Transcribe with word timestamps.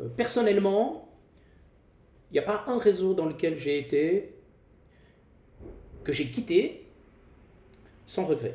Euh, 0.00 0.08
personnellement, 0.14 1.08
il 2.30 2.34
n'y 2.34 2.38
a 2.38 2.42
pas 2.42 2.64
un 2.66 2.78
réseau 2.78 3.14
dans 3.14 3.24
lequel 3.24 3.58
j'ai 3.58 3.78
été 3.78 4.34
que 6.04 6.12
j'ai 6.12 6.26
quitté 6.26 6.86
sans 8.04 8.26
regret. 8.26 8.54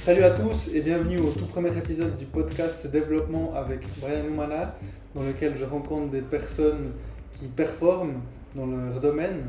Salut 0.00 0.24
à 0.24 0.32
tous 0.32 0.74
et 0.74 0.80
bienvenue 0.80 1.20
au 1.20 1.30
tout 1.30 1.46
premier 1.46 1.76
épisode 1.78 2.16
du 2.16 2.24
podcast 2.24 2.84
Développement 2.88 3.52
avec 3.54 3.86
Brian 4.00 4.26
Oumana, 4.26 4.76
dans 5.14 5.22
lequel 5.22 5.56
je 5.56 5.64
rencontre 5.64 6.10
des 6.10 6.22
personnes 6.22 6.92
qui 7.34 7.46
performent 7.46 8.20
dans 8.56 8.66
leur 8.66 9.00
domaine. 9.00 9.44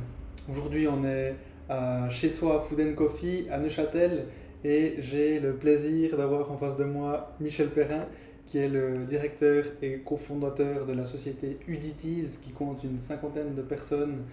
Aujourd'hui, 0.48 0.88
on 0.88 1.04
est 1.04 1.36
à 1.70 2.10
chez 2.12 2.30
soi 2.30 2.68
Food 2.70 2.94
Coffee 2.96 3.48
à 3.50 3.58
Neuchâtel 3.58 4.28
et 4.64 4.96
j'ai 5.00 5.40
le 5.40 5.54
plaisir 5.54 6.18
d'avoir 6.18 6.52
en 6.52 6.58
face 6.58 6.78
de 6.78 6.84
moi 6.84 7.34
Michel 7.40 7.70
Perrin 7.70 8.06
qui 8.48 8.60
est 8.60 8.70
le 8.70 9.06
directeur 9.10 9.66
et 9.82 10.02
cofondateur 10.06 10.86
de 10.86 10.94
la 10.94 11.06
société 11.06 11.58
Udities 11.68 12.38
qui 12.44 12.52
compte 12.52 12.84
une 12.84 13.00
cinquantaine 13.00 13.56
de 13.56 13.62
personnes 13.62 14.24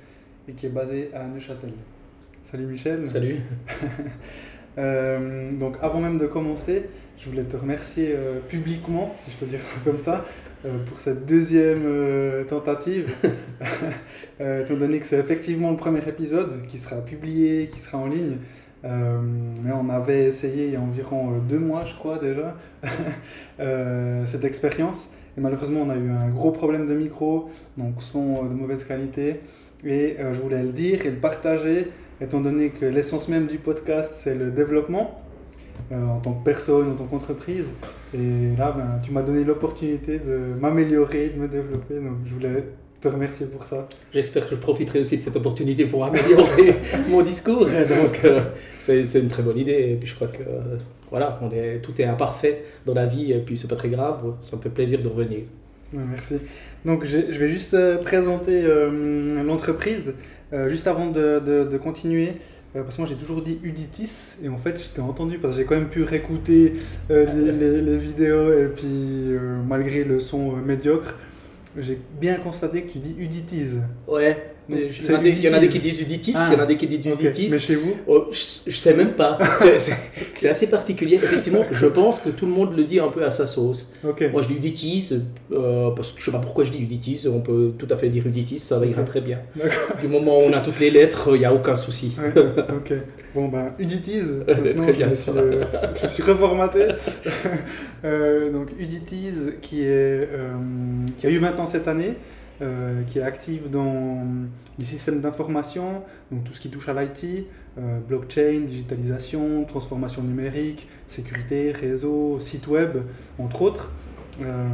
et 0.48 0.52
qui 0.52 0.66
est 0.66 0.70
basée 0.70 1.10
à 1.14 1.24
Neuchâtel. 1.24 1.72
Salut 2.44 2.66
Michel. 2.66 3.08
Salut. 3.08 3.36
Euh, 4.78 5.50
donc 5.58 5.76
avant 5.82 6.00
même 6.00 6.16
de 6.16 6.28
commencer, 6.28 6.84
je 7.18 7.28
voulais 7.28 7.42
te 7.42 7.56
remercier 7.56 8.14
euh, 8.14 8.38
publiquement, 8.48 9.12
si 9.16 9.32
je 9.32 9.36
peux 9.36 9.46
dire 9.46 9.60
ça 9.60 9.72
comme 9.84 9.98
ça, 9.98 10.24
euh, 10.64 10.78
pour 10.86 11.00
cette 11.00 11.26
deuxième 11.26 11.82
tentative, 12.48 13.12
étant 14.40 14.76
donné 14.76 15.00
que 15.00 15.06
c'est 15.06 15.18
effectivement 15.18 15.72
le 15.72 15.76
premier 15.76 16.08
épisode 16.08 16.66
qui 16.68 16.78
sera 16.78 17.00
publié, 17.04 17.68
qui 17.72 17.80
sera 17.80 17.98
en 17.98 18.06
ligne. 18.06 18.36
Mais 18.82 19.72
on 19.72 19.90
avait 19.90 20.24
essayé 20.24 20.66
il 20.66 20.72
y 20.72 20.76
a 20.76 20.80
environ 20.80 21.38
deux 21.48 21.58
mois, 21.58 21.84
je 21.84 21.94
crois 21.94 22.18
déjà, 22.18 22.56
cette 24.26 24.44
expérience. 24.44 25.10
Et 25.36 25.40
malheureusement, 25.40 25.80
on 25.82 25.90
a 25.90 25.96
eu 25.96 26.10
un 26.10 26.28
gros 26.28 26.50
problème 26.50 26.86
de 26.86 26.94
micro, 26.94 27.50
donc 27.76 28.02
son 28.02 28.44
de 28.44 28.54
mauvaise 28.54 28.84
qualité. 28.84 29.40
Et 29.84 30.16
je 30.18 30.40
voulais 30.40 30.62
le 30.62 30.72
dire 30.72 31.06
et 31.06 31.10
le 31.10 31.16
partager 31.16 31.88
étant 32.20 32.40
donné 32.40 32.70
que 32.70 32.84
l'essence 32.84 33.28
même 33.28 33.46
du 33.46 33.58
podcast, 33.58 34.20
c'est 34.22 34.34
le 34.34 34.50
développement 34.50 35.22
euh, 35.92 36.06
en 36.06 36.20
tant 36.20 36.34
que 36.34 36.44
personne, 36.44 36.92
en 36.92 36.94
tant 36.94 37.06
qu'entreprise. 37.06 37.66
Et 38.14 38.56
là, 38.56 38.72
ben, 38.72 39.00
tu 39.02 39.12
m'as 39.12 39.22
donné 39.22 39.44
l'opportunité 39.44 40.18
de 40.18 40.54
m'améliorer, 40.60 41.30
de 41.30 41.40
me 41.40 41.48
développer. 41.48 41.94
Donc, 41.94 42.18
je 42.26 42.34
voulais 42.34 42.64
te 43.00 43.08
remercier 43.08 43.46
pour 43.46 43.64
ça. 43.64 43.88
J'espère 44.12 44.48
que 44.48 44.54
je 44.54 44.60
profiterai 44.60 45.00
aussi 45.00 45.16
de 45.16 45.22
cette 45.22 45.36
opportunité 45.36 45.86
pour 45.86 46.04
améliorer 46.04 46.76
mon 47.08 47.22
discours. 47.22 47.66
Donc, 47.66 48.20
euh, 48.24 48.42
c'est 48.78 49.04
une 49.14 49.28
très 49.28 49.42
bonne 49.42 49.58
idée. 49.58 49.86
Et 49.90 49.96
puis, 49.96 50.08
je 50.08 50.14
crois 50.14 50.28
que 50.28 50.42
euh, 50.42 50.76
voilà, 51.10 51.38
on 51.42 51.50
est, 51.50 51.80
tout 51.82 51.98
est 52.00 52.04
imparfait 52.04 52.64
dans 52.86 52.94
la 52.94 53.06
vie. 53.06 53.32
Et 53.32 53.38
puis, 53.38 53.56
c'est 53.56 53.68
pas 53.68 53.76
très 53.76 53.88
grave. 53.88 54.34
Ça 54.42 54.56
me 54.56 54.62
fait 54.62 54.70
plaisir 54.70 55.00
de 55.00 55.08
revenir. 55.08 55.40
merci. 55.92 56.36
Donc, 56.84 57.04
je 57.04 57.16
vais 57.16 57.48
juste 57.48 57.76
présenter 58.02 58.62
l'entreprise. 59.44 60.12
Euh, 60.52 60.68
juste 60.68 60.88
avant 60.88 61.06
de, 61.06 61.78
continuer, 61.78 62.32
euh, 62.74 62.82
parce 62.82 62.96
que 62.96 63.02
moi 63.02 63.08
j'ai 63.08 63.16
toujours 63.16 63.42
dit 63.42 63.60
Uditis, 63.62 64.34
et 64.42 64.48
en 64.48 64.58
fait 64.58 64.76
j'étais 64.78 65.00
entendu 65.00 65.38
parce 65.38 65.54
que 65.54 65.60
j'ai 65.60 65.64
quand 65.64 65.76
même 65.76 65.88
pu 65.88 66.02
réécouter 66.02 66.74
euh, 67.10 67.26
les, 67.32 67.82
les, 67.82 67.98
vidéos, 67.98 68.52
et 68.52 68.66
puis 68.66 69.36
malgré 69.68 70.02
le 70.02 70.18
son 70.18 70.56
médiocre, 70.56 71.14
j'ai 71.76 72.00
bien 72.20 72.38
constaté 72.38 72.84
que 72.84 72.92
tu 72.92 72.98
dis 72.98 73.14
Uditis. 73.18 73.78
Ouais, 74.06 74.54
il 74.70 75.40
y, 75.40 75.48
en 75.48 75.52
a 75.52 75.58
des 75.58 75.68
qui 75.68 75.78
disent 75.78 76.00
Uditis, 76.00 76.34
il 76.48 76.54
y 76.54 76.56
en 76.56 76.62
a 76.62 76.66
des 76.66 76.76
qui 76.76 76.86
disent 76.86 77.06
Uditis. 77.06 77.48
Mais 77.50 77.60
chez 77.60 77.74
vous 77.74 77.96
oh, 78.06 78.28
Je 78.32 78.70
ne 78.70 78.74
sais 78.74 78.94
même 78.94 79.12
pas. 79.12 79.38
c'est 80.34 80.48
assez 80.48 80.68
particulier. 80.68 81.16
Effectivement, 81.16 81.64
je 81.70 81.86
pense 81.86 82.18
que 82.18 82.30
tout 82.30 82.46
le 82.46 82.52
monde 82.52 82.76
le 82.76 82.84
dit 82.84 83.00
un 83.00 83.08
peu 83.08 83.24
à 83.24 83.30
sa 83.30 83.46
sauce. 83.46 83.92
Moi, 84.02 84.42
je 84.42 84.48
dis 84.48 84.54
Uditis, 84.54 85.12
euh, 85.52 85.90
parce 85.90 86.12
que 86.12 86.20
je 86.20 86.22
ne 86.22 86.24
sais 86.26 86.38
pas 86.38 86.42
pourquoi 86.42 86.64
je 86.64 86.72
dis 86.72 86.82
Uditis. 86.82 87.26
On 87.28 87.40
peut 87.40 87.72
tout 87.78 87.88
à 87.90 87.96
fait 87.96 88.08
dire 88.08 88.26
Uditis, 88.26 88.60
ça 88.60 88.78
va 88.78 88.86
ira 88.86 89.02
très 89.02 89.20
bien. 89.20 89.38
Du 90.00 90.08
moment 90.08 90.38
où 90.38 90.42
on 90.42 90.52
a 90.52 90.60
toutes 90.60 90.80
les 90.80 90.90
lettres, 90.90 91.30
il 91.34 91.40
n'y 91.40 91.44
a 91.44 91.54
aucun 91.54 91.76
souci. 91.76 92.16
ok. 92.36 92.94
Bon, 93.34 93.48
ben, 93.48 93.72
Uditis. 93.78 94.22
très 94.46 94.92
bien. 94.92 95.10
Je, 95.10 95.14
suis, 95.14 95.30
euh, 95.30 95.64
je 96.02 96.08
suis 96.08 96.22
reformaté. 96.22 96.88
euh, 98.04 98.50
donc, 98.50 98.68
Uditis, 98.78 99.32
qui, 99.62 99.82
est, 99.82 99.88
euh, 99.88 100.54
qui 101.18 101.26
a 101.26 101.30
eu 101.30 101.38
maintenant 101.38 101.66
cette 101.66 101.86
année. 101.86 102.14
Euh, 102.62 103.04
qui 103.04 103.18
est 103.18 103.22
active 103.22 103.70
dans 103.70 104.18
les 104.78 104.84
systèmes 104.84 105.22
d'information, 105.22 106.02
donc 106.30 106.44
tout 106.44 106.52
ce 106.52 106.60
qui 106.60 106.68
touche 106.68 106.90
à 106.90 106.92
l'IT, 106.92 107.46
euh, 107.78 108.00
blockchain, 108.06 108.66
digitalisation, 108.66 109.64
transformation 109.64 110.20
numérique, 110.20 110.86
sécurité, 111.08 111.72
réseau, 111.72 112.38
site 112.38 112.66
web, 112.66 112.98
entre 113.38 113.62
autres. 113.62 113.90
Euh, 114.42 114.68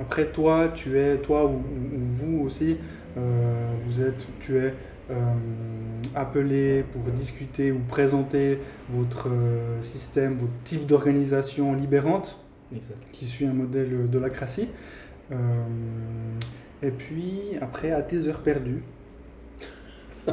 après, 0.00 0.26
toi, 0.26 0.68
tu 0.72 1.00
es, 1.00 1.16
toi 1.16 1.46
ou, 1.46 1.62
vous 2.12 2.44
aussi, 2.44 2.76
vous 3.16 4.02
êtes, 4.02 4.24
tu 4.38 4.58
es 4.58 4.74
appelé 6.14 6.84
pour 6.92 7.02
discuter 7.12 7.72
ou 7.72 7.80
présenter 7.88 8.60
votre 8.88 9.28
système, 9.82 10.36
votre 10.36 10.52
type 10.62 10.86
d'organisation 10.86 11.74
libérante, 11.74 12.38
qui 13.10 13.24
suit 13.24 13.46
un 13.46 13.52
modèle 13.52 14.08
de 14.08 14.18
lacratie. 14.18 14.68
Et 16.82 16.90
puis, 16.90 17.56
après, 17.60 17.90
à 17.90 18.02
tes 18.02 18.28
heures 18.28 18.40
perdues, 18.40 18.82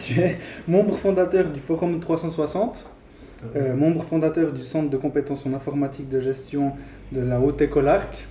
tu 0.00 0.20
es 0.20 0.38
membre 0.68 0.96
fondateur 0.96 1.48
du 1.50 1.60
Forum 1.60 2.00
360, 2.00 2.84
ah 2.86 3.46
euh, 3.56 3.74
membre 3.74 4.02
fondateur 4.04 4.52
du 4.52 4.62
Centre 4.62 4.90
de 4.90 4.96
compétences 4.96 5.46
en 5.46 5.54
informatique 5.54 6.08
de 6.08 6.20
gestion 6.20 6.72
de 7.12 7.20
la 7.20 7.40
Haute 7.40 7.60
École 7.62 7.88
Arc, 7.88 8.26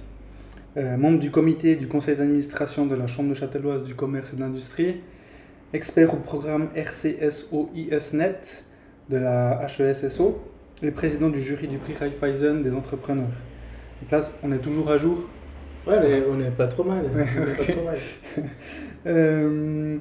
euh, 0.78 0.98
membre 0.98 1.20
du 1.20 1.32
comité 1.32 1.76
du 1.76 1.88
conseil 1.88 2.16
d'administration 2.16 2.86
de 2.86 2.96
la 2.96 3.08
Chambre 3.08 3.30
de 3.30 3.36
Châtelloise 3.36 3.84
du 3.84 3.96
commerce 3.96 4.34
et 4.34 4.36
de 4.36 4.42
l'industrie, 4.42 4.98
expert 5.74 6.14
au 6.14 6.18
programme 6.18 6.70
RCSOISNet 6.76 8.64
de 9.10 9.18
la 9.18 9.68
HESSO 9.80 10.40
et 10.84 10.92
président 10.92 11.30
du 11.30 11.42
jury 11.42 11.68
du 11.68 11.78
prix 11.78 11.94
Raiffeisen 11.94 12.62
des 12.62 12.74
entrepreneurs. 12.74 13.26
Donc 14.02 14.12
là, 14.12 14.22
on 14.44 14.52
est 14.52 14.60
toujours 14.60 14.92
à 14.92 14.98
jour 14.98 15.28
Ouais, 15.86 16.24
on 16.30 16.36
n'est 16.36 16.52
pas 16.52 16.68
trop 16.68 16.84
mal. 16.84 17.06
Euh, 19.06 19.98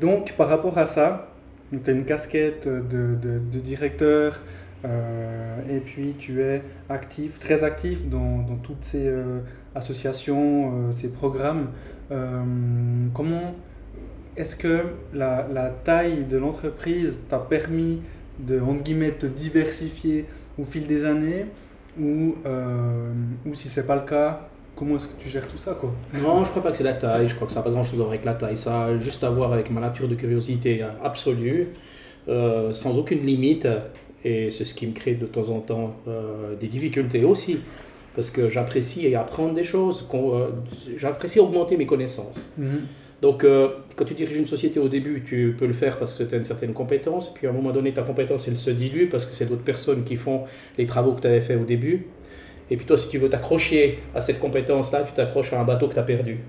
donc, 0.00 0.32
par 0.32 0.48
rapport 0.48 0.78
à 0.78 0.86
ça, 0.86 1.34
tu 1.70 1.90
as 1.90 1.92
une 1.92 2.06
casquette 2.06 2.66
de, 2.66 3.14
de, 3.14 3.58
directeur, 3.60 4.40
euh, 4.86 5.58
et 5.68 5.80
puis 5.80 6.14
tu 6.18 6.40
es 6.40 6.62
actif, 6.88 7.38
très 7.38 7.62
actif 7.62 8.08
dans, 8.08 8.38
dans 8.38 8.56
toutes 8.56 8.82
ces 8.84 9.06
euh, 9.06 9.40
associations, 9.74 10.90
ces 10.92 11.08
programmes. 11.08 11.72
comment 13.12 13.54
est-ce 14.38 14.56
que 14.56 14.80
la, 15.12 15.46
la, 15.52 15.68
taille 15.68 16.24
de 16.24 16.38
l'entreprise 16.38 17.20
t'a 17.28 17.38
permis 17.38 18.00
de, 18.38 18.58
entre 18.60 18.82
guillemets, 18.82 19.10
te 19.10 19.26
diversifier 19.26 20.24
au 20.58 20.64
fil 20.64 20.86
des 20.86 21.04
années? 21.04 21.44
Ou, 22.00 22.34
ou 23.44 23.54
si 23.54 23.68
ce 23.68 23.80
n'est 23.80 23.86
pas 23.86 23.96
le 23.96 24.06
cas, 24.06 24.48
comment 24.78 24.96
est-ce 24.96 25.06
que 25.06 25.20
tu 25.20 25.28
gères 25.28 25.48
tout 25.48 25.58
ça 25.58 25.72
quoi 25.74 25.92
Non, 26.14 26.44
je 26.44 26.50
crois 26.50 26.62
pas 26.62 26.70
que 26.70 26.76
c'est 26.76 26.84
la 26.84 26.92
taille, 26.92 27.28
je 27.28 27.34
crois 27.34 27.48
que 27.48 27.52
ça 27.52 27.60
n'a 27.60 27.64
pas 27.64 27.70
grand-chose 27.70 27.94
à 27.94 27.96
voir 27.96 28.10
avec 28.10 28.24
la 28.24 28.34
taille, 28.34 28.56
ça 28.56 28.84
a 28.84 28.98
juste 28.98 29.24
à 29.24 29.30
voir 29.30 29.52
avec 29.52 29.70
ma 29.70 29.80
nature 29.80 30.08
de 30.08 30.14
curiosité 30.14 30.84
absolue, 31.02 31.68
euh, 32.28 32.72
sans 32.72 32.96
aucune 32.96 33.26
limite, 33.26 33.66
et 34.24 34.50
c'est 34.50 34.64
ce 34.64 34.74
qui 34.74 34.86
me 34.86 34.92
crée 34.92 35.14
de 35.14 35.26
temps 35.26 35.48
en 35.48 35.60
temps 35.60 35.96
euh, 36.06 36.54
des 36.54 36.68
difficultés 36.68 37.24
aussi, 37.24 37.58
parce 38.14 38.30
que 38.30 38.48
j'apprécie 38.48 39.14
apprendre 39.16 39.54
des 39.54 39.64
choses, 39.64 40.06
euh, 40.14 40.50
j'apprécie 40.96 41.40
augmenter 41.40 41.76
mes 41.76 41.86
connaissances. 41.86 42.48
Mhm. 42.56 42.82
Donc, 43.20 43.44
quand 43.96 44.04
tu 44.04 44.14
diriges 44.14 44.36
une 44.36 44.46
société 44.46 44.78
au 44.78 44.86
début, 44.86 45.24
tu 45.26 45.56
peux 45.58 45.66
le 45.66 45.72
faire 45.72 45.98
parce 45.98 46.16
que 46.16 46.22
tu 46.22 46.36
as 46.36 46.38
une 46.38 46.44
certaine 46.44 46.72
compétence, 46.72 47.34
puis 47.34 47.48
à 47.48 47.50
un 47.50 47.52
moment 47.52 47.72
donné, 47.72 47.92
ta 47.92 48.02
compétence, 48.02 48.46
elle 48.46 48.56
se 48.56 48.70
dilue 48.70 49.08
parce 49.08 49.26
que 49.26 49.34
c'est 49.34 49.46
d'autres 49.46 49.64
personnes 49.64 50.04
qui 50.04 50.14
font 50.14 50.44
les 50.78 50.86
travaux 50.86 51.14
que 51.14 51.22
tu 51.22 51.26
avais 51.26 51.40
fait 51.40 51.56
au 51.56 51.64
début. 51.64 52.06
Et 52.70 52.76
puis 52.76 52.86
toi, 52.86 52.98
si 52.98 53.08
tu 53.08 53.18
veux 53.18 53.28
t'accrocher 53.28 54.00
à 54.14 54.20
cette 54.20 54.38
compétence-là, 54.40 55.04
tu 55.04 55.12
t'accroches 55.12 55.52
à 55.52 55.60
un 55.60 55.64
bateau 55.64 55.88
que 55.88 55.94
tu 55.94 56.00
as 56.00 56.04
perdu. 56.04 56.40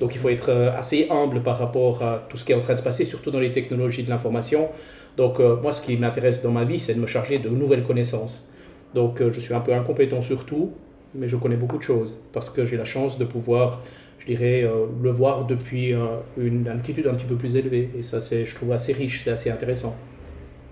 Donc 0.00 0.14
il 0.14 0.18
faut 0.18 0.28
être 0.28 0.50
euh, 0.50 0.70
assez 0.72 1.08
humble 1.10 1.42
par 1.42 1.58
rapport 1.58 2.02
à 2.02 2.26
tout 2.28 2.36
ce 2.36 2.44
qui 2.44 2.52
est 2.52 2.54
en 2.54 2.60
train 2.60 2.74
de 2.74 2.78
se 2.78 2.84
passer, 2.84 3.04
surtout 3.04 3.30
dans 3.30 3.40
les 3.40 3.52
technologies 3.52 4.02
de 4.02 4.10
l'information. 4.10 4.68
Donc 5.16 5.40
euh, 5.40 5.56
moi, 5.60 5.72
ce 5.72 5.82
qui 5.82 5.96
m'intéresse 5.96 6.42
dans 6.42 6.52
ma 6.52 6.64
vie, 6.64 6.78
c'est 6.78 6.94
de 6.94 7.00
me 7.00 7.06
charger 7.06 7.38
de 7.38 7.48
nouvelles 7.48 7.84
connaissances. 7.84 8.48
Donc 8.94 9.20
euh, 9.20 9.30
je 9.30 9.40
suis 9.40 9.54
un 9.54 9.60
peu 9.60 9.74
incompétent 9.74 10.22
sur 10.22 10.44
tout, 10.44 10.72
mais 11.14 11.28
je 11.28 11.36
connais 11.36 11.56
beaucoup 11.56 11.78
de 11.78 11.82
choses 11.82 12.18
parce 12.32 12.50
que 12.50 12.64
j'ai 12.64 12.76
la 12.76 12.84
chance 12.84 13.18
de 13.18 13.24
pouvoir, 13.24 13.82
je 14.18 14.26
dirais, 14.26 14.68
le 15.02 15.10
voir 15.10 15.46
depuis 15.46 15.94
une 16.36 16.68
altitude 16.68 17.06
un 17.06 17.14
petit 17.14 17.24
peu 17.24 17.36
plus 17.36 17.56
élevée. 17.56 17.88
Et 17.98 18.02
ça, 18.02 18.20
c'est, 18.20 18.44
je 18.44 18.54
trouve 18.54 18.72
assez 18.72 18.92
riche, 18.92 19.22
c'est 19.24 19.30
assez 19.30 19.50
intéressant. 19.50 19.96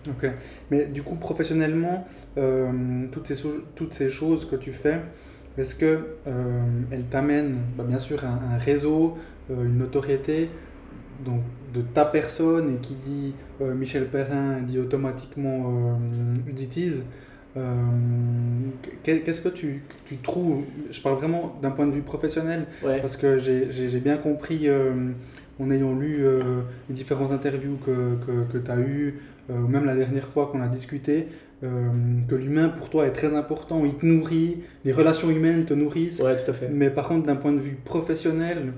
Ok. 0.08 0.31
Mais 0.70 0.87
du 0.87 1.03
coup, 1.03 1.17
professionnellement, 1.17 2.06
euh, 2.38 3.06
toutes, 3.11 3.26
ces, 3.26 3.37
toutes 3.75 3.93
ces 3.93 4.11
choses 4.11 4.49
que 4.49 4.56
tu 4.56 4.73
fais, 4.73 5.00
est-ce 5.58 5.75
qu'elles 5.75 6.05
euh, 6.26 6.62
t'amènent, 7.11 7.58
bah, 7.76 7.85
bien 7.87 7.99
sûr, 7.99 8.25
un, 8.25 8.55
un 8.55 8.58
réseau, 8.58 9.17
euh, 9.50 9.64
une 9.64 9.79
notoriété 9.79 10.50
donc, 11.25 11.41
de 11.75 11.81
ta 11.81 12.05
personne 12.05 12.75
et 12.75 12.76
qui 12.79 12.94
dit 12.94 13.35
Michel 13.61 14.06
Perrin 14.06 14.61
dit 14.61 14.79
automatiquement 14.79 15.99
Uditis. 16.47 17.03
Qu'est-ce 19.03 19.41
que 19.41 19.49
tu, 19.49 19.82
tu, 20.05 20.17
trouves 20.19 20.64
Je 20.91 21.00
parle 21.00 21.17
vraiment 21.17 21.58
d'un 21.62 21.70
point 21.70 21.87
de 21.87 21.93
vue 21.93 22.03
professionnel, 22.03 22.67
parce 22.82 23.17
que 23.17 23.38
j'ai 23.38 24.00
bien 24.00 24.19
compris 24.19 24.69
en 25.58 25.70
ayant 25.70 25.94
lu 25.94 26.23
les 26.91 26.94
différentes 26.94 27.32
interviews 27.32 27.79
que, 27.79 28.19
que, 28.26 28.53
que 28.53 28.58
tu 28.58 28.70
as 28.70 28.79
eues, 28.79 29.20
ou 29.48 29.69
même 29.69 29.84
la 29.84 29.94
dernière 29.94 30.26
fois 30.26 30.48
qu'on 30.50 30.60
a 30.60 30.69
discuté, 30.69 31.28
euh, 31.64 31.88
que 32.28 32.34
l'humain 32.34 32.69
pour 32.69 32.90
toi 32.90 33.06
est 33.06 33.12
très 33.12 33.34
important, 33.34 33.82
il 33.87 33.94
te 33.94 34.04
nourrit, 34.04 34.58
les 34.84 34.93
relations 34.93 35.31
humaines 35.31 35.64
te 35.64 35.72
nourrissent. 35.72 36.20
Ouais, 36.20 36.37
tout 36.37 36.50
à 36.50 36.54
fait. 36.54 36.69
Mais 36.69 36.90
par 36.90 37.08
contre, 37.08 37.26
d'un 37.26 37.37
point 37.37 37.52
de 37.52 37.60
vue 37.60 37.78
professionnel, 37.82 38.75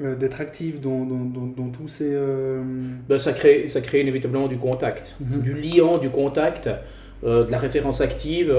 euh, 0.00 0.14
d'être 0.14 0.40
actif 0.40 0.78
dans, 0.80 1.06
dans, 1.06 1.24
dans, 1.56 1.70
tous 1.70 1.88
ces. 1.88 2.10
Euh, 2.12 2.62
ben, 3.08 3.18
ça, 3.18 3.32
crée, 3.32 3.68
ça 3.68 3.80
crée 3.80 4.02
inévitablement 4.02 4.46
du 4.46 4.58
contact, 4.58 5.16
mhm. 5.20 5.40
du 5.40 5.54
liant, 5.54 5.96
du 5.96 6.10
contact. 6.10 6.68
de 7.22 7.50
la 7.50 7.58
référence 7.58 8.00
active. 8.00 8.54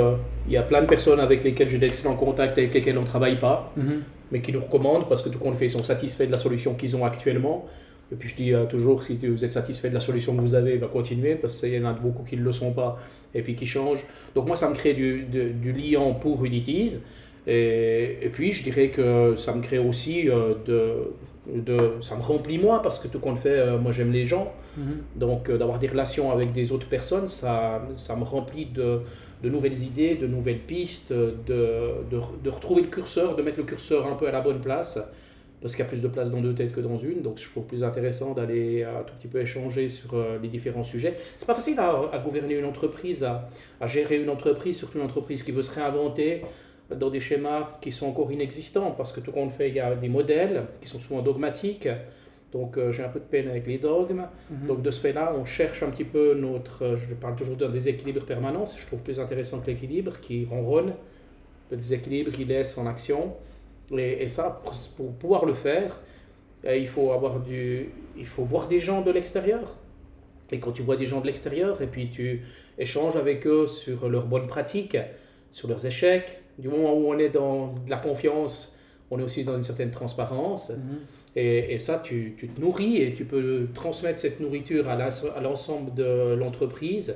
Il 0.47 0.51
y 0.51 0.57
a 0.57 0.63
plein 0.63 0.81
de 0.81 0.87
personnes 0.87 1.19
avec 1.19 1.43
lesquelles 1.43 1.69
j'ai 1.69 1.77
d'excellents 1.77 2.17
contacts, 2.17 2.57
avec 2.57 2.73
lesquelles 2.73 2.97
on 2.97 3.01
ne 3.01 3.05
travaille 3.05 3.39
pas, 3.39 3.71
mhm. 3.77 4.01
mais 4.31 4.41
qui 4.41 4.51
nous 4.51 4.61
recommandent 4.61 5.07
parce 5.07 5.21
que 5.21 5.29
tout 5.29 5.39
compte 5.39 5.57
fait, 5.57 5.67
ils 5.67 5.71
sont 5.71 5.83
satisfaits 5.83 6.25
de 6.25 6.31
la 6.31 6.39
solution 6.39 6.73
qu'ils 6.73 6.95
ont 6.97 7.05
actuellement. 7.05 7.67
Et 8.11 8.15
puis 8.15 8.29
je 8.29 8.35
dis 8.35 8.53
euh, 8.53 8.65
toujours, 8.65 9.03
si 9.03 9.15
vous 9.27 9.45
êtes 9.45 9.51
satisfait 9.51 9.89
de 9.89 9.93
la 9.93 9.99
solution 9.99 10.35
que 10.35 10.41
vous 10.41 10.55
avez, 10.55 10.77
va 10.77 10.87
continuer, 10.87 11.35
parce 11.35 11.59
qu'il 11.59 11.73
y 11.73 11.79
en 11.79 11.85
a 11.85 11.93
beaucoup 11.93 12.23
qui 12.23 12.37
ne 12.37 12.43
le 12.43 12.51
sont 12.51 12.71
pas 12.71 12.97
et 13.35 13.41
puis 13.41 13.55
qui 13.55 13.67
changent. 13.67 14.05
Donc 14.35 14.47
moi, 14.47 14.57
ça 14.57 14.69
me 14.69 14.75
crée 14.75 14.93
du, 14.93 15.23
du, 15.23 15.71
liant 15.71 16.13
pour 16.13 16.43
Unities. 16.43 16.99
Et, 17.47 18.17
et, 18.21 18.29
puis 18.29 18.51
je 18.51 18.63
dirais 18.63 18.89
que 18.89 19.35
ça 19.37 19.53
me 19.53 19.61
crée 19.61 19.79
aussi 19.79 20.29
euh, 20.29 20.55
de, 20.65 21.61
de, 21.61 21.93
Ça 22.01 22.15
me 22.15 22.21
remplit 22.21 22.57
moi, 22.57 22.81
parce 22.81 22.99
que 22.99 23.07
tout 23.07 23.19
compte 23.19 23.39
fait, 23.39 23.49
euh, 23.49 23.77
moi 23.77 23.91
j'aime 23.91 24.11
les 24.11 24.25
gens. 24.25 24.51
Mm-hmm. 24.77 25.19
Donc 25.19 25.51
d'avoir 25.51 25.79
des 25.79 25.87
relations 25.87 26.31
avec 26.31 26.51
des 26.51 26.71
autres 26.71 26.87
personnes, 26.87 27.27
ça, 27.27 27.87
ça 27.93 28.15
me 28.15 28.23
remplit 28.23 28.65
de, 28.65 29.01
de 29.43 29.49
nouvelles 29.49 29.81
idées, 29.83 30.15
de 30.15 30.27
nouvelles 30.27 30.59
pistes, 30.59 31.13
de, 31.13 31.35
de, 31.47 32.19
de 32.43 32.49
retrouver 32.49 32.81
le 32.81 32.87
curseur, 32.87 33.35
de 33.35 33.41
mettre 33.43 33.59
le 33.59 33.65
curseur 33.65 34.07
un 34.07 34.15
peu 34.15 34.27
à 34.27 34.31
la 34.31 34.41
bonne 34.41 34.61
place 34.61 34.99
parce 35.61 35.75
qu'il 35.75 35.83
y 35.83 35.87
a 35.87 35.89
plus 35.89 36.01
de 36.01 36.07
place 36.07 36.31
dans 36.31 36.41
deux 36.41 36.53
têtes 36.53 36.71
que 36.71 36.79
dans 36.79 36.97
une, 36.97 37.21
donc 37.21 37.37
je 37.37 37.49
trouve 37.49 37.65
plus 37.65 37.83
intéressant 37.83 38.33
d'aller 38.33 38.83
un 38.83 39.03
tout 39.03 39.13
petit 39.15 39.27
peu 39.27 39.41
échanger 39.41 39.89
sur 39.89 40.13
euh, 40.13 40.39
les 40.41 40.47
différents 40.47 40.83
sujets. 40.83 41.17
C'est 41.37 41.45
pas 41.45 41.55
facile 41.55 41.79
à, 41.79 42.21
gouverner 42.23 42.55
une 42.55 42.65
entreprise, 42.65 43.23
à, 43.23 43.87
gérer 43.87 44.21
une 44.21 44.29
entreprise, 44.29 44.77
surtout 44.77 44.99
une 44.99 45.05
entreprise 45.05 45.43
qui 45.43 45.51
veut 45.51 45.63
se 45.63 45.73
réinventer 45.73 46.43
dans 46.95 47.09
des 47.09 47.19
schémas 47.19 47.77
qui 47.81 47.91
sont 47.91 48.07
encore 48.07 48.31
inexistants, 48.31 48.91
parce 48.91 49.11
que 49.11 49.19
tout 49.19 49.31
compte 49.31 49.51
fait, 49.51 49.69
il 49.69 49.75
y 49.75 49.79
a 49.79 49.95
des 49.95 50.09
modèles 50.09 50.63
qui 50.81 50.87
sont 50.87 50.99
souvent 50.99 51.21
dogmatiques, 51.21 51.89
donc 52.51 52.77
euh, 52.77 52.91
j'ai 52.91 53.03
un 53.03 53.09
peu 53.09 53.19
de 53.19 53.25
peine 53.25 53.47
avec 53.47 53.67
les 53.67 53.77
dogmes. 53.77 54.25
Mhm. 54.49 54.67
Donc 54.67 54.81
de 54.81 54.91
ce 54.91 54.99
fait-là, 54.99 55.35
on 55.37 55.45
cherche 55.45 55.83
un 55.83 55.89
petit 55.89 56.03
peu 56.05 56.33
notre, 56.33 56.83
euh, 56.83 56.97
je 56.97 57.13
parle 57.13 57.35
toujours 57.35 57.57
d'un 57.57 57.69
déséquilibre 57.69 58.25
permanent, 58.25 58.65
je 58.65 58.85
trouve 58.85 58.99
plus 58.99 59.19
intéressant 59.19 59.59
que 59.59 59.67
l'équilibre 59.67 60.19
qui 60.19 60.45
ronronne. 60.45 60.93
Le 61.69 61.77
déséquilibre, 61.77 62.31
il 62.39 62.47
laisse 62.47 62.77
en 62.79 62.87
action. 62.87 63.33
Et, 63.97 64.27
ça, 64.27 64.61
pour, 64.95 65.13
pouvoir 65.13 65.45
le 65.45 65.53
faire, 65.53 65.99
euh, 66.65 66.77
il 66.77 66.87
faut, 66.87 67.11
avoir 67.11 67.39
du, 67.39 67.89
il 68.17 68.25
faut 68.25 68.43
voir 68.43 68.67
des 68.67 68.79
gens 68.79 69.01
de 69.01 69.11
l'extérieur. 69.11 69.77
Et 70.51 70.59
quand 70.59 70.71
tu 70.71 70.81
vois 70.81 70.95
des 70.95 71.05
gens 71.05 71.21
de 71.21 71.27
l'extérieur 71.27 71.81
et 71.81 71.87
puis 71.87 72.09
tu 72.09 72.41
échanges 72.77 73.15
avec 73.15 73.45
eux 73.45 73.67
sur 73.67 74.09
leurs 74.09 74.25
bonnes 74.25 74.47
pratiques, 74.47 74.97
sur 75.51 75.67
leurs 75.67 75.85
échecs, 75.85 76.41
du 76.57 76.67
moment 76.67 76.93
où 76.93 77.11
on 77.11 77.17
est 77.17 77.29
dans 77.29 77.73
de 77.73 77.89
la 77.89 77.97
confiance, 77.97 78.75
on 79.11 79.19
est 79.19 79.23
aussi 79.23 79.43
dans 79.43 79.55
une 79.55 79.63
certaine 79.63 79.91
transparence. 79.91 80.69
Mhm. 80.69 80.99
Et, 81.35 81.73
et, 81.73 81.79
ça, 81.79 82.01
tu, 82.03 82.35
tu, 82.37 82.47
te 82.47 82.59
nourris 82.59 82.97
et 82.97 83.13
tu 83.13 83.23
peux 83.23 83.67
transmettre 83.73 84.19
cette 84.19 84.39
nourriture 84.39 84.89
à 84.89 84.97
l'ensemble 85.39 85.93
de 85.93 86.33
l'entreprise 86.33 87.15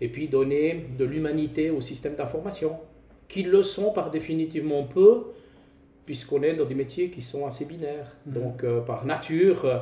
et 0.00 0.08
puis 0.08 0.28
donner 0.28 0.86
de 0.98 1.04
l'humanité 1.04 1.70
au 1.70 1.80
système 1.80 2.14
d'information, 2.14 2.78
qui 3.28 3.42
le 3.42 3.62
sont 3.62 3.92
par 3.92 4.10
définitivement 4.10 4.84
peu, 4.84 5.24
puisqu'on 6.06 6.42
est 6.42 6.54
dans 6.54 6.64
des 6.64 6.74
métiers 6.74 7.10
qui 7.10 7.22
sont 7.22 7.46
assez 7.46 7.64
binaires. 7.64 8.10
Mhm. 8.26 8.32
Donc, 8.32 8.64
euh, 8.64 8.80
par 8.80 9.04
nature, 9.04 9.64
euh, 9.64 9.78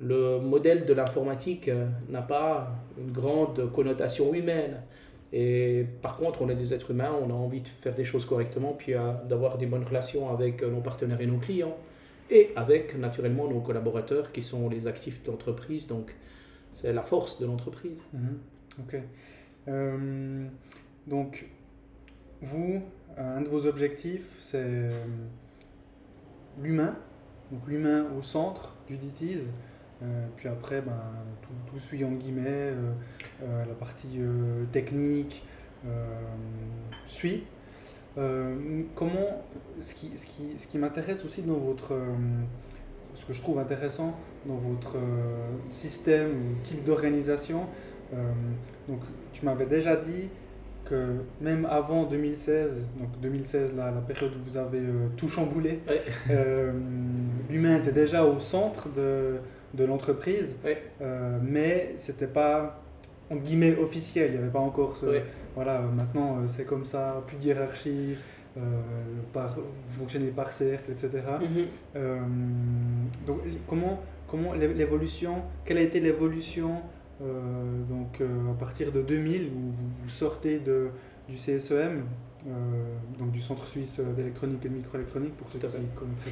le 0.00 0.40
modèle 0.40 0.86
de 0.86 0.92
l'informatique 0.92 1.68
euh, 1.68 1.86
n'a 2.08 2.22
pas 2.22 2.72
une 2.98 3.12
grande 3.12 3.72
connotation 3.72 4.32
humaine. 4.34 4.82
Et 5.32 5.84
par 6.00 6.16
contre, 6.16 6.40
on 6.42 6.48
est 6.48 6.54
des 6.54 6.72
êtres 6.72 6.90
humains, 6.90 7.12
on 7.22 7.30
a 7.30 7.34
envie 7.34 7.60
de 7.60 7.68
faire 7.82 7.94
des 7.94 8.04
choses 8.04 8.24
correctement, 8.24 8.72
puis 8.72 8.94
d'avoir 9.28 9.58
des 9.58 9.66
bonnes 9.66 9.84
relations 9.84 10.32
avec 10.32 10.62
nos 10.62 10.80
partenaires 10.80 11.20
et 11.20 11.26
nos 11.26 11.36
clients, 11.36 11.76
et 12.30 12.50
avec 12.56 12.96
naturellement 12.98 13.46
nos 13.46 13.60
collaborateurs 13.60 14.32
qui 14.32 14.42
sont 14.42 14.70
les 14.70 14.86
actifs 14.86 15.22
de 15.24 15.30
l'entreprise. 15.30 15.86
Donc, 15.86 16.14
c'est 16.72 16.94
la 16.94 17.02
force 17.02 17.38
de 17.40 17.46
l'entreprise. 17.46 18.02
Mhm. 18.14 18.38
Ok. 18.80 19.02
donc, 21.06 21.44
vous, 22.40 22.80
un 23.18 23.42
de 23.42 23.48
vos 23.48 23.66
objectifs, 23.66 24.26
c'est 24.40 24.88
l'humain, 26.62 26.94
donc 27.50 27.60
l'humain 27.66 28.06
au 28.18 28.22
centre 28.22 28.74
du 28.86 28.96
DITIS, 28.96 29.42
euh, 30.02 30.26
puis 30.36 30.48
après, 30.48 30.80
ben, 30.80 30.92
tout, 31.42 31.48
tout, 31.70 31.78
suit 31.78 32.04
en 32.04 32.12
guillemets, 32.12 32.44
euh, 32.46 32.92
euh, 33.42 33.64
la 33.64 33.74
partie 33.74 34.20
technique 34.72 35.44
suit. 37.06 37.44
comment, 38.94 39.44
ce 39.80 39.94
qui, 39.94 40.10
ce 40.16 40.26
qui, 40.26 40.58
ce 40.58 40.66
qui 40.66 40.78
m'intéresse 40.78 41.24
aussi 41.24 41.42
dans 41.42 41.54
votre, 41.54 41.96
ce 43.14 43.24
que 43.24 43.32
je 43.32 43.40
trouve 43.40 43.58
intéressant 43.58 44.16
dans 44.46 44.56
votre 44.56 44.96
système 45.72 46.56
type 46.64 46.84
d'organisation, 46.84 47.66
donc 48.88 49.00
tu 49.32 49.44
m'avais 49.44 49.66
déjà 49.66 49.94
dit 49.94 50.28
même 51.40 51.66
avant 51.70 52.04
2016, 52.04 52.84
donc 52.98 53.08
2016, 53.20 53.74
la, 53.76 53.90
la 53.90 54.00
période 54.00 54.32
où 54.32 54.50
vous 54.50 54.56
avez 54.56 54.78
euh, 54.78 55.08
tout 55.16 55.28
chamboulé, 55.28 55.80
euh, 56.30 56.72
l'humain 57.50 57.78
était 57.78 57.92
déjà 57.92 58.24
au 58.24 58.38
centre 58.38 58.88
de, 58.96 59.36
de 59.74 59.84
l'entreprise, 59.84 60.56
euh, 61.00 61.38
mais 61.42 61.94
c'était 61.98 62.26
pas 62.26 62.80
entre 63.30 63.42
guillemets 63.42 63.76
officiel, 63.76 64.28
il 64.28 64.32
n'y 64.32 64.38
avait 64.38 64.52
pas 64.52 64.58
encore 64.60 64.96
ce. 64.96 65.06
Voilà, 65.54 65.80
maintenant 65.80 66.38
c'est 66.46 66.64
comme 66.64 66.84
ça, 66.84 67.22
plus 67.26 67.36
de 67.36 67.44
hiérarchie. 67.44 68.16
par, 69.32 69.54
fonctionner 69.98 70.28
par 70.28 70.50
cercle, 70.50 70.90
etc. 70.90 71.10
Mm-hmm. 71.40 72.04
donc, 73.26 73.38
comment, 73.68 74.00
comment 74.26 74.52
l'évolution, 74.54 75.42
quelle 75.64 75.78
a 75.78 75.82
été 75.82 76.00
l'évolution 76.00 76.80
donc 78.08 78.20
euh, 78.20 78.52
à 78.52 78.54
partir 78.58 78.92
de 78.92 79.02
2000, 79.02 79.44
où 79.46 79.72
vous, 80.02 80.08
sortez 80.08 80.58
de, 80.58 80.88
du 81.28 81.36
CSEM, 81.36 82.04
euh, 82.46 82.50
donc 83.18 83.30
du 83.32 83.40
Centre 83.40 83.66
Suisse 83.66 84.00
d'électronique 84.16 84.64
et 84.64 84.68
de 84.68 84.74
microélectronique, 84.74 85.36
pour 85.36 85.48
ceux 85.50 85.58
qui. 85.58 85.66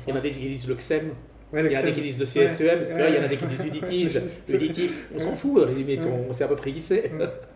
Il 0.06 0.11
y 0.11 0.12
en 0.12 0.16
a 0.16 0.21
des 0.21 0.30
qui 0.30 0.40
disent 0.40 0.68
le 0.68 0.75
XEM, 0.75 1.11
il 1.52 1.59
y 1.59 1.76
en 1.76 1.80
a 1.80 1.83
des 1.83 1.92
qui 1.92 2.02
disent 2.02 2.18
le 2.18 2.25
CSEM, 2.25 2.78
il 2.90 3.14
y 3.14 3.18
en 3.18 3.23
a 3.23 3.28
des 3.28 3.37
qui 3.37 3.47
disent 3.47 3.64
Uditis. 3.64 4.18
Uditis, 4.52 5.02
on 5.14 5.18
s'en 5.18 5.37
fout, 5.37 5.68
limite, 5.68 6.06
on 6.06 6.33
sait 6.33 6.45
à 6.45 6.49
peu 6.49 6.56
près 6.56 6.73
qui 6.73 6.83
c'est. 6.83 7.11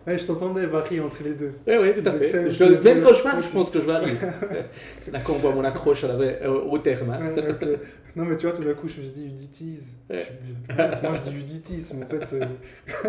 Ouais, 0.07 0.17
je 0.17 0.25
t'entendais 0.25 0.65
varier 0.65 0.99
entre 0.99 1.23
les 1.23 1.33
deux. 1.33 1.53
Oui, 1.67 1.73
oui, 1.79 1.93
tout 2.01 2.09
à 2.09 2.13
fait. 2.13 2.49
Je, 2.49 2.63
même 2.83 3.01
quand 3.01 3.13
je 3.13 3.21
parle, 3.21 3.43
je 3.43 3.49
pense 3.49 3.69
que 3.69 3.79
je 3.79 3.85
varie. 3.85 4.13
c'est 4.99 5.11
là 5.11 5.19
qu'on 5.19 5.33
voit 5.33 5.53
mon 5.53 5.63
accroche 5.63 6.03
au 6.03 6.77
terme. 6.79 7.11
Hein. 7.11 7.33
Non, 8.15 8.25
mais 8.25 8.35
tu 8.35 8.45
vois, 8.45 8.55
tout 8.55 8.63
d'un 8.63 8.73
coup, 8.73 8.89
je 8.89 8.99
me 8.99 9.05
suis 9.05 9.13
dit 9.13 9.25
Uditis. 9.25 9.79
moi, 10.09 11.13
je 11.25 11.29
dis 11.29 11.37
Uditis, 11.37 11.93
mais 11.93 12.05
en 12.05 12.25
fait, 12.25 12.45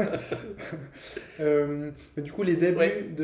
euh, 1.41 1.91
mais 2.17 2.23
du 2.23 2.31
coup, 2.31 2.43
les 2.43 2.55
débuts 2.55 3.15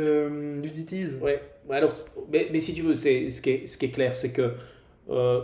d'Uditis. 0.62 1.10
Oui, 1.20 1.32
alors, 1.70 1.92
mais, 2.32 2.48
mais, 2.52 2.60
si 2.60 2.74
tu 2.74 2.82
veux, 2.82 2.96
ce, 2.96 3.02
qui 3.40 3.50
est, 3.50 3.66
ce 3.66 3.78
qui 3.78 3.84
est 3.86 3.90
clair, 3.90 4.14
c'est 4.14 4.32
que 4.32 4.54
euh, 5.10 5.42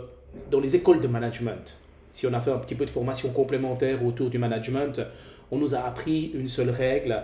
dans 0.51 0.59
les 0.59 0.75
écoles 0.75 0.99
de 0.99 1.07
management, 1.07 1.77
si 2.11 2.27
on 2.27 2.33
a 2.33 2.41
fait 2.41 2.51
un 2.51 2.57
petit 2.57 2.75
peu 2.75 2.85
de 2.85 2.89
formation 2.89 3.29
complémentaire 3.29 4.03
autour 4.03 4.29
du 4.29 4.37
management, 4.37 5.01
on 5.51 5.57
nous 5.57 5.73
a 5.73 5.79
appris 5.79 6.31
une 6.33 6.49
seule 6.49 6.69
règle 6.69 7.23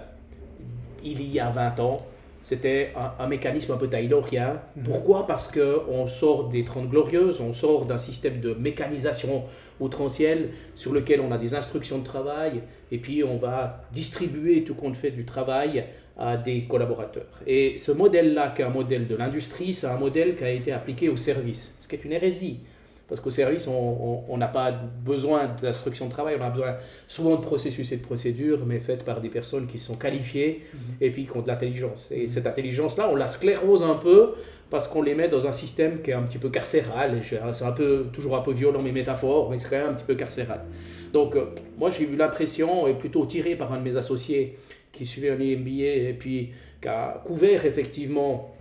il 1.03 1.21
y 1.31 1.39
a 1.39 1.49
20 1.49 1.79
ans. 1.79 2.05
C'était 2.41 2.91
un, 3.19 3.27
mécanisme 3.27 3.71
un 3.71 3.77
peu 3.77 3.87
taylorien. 3.87 4.59
Mhm. 4.75 4.83
Pourquoi? 4.83 5.27
Parce 5.27 5.51
qu'on 5.51 6.07
sort 6.07 6.49
des 6.49 6.63
30 6.63 6.89
glorieuses, 6.89 7.39
on 7.39 7.53
sort 7.53 7.85
d'un 7.85 7.99
système 7.99 8.39
de 8.39 8.55
mécanisation 8.55 9.43
outrancielle 9.79 10.49
sur 10.75 10.91
lequel 10.91 11.21
on 11.21 11.31
a 11.31 11.37
des 11.37 11.53
instructions 11.53 11.99
de 11.99 12.03
travail 12.03 12.63
et 12.91 12.97
puis 12.97 13.23
on 13.23 13.37
va 13.37 13.83
distribuer 13.93 14.63
tout 14.63 14.73
compte 14.73 14.95
fait 14.95 15.11
du 15.11 15.23
travail 15.23 15.85
à 16.17 16.35
des 16.37 16.63
collaborateurs. 16.63 17.41
Et 17.45 17.77
ce 17.77 17.91
modèle-là, 17.91 18.53
qui 18.55 18.63
est 18.63 18.65
un 18.65 18.69
modèle 18.69 19.07
de 19.07 19.15
l'industrie, 19.15 19.73
c'est 19.73 19.87
un 19.87 19.97
modèle 19.97 20.35
qui 20.35 20.43
a 20.43 20.49
été 20.49 20.71
appliqué 20.71 21.09
au 21.09 21.17
service, 21.17 21.75
ce 21.79 21.87
qui 21.87 21.95
est 21.95 22.03
une 22.03 22.13
hérésie. 22.13 22.59
Parce 23.11 23.19
qu'au 23.19 23.29
service, 23.29 23.67
on 23.67 24.37
n'a 24.37 24.47
pas 24.47 24.71
besoin 24.71 25.53
d'instruction 25.61 26.05
de 26.05 26.11
travail, 26.11 26.37
on 26.39 26.43
a 26.45 26.49
besoin 26.49 26.77
souvent 27.09 27.35
de 27.35 27.41
processus 27.41 27.91
et 27.91 27.97
de 27.97 28.01
procédures, 28.01 28.65
mais 28.65 28.79
faites 28.79 29.03
par 29.03 29.19
des 29.19 29.27
personnes 29.27 29.67
qui 29.67 29.79
sont 29.79 29.97
qualifiées 29.97 30.61
mhm. 30.73 30.79
et 31.01 31.11
puis 31.11 31.25
qui 31.25 31.35
ont 31.35 31.41
de 31.41 31.49
l'intelligence. 31.49 32.07
Et 32.09 32.29
cette 32.29 32.47
intelligence-là, 32.47 33.09
on 33.11 33.17
la 33.17 33.27
sclérose 33.27 33.83
un 33.83 33.95
peu 33.95 34.35
parce 34.69 34.87
qu'on 34.87 35.01
les 35.01 35.13
met 35.13 35.27
dans 35.27 35.45
un 35.45 35.51
système 35.51 36.01
qui 36.01 36.11
est 36.11 36.13
un 36.13 36.21
petit 36.21 36.37
peu 36.37 36.47
carcéral. 36.47 37.21
C'est 37.21 37.65
un 37.65 37.73
peu, 37.73 38.05
toujours 38.13 38.37
un 38.37 38.41
peu 38.41 38.53
violent 38.53 38.81
mes 38.81 38.93
métaphores, 38.93 39.49
mais 39.49 39.57
c'est 39.57 39.67
quand 39.67 39.75
même 39.75 39.89
un 39.89 39.93
petit 39.93 40.05
peu 40.05 40.15
carcéral. 40.15 40.61
Donc, 41.11 41.35
euh, 41.35 41.47
moi, 41.77 41.89
j'ai 41.89 42.05
eu 42.05 42.15
l'impression, 42.15 42.87
et 42.87 42.93
plutôt 42.93 43.25
tiré 43.25 43.57
par 43.57 43.73
un 43.73 43.77
de 43.79 43.83
mes 43.83 43.97
associés 43.97 44.57
qui 44.93 45.05
suivait 45.05 45.31
un 45.31 45.35
MBA 45.35 46.09
et 46.09 46.15
puis 46.17 46.51
qui 46.81 46.87
a 46.87 47.21
couvert 47.25 47.65
effectivement 47.65 48.55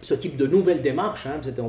ce 0.00 0.14
type 0.14 0.36
de 0.36 0.46
nouvelle 0.46 0.82
démarche. 0.82 1.26
Hein, 1.26 1.40
C'était 1.42 1.60
en 1.60 1.68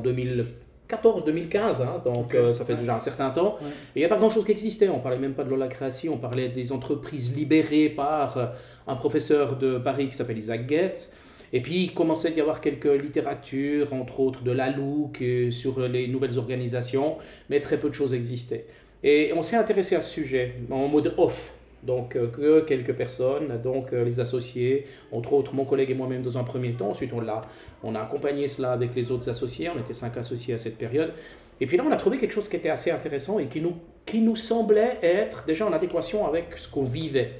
2014-2015, 0.96 1.82
hein, 1.82 2.02
donc 2.04 2.36
euh, 2.36 2.54
ça 2.54 2.66
fait 2.66 2.76
déjà 2.76 2.96
un 2.96 3.00
certain 3.00 3.30
temps. 3.30 3.58
Et 3.62 3.66
il 3.98 4.00
n'y 4.00 4.06
a 4.06 4.10
pas 4.10 4.18
grand-chose 4.18 4.46
qui 4.46 4.52
existait. 4.52 4.90
On 4.90 5.00
parlait 5.00 5.18
même 5.18 5.34
pas 5.34 5.44
de 5.44 5.50
l'holacratie, 5.50 6.10
on 6.10 6.18
parlait 6.18 6.50
des 6.50 6.72
entreprises 6.72 7.36
libérées 7.36 7.90
par 7.90 8.38
euh, 8.38 8.46
un 8.88 8.96
professeur 8.96 9.58
de 9.58 9.78
Paris 9.78 10.08
qui 10.08 10.16
s'appelle 10.16 10.38
Isaac 10.38 10.68
Goetz. 10.68 11.14
Et 11.52 11.62
puis, 11.62 11.84
il 11.84 11.94
commençait 11.94 12.30
à 12.30 12.32
y 12.32 12.42
avoir 12.42 12.62
quelques 12.62 12.86
littératures, 12.86 13.94
entre 13.94 14.20
autres 14.20 14.44
de 14.44 14.52
la 14.52 14.72
Louque, 14.72 15.22
euh, 15.22 15.52
sur 15.52 15.80
les 15.82 16.08
nouvelles 16.08 16.40
organisations, 16.40 17.18
mais 17.50 17.60
très 17.60 17.78
peu 17.78 17.90
de 17.90 17.94
choses 17.94 18.14
existaient. 18.14 18.66
Et 19.04 19.32
on 19.36 19.44
s'est 19.44 19.58
intéressé 19.58 19.96
à 19.96 20.02
ce 20.02 20.10
sujet 20.10 20.56
en 20.72 20.88
mode 20.88 21.14
off. 21.18 21.54
Donc, 21.86 22.16
euh, 22.16 22.28
que 22.28 22.62
quelques 22.62 22.94
personnes, 22.94 23.60
donc 23.62 23.92
euh, 23.92 24.06
les 24.06 24.22
associés, 24.22 24.88
entre 25.12 25.34
autres 25.34 25.54
mon 25.54 25.66
collègue 25.66 25.92
et 25.92 25.94
moi-même 25.94 26.22
dans 26.22 26.38
un 26.38 26.44
premier 26.44 26.74
temps. 26.74 26.92
Ensuite, 26.92 27.12
on, 27.14 27.22
on 27.84 27.96
a 27.96 28.00
accompagné 28.00 28.48
cela 28.48 28.72
avec 28.72 28.96
les 28.96 29.12
autres 29.12 29.30
associés. 29.30 29.70
On 29.70 29.80
était 29.80 29.94
cinq 29.94 30.16
associés 30.18 30.54
à 30.54 30.60
cette 30.60 30.78
période. 30.78 31.14
Et 31.60 31.66
puis 31.66 31.78
là, 31.78 31.84
on 31.88 31.92
a 31.92 31.98
trouvé 31.98 32.18
quelque 32.18 32.34
chose 32.34 32.48
qui 32.48 32.56
était 32.56 32.70
assez 32.70 32.92
intéressant 32.92 33.40
et 33.40 33.48
qui 33.48 33.62
nous, 33.62 33.76
qui 34.06 34.22
nous 34.22 34.36
semblait 34.36 34.98
être 35.02 35.46
déjà 35.46 35.66
en 35.66 35.74
adéquation 35.74 36.26
avec 36.26 36.58
ce 36.58 36.68
qu'on 36.70 36.84
vivait. 36.84 37.32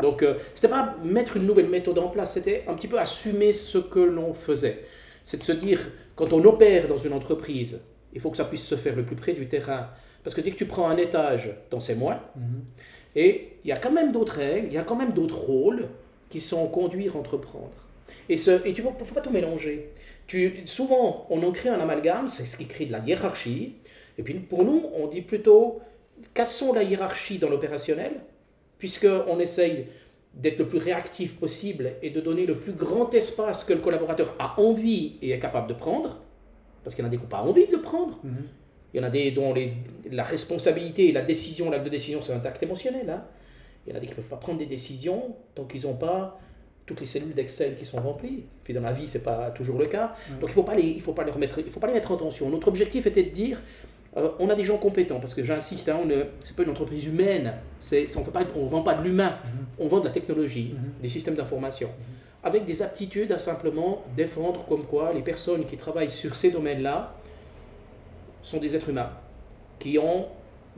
Donc, 0.00 0.22
euh, 0.22 0.34
ce 0.54 0.60
n'était 0.60 0.68
pas 0.68 0.96
mettre 1.04 1.36
une 1.36 1.46
nouvelle 1.46 1.68
méthode 1.68 1.98
en 1.98 2.08
place, 2.08 2.34
c'était 2.34 2.64
un 2.68 2.74
petit 2.74 2.88
peu 2.88 2.98
assumer 2.98 3.52
ce 3.52 3.78
que 3.78 3.98
l'on 3.98 4.32
faisait. 4.32 4.84
C'est 5.24 5.38
de 5.38 5.42
se 5.42 5.52
dire, 5.52 5.90
quand 6.14 6.32
on 6.32 6.44
opère 6.44 6.86
dans 6.86 6.98
une 6.98 7.12
entreprise, 7.12 7.80
il 8.12 8.20
faut 8.20 8.30
que 8.30 8.36
ça 8.36 8.44
puisse 8.44 8.66
se 8.66 8.76
faire 8.76 8.96
le 8.96 9.04
plus 9.04 9.16
près 9.16 9.32
du 9.32 9.48
terrain. 9.48 9.88
Parce 10.22 10.34
que 10.34 10.40
dès 10.40 10.50
que 10.50 10.56
tu 10.56 10.66
prends 10.66 10.88
un 10.88 10.96
étage, 10.96 11.50
t'en 11.70 11.80
sais 11.80 11.94
moins. 11.94 12.20
Mhm. 12.36 12.64
Et 13.16 13.48
il 13.64 13.68
y 13.68 13.72
a 13.72 13.76
quand 13.76 13.90
même 13.90 14.12
d'autres 14.12 14.36
règles, 14.36 14.68
il 14.68 14.74
y 14.74 14.78
a 14.78 14.84
quand 14.84 14.96
même 14.96 15.12
d'autres 15.12 15.38
rôles 15.38 15.88
qui 16.30 16.40
sont 16.40 16.66
conduire, 16.68 17.16
entreprendre. 17.16 17.76
Et, 18.28 18.36
ce, 18.36 18.66
et 18.66 18.72
tu 18.72 18.82
ne 18.82 18.88
faut 19.04 19.14
pas 19.14 19.20
tout 19.20 19.30
mélanger. 19.30 19.90
Tu, 20.26 20.62
souvent, 20.66 21.26
on 21.30 21.42
en 21.42 21.52
crée 21.52 21.70
un 21.70 21.80
amalgame, 21.80 22.28
c'est 22.28 22.44
ce 22.44 22.56
qui 22.56 22.66
crée 22.66 22.86
de 22.86 22.92
la 22.92 22.98
hiérarchie. 22.98 23.74
Et 24.18 24.22
puis 24.22 24.34
pour 24.34 24.64
nous, 24.64 24.84
on 24.94 25.06
dit 25.06 25.22
plutôt, 25.22 25.80
cassons 26.34 26.72
la 26.72 26.82
hiérarchie 26.82 27.38
dans 27.38 27.48
l'opérationnel, 27.48 28.12
puisqu'on 28.78 29.38
essaye 29.40 29.86
d'être 30.34 30.58
le 30.58 30.68
plus 30.68 30.78
réactif 30.78 31.36
possible 31.36 31.92
et 32.02 32.10
de 32.10 32.20
donner 32.20 32.46
le 32.46 32.58
plus 32.58 32.72
grand 32.72 33.12
espace 33.14 33.64
que 33.64 33.72
le 33.72 33.80
collaborateur 33.80 34.34
a 34.38 34.60
envie 34.60 35.16
et 35.22 35.30
est 35.30 35.38
capable 35.38 35.68
de 35.68 35.74
prendre, 35.74 36.18
parce 36.84 36.94
qu'il 36.94 37.04
y 37.04 37.06
en 37.06 37.08
a 37.08 37.10
des 37.10 37.16
qui 37.16 37.22
n'ont 37.22 37.28
pas 37.28 37.42
envie 37.42 37.66
de 37.66 37.72
le 37.72 37.80
prendre. 37.80 38.18
Mhm. 38.22 38.44
Il 38.92 39.00
y 39.00 39.00
en 39.00 39.06
a 39.06 39.10
des 39.10 39.30
dont 39.30 39.52
les, 39.52 39.74
la 40.10 40.22
responsabilité 40.22 41.08
et 41.08 41.12
la 41.12 41.22
décision, 41.22 41.70
l'acte 41.70 41.84
de 41.84 41.90
décision, 41.90 42.20
c'est 42.20 42.32
un 42.32 42.44
acte 42.44 42.62
émotionnel. 42.62 43.08
Hein. 43.10 43.24
Il 43.86 43.90
y 43.90 43.92
en 43.94 43.96
a 43.96 44.00
des 44.00 44.06
qui 44.06 44.12
ne 44.12 44.16
peuvent 44.16 44.28
pas 44.28 44.36
prendre 44.36 44.58
des 44.58 44.66
décisions 44.66 45.36
tant 45.54 45.64
qu'ils 45.64 45.82
n'ont 45.82 45.94
pas 45.94 46.40
toutes 46.86 47.00
les 47.00 47.06
cellules 47.06 47.34
d'Excel 47.34 47.76
qui 47.76 47.84
sont 47.84 48.00
remplies. 48.00 48.44
Puis 48.64 48.72
dans 48.72 48.80
la 48.80 48.92
vie, 48.92 49.08
ce 49.08 49.18
n'est 49.18 49.24
pas 49.24 49.50
toujours 49.50 49.78
le 49.78 49.86
cas. 49.86 50.14
Donc 50.40 50.44
il 50.44 50.46
ne 50.46 50.52
faut, 50.52 50.62
pas 50.62 50.74
les, 50.74 50.84
il 50.84 51.02
faut, 51.02 51.12
pas 51.12 51.24
les 51.24 51.30
remettre, 51.30 51.58
il 51.58 51.70
faut 51.70 51.80
pas 51.80 51.86
les 51.86 51.92
mettre 51.92 52.10
en 52.10 52.16
tension. 52.16 52.48
Notre 52.48 52.68
objectif 52.68 53.06
était 53.06 53.24
de 53.24 53.30
dire, 53.30 53.60
euh, 54.16 54.30
on 54.38 54.48
a 54.48 54.54
des 54.54 54.64
gens 54.64 54.78
compétents, 54.78 55.20
parce 55.20 55.34
que 55.34 55.44
j'insiste, 55.44 55.88
hein, 55.88 56.00
ce 56.08 56.50
n'est 56.50 56.56
pas 56.56 56.62
une 56.62 56.70
entreprise 56.70 57.04
humaine, 57.04 57.52
on 57.92 58.64
ne 58.64 58.68
vend 58.68 58.82
pas 58.82 58.94
de 58.94 59.02
l'humain, 59.02 59.36
mhm. 59.44 59.66
on 59.78 59.88
vend 59.88 60.00
de 60.00 60.06
la 60.06 60.12
technologie, 60.12 60.74
mhm. 60.74 61.02
des 61.02 61.08
systèmes 61.10 61.34
d'information, 61.34 61.88
mhm. 61.88 62.14
avec 62.42 62.64
des 62.64 62.80
aptitudes 62.82 63.32
à 63.32 63.38
simplement 63.38 64.04
défendre 64.16 64.64
comme 64.66 64.84
quoi 64.84 65.12
les 65.12 65.22
personnes 65.22 65.66
qui 65.66 65.76
travaillent 65.76 66.10
sur 66.10 66.36
ces 66.36 66.50
domaines-là 66.50 67.14
sont 68.42 68.58
des 68.58 68.76
êtres 68.76 68.88
humains 68.88 69.10
qui 69.78 69.98
ont 69.98 70.26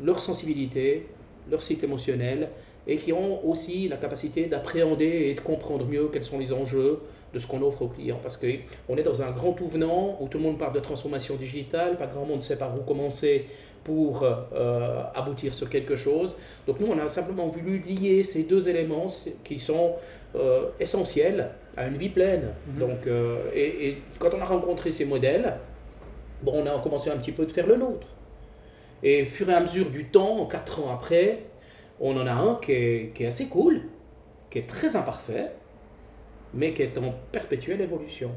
leur 0.02 0.20
sensibilité, 0.20 1.06
leur 1.50 1.62
cycle 1.62 1.84
émotionnel 1.84 2.48
et 2.86 2.96
qui 2.96 3.12
ont 3.12 3.46
aussi 3.48 3.88
la 3.88 3.96
capacité 3.96 4.46
d'appréhender 4.46 5.28
et 5.30 5.34
de 5.34 5.40
comprendre 5.40 5.84
mieux 5.86 6.08
quels 6.12 6.24
sont 6.24 6.38
les 6.38 6.52
enjeux 6.52 7.00
de 7.32 7.38
ce 7.38 7.46
qu'on 7.46 7.62
offre 7.62 7.82
aux 7.82 7.88
clients. 7.88 8.18
Parce 8.22 8.36
qu'on 8.36 8.96
est 8.96 9.02
dans 9.02 9.22
un 9.22 9.30
grand 9.30 9.52
tout 9.52 9.68
venant 9.68 10.16
où 10.20 10.28
tout 10.28 10.38
le 10.38 10.44
monde 10.44 10.58
parle 10.58 10.72
de 10.72 10.80
transformation 10.80 11.36
digitale, 11.36 11.96
pas 11.96 12.06
grand 12.06 12.24
monde 12.24 12.40
sait 12.40 12.56
par 12.56 12.76
où 12.76 12.82
commencer 12.82 13.46
pour 13.84 14.22
euh, 14.22 15.02
aboutir 15.14 15.54
sur 15.54 15.68
quelque 15.68 15.96
chose. 15.96 16.36
Donc 16.66 16.80
nous, 16.80 16.86
on 16.86 16.98
a 16.98 17.08
simplement 17.08 17.46
voulu 17.46 17.78
lier 17.78 18.22
ces 18.22 18.44
deux 18.44 18.68
éléments 18.68 19.06
qui 19.44 19.58
sont 19.58 19.94
euh, 20.34 20.66
essentiels 20.78 21.50
à 21.76 21.86
une 21.86 21.96
vie 21.96 22.10
pleine. 22.10 22.48
Mm-hmm. 22.50 22.78
Donc, 22.78 23.06
euh, 23.06 23.38
et, 23.54 23.88
et, 23.88 23.98
quand 24.18 24.30
on 24.34 24.40
a 24.40 24.44
rencontré 24.44 24.92
ces 24.92 25.04
modèles, 25.04 25.54
bon, 26.42 26.62
on 26.62 26.66
a 26.66 26.78
commencé 26.80 27.11
un 27.11 27.16
petit 27.16 27.32
peu 27.32 27.47
de 27.47 27.52
faire 27.52 27.66
le 27.66 27.76
nôtre. 27.76 28.06
Et 29.02 29.25
fur 29.25 29.49
et 29.49 29.54
à 29.54 29.61
mesure 29.61 29.90
du 29.90 30.06
temps, 30.06 30.47
quatre 30.47 30.82
ans 30.82 30.92
après, 30.92 31.44
on 32.00 32.16
en 32.16 32.26
a 32.26 32.32
un 32.32 32.56
qui 32.56 32.73
est, 32.73 33.26
assez 33.26 33.47
cool, 33.47 33.82
qui 34.50 34.59
est 34.59 34.66
très 34.66 34.97
imparfait, 34.97 35.52
mais 36.52 36.73
qui 36.73 36.82
est 36.82 36.99
en 36.99 37.14
perpétuelle 37.32 37.80
évolution. 37.80 38.32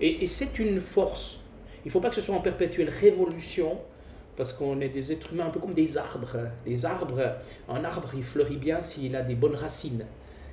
Et, 0.00 0.26
c'est 0.26 0.58
une 0.58 0.80
force. 0.80 1.40
Il 1.84 1.88
ne 1.88 1.92
faut 1.92 2.00
pas 2.00 2.08
que 2.08 2.14
ce 2.14 2.20
soit 2.20 2.34
en 2.34 2.40
perpétuelle 2.40 2.88
révolution, 2.88 3.78
parce 4.36 4.52
qu'on 4.52 4.80
est 4.80 4.88
des 4.88 5.12
êtres 5.12 5.32
humains 5.32 5.46
un 5.46 5.50
peu 5.50 5.60
comme 5.60 5.74
des 5.74 5.98
arbres. 5.98 6.36
Les 6.64 6.86
arbres, 6.86 7.36
un 7.68 7.84
arbre, 7.84 8.10
il 8.14 8.22
fleurit 8.22 8.56
bien 8.56 8.82
s'il 8.82 9.16
a 9.16 9.22
des 9.22 9.34
bonnes 9.34 9.56
racines. 9.56 10.06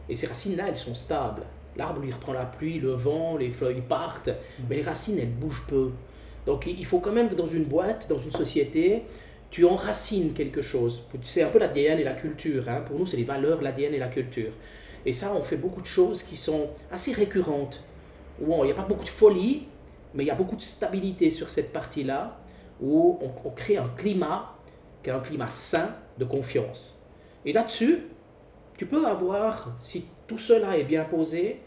Et 0.09 0.15
ces 0.15 0.27
racines-là, 0.27 0.65
elles 0.69 0.77
sont 0.77 0.95
stables. 0.95 1.43
L'arbre 1.77 2.01
lui 2.01 2.11
reprend 2.11 2.33
la 2.33 2.45
pluie, 2.45 2.79
le 2.79 2.93
vent, 2.93 3.37
les 3.37 3.51
feuilles 3.51 3.83
partent, 3.87 4.29
mais 4.69 4.77
les 4.77 4.81
racines, 4.81 5.19
elles 5.19 5.33
bougent 5.33 5.65
peu. 5.67 5.91
Donc 6.45 6.67
il 6.67 6.85
faut 6.85 6.99
quand 6.99 7.11
même 7.11 7.29
que 7.29 7.35
dans 7.35 7.47
une 7.47 7.65
boîte, 7.65 8.07
dans 8.07 8.19
une 8.19 8.31
société, 8.31 9.03
tu 9.49 9.65
enracines 9.65 10.33
quelque 10.33 10.61
chose. 10.61 11.03
C'est 11.23 11.41
un 11.41 11.49
peu 11.49 11.59
l'ADN 11.59 11.99
et 11.99 12.03
la 12.03 12.13
culture. 12.13 12.67
Hein. 12.67 12.81
Pour 12.81 12.99
nous, 12.99 13.05
c'est 13.05 13.17
les 13.17 13.23
valeurs, 13.23 13.61
l'ADN 13.61 13.93
et 13.93 13.99
la 13.99 14.09
culture. 14.09 14.51
Et 15.05 15.13
ça, 15.13 15.33
on 15.35 15.43
fait 15.43 15.57
beaucoup 15.57 15.81
de 15.81 15.87
choses 15.87 16.23
qui 16.23 16.35
sont 16.35 16.67
assez 16.91 17.13
récurrentes. 17.13 17.83
Où 18.41 18.53
il 18.63 18.65
n'y 18.65 18.71
a 18.71 18.75
pas 18.75 18.83
beaucoup 18.83 19.05
de 19.05 19.09
folie, 19.09 19.67
mais 20.13 20.23
il 20.23 20.27
y 20.27 20.31
a 20.31 20.35
beaucoup 20.35 20.55
de 20.55 20.61
stabilité 20.61 21.29
sur 21.29 21.49
cette 21.49 21.71
partie-là, 21.71 22.37
où 22.81 23.17
on, 23.21 23.49
crée 23.51 23.77
un 23.77 23.87
climat 23.95 24.55
qui 25.01 25.09
est 25.09 25.13
un 25.13 25.19
climat 25.19 25.49
sain 25.49 25.95
de 26.17 26.25
confiance. 26.25 27.01
Et 27.45 27.53
là-dessus, 27.53 27.99
tu 28.77 28.85
peux 28.85 29.05
avoir, 29.05 29.73
si 29.79 30.07
tout 30.27 30.37
cela 30.37 30.77
est 30.77 30.83
bien 30.83 31.05
posé, 31.05 31.61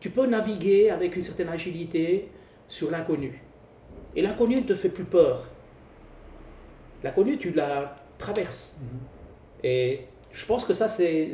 tu 0.00 0.10
peux 0.10 0.26
naviguer 0.26 0.90
avec 0.90 1.16
une 1.16 1.22
certaine 1.22 1.48
agilité 1.48 2.28
sur 2.68 2.90
l'inconnu. 2.90 3.42
Et 4.16 4.22
l'inconnu 4.22 4.56
ne 4.56 4.62
te 4.62 4.74
fait 4.74 4.88
plus 4.88 5.04
peur. 5.04 5.46
L'inconnu, 7.02 7.38
tu 7.38 7.52
la 7.52 7.96
traverses. 8.18 8.74
Mhm. 8.80 8.98
Et 9.64 10.00
je 10.32 10.46
pense 10.46 10.64
que 10.64 10.74
ça, 10.74 10.88
c'est 10.88 11.32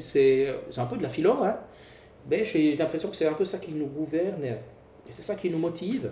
un 0.76 0.87
peu 0.87 0.97
de 0.97 1.02
la 1.02 1.09
philo, 1.09 1.33
hein. 1.42 1.56
mais 2.28 2.45
j'ai 2.45 2.76
l'impression 2.76 3.09
que 3.11 3.16
c'est 3.16 3.26
un 3.26 3.35
peu 3.35 3.45
ça 3.45 3.59
qui 3.59 3.73
nous 3.73 3.87
gouverne 3.87 4.45
et 4.45 5.12
c'est 5.12 5.23
ça 5.23 5.35
qui 5.35 5.50
nous 5.50 5.59
motive. 5.59 6.11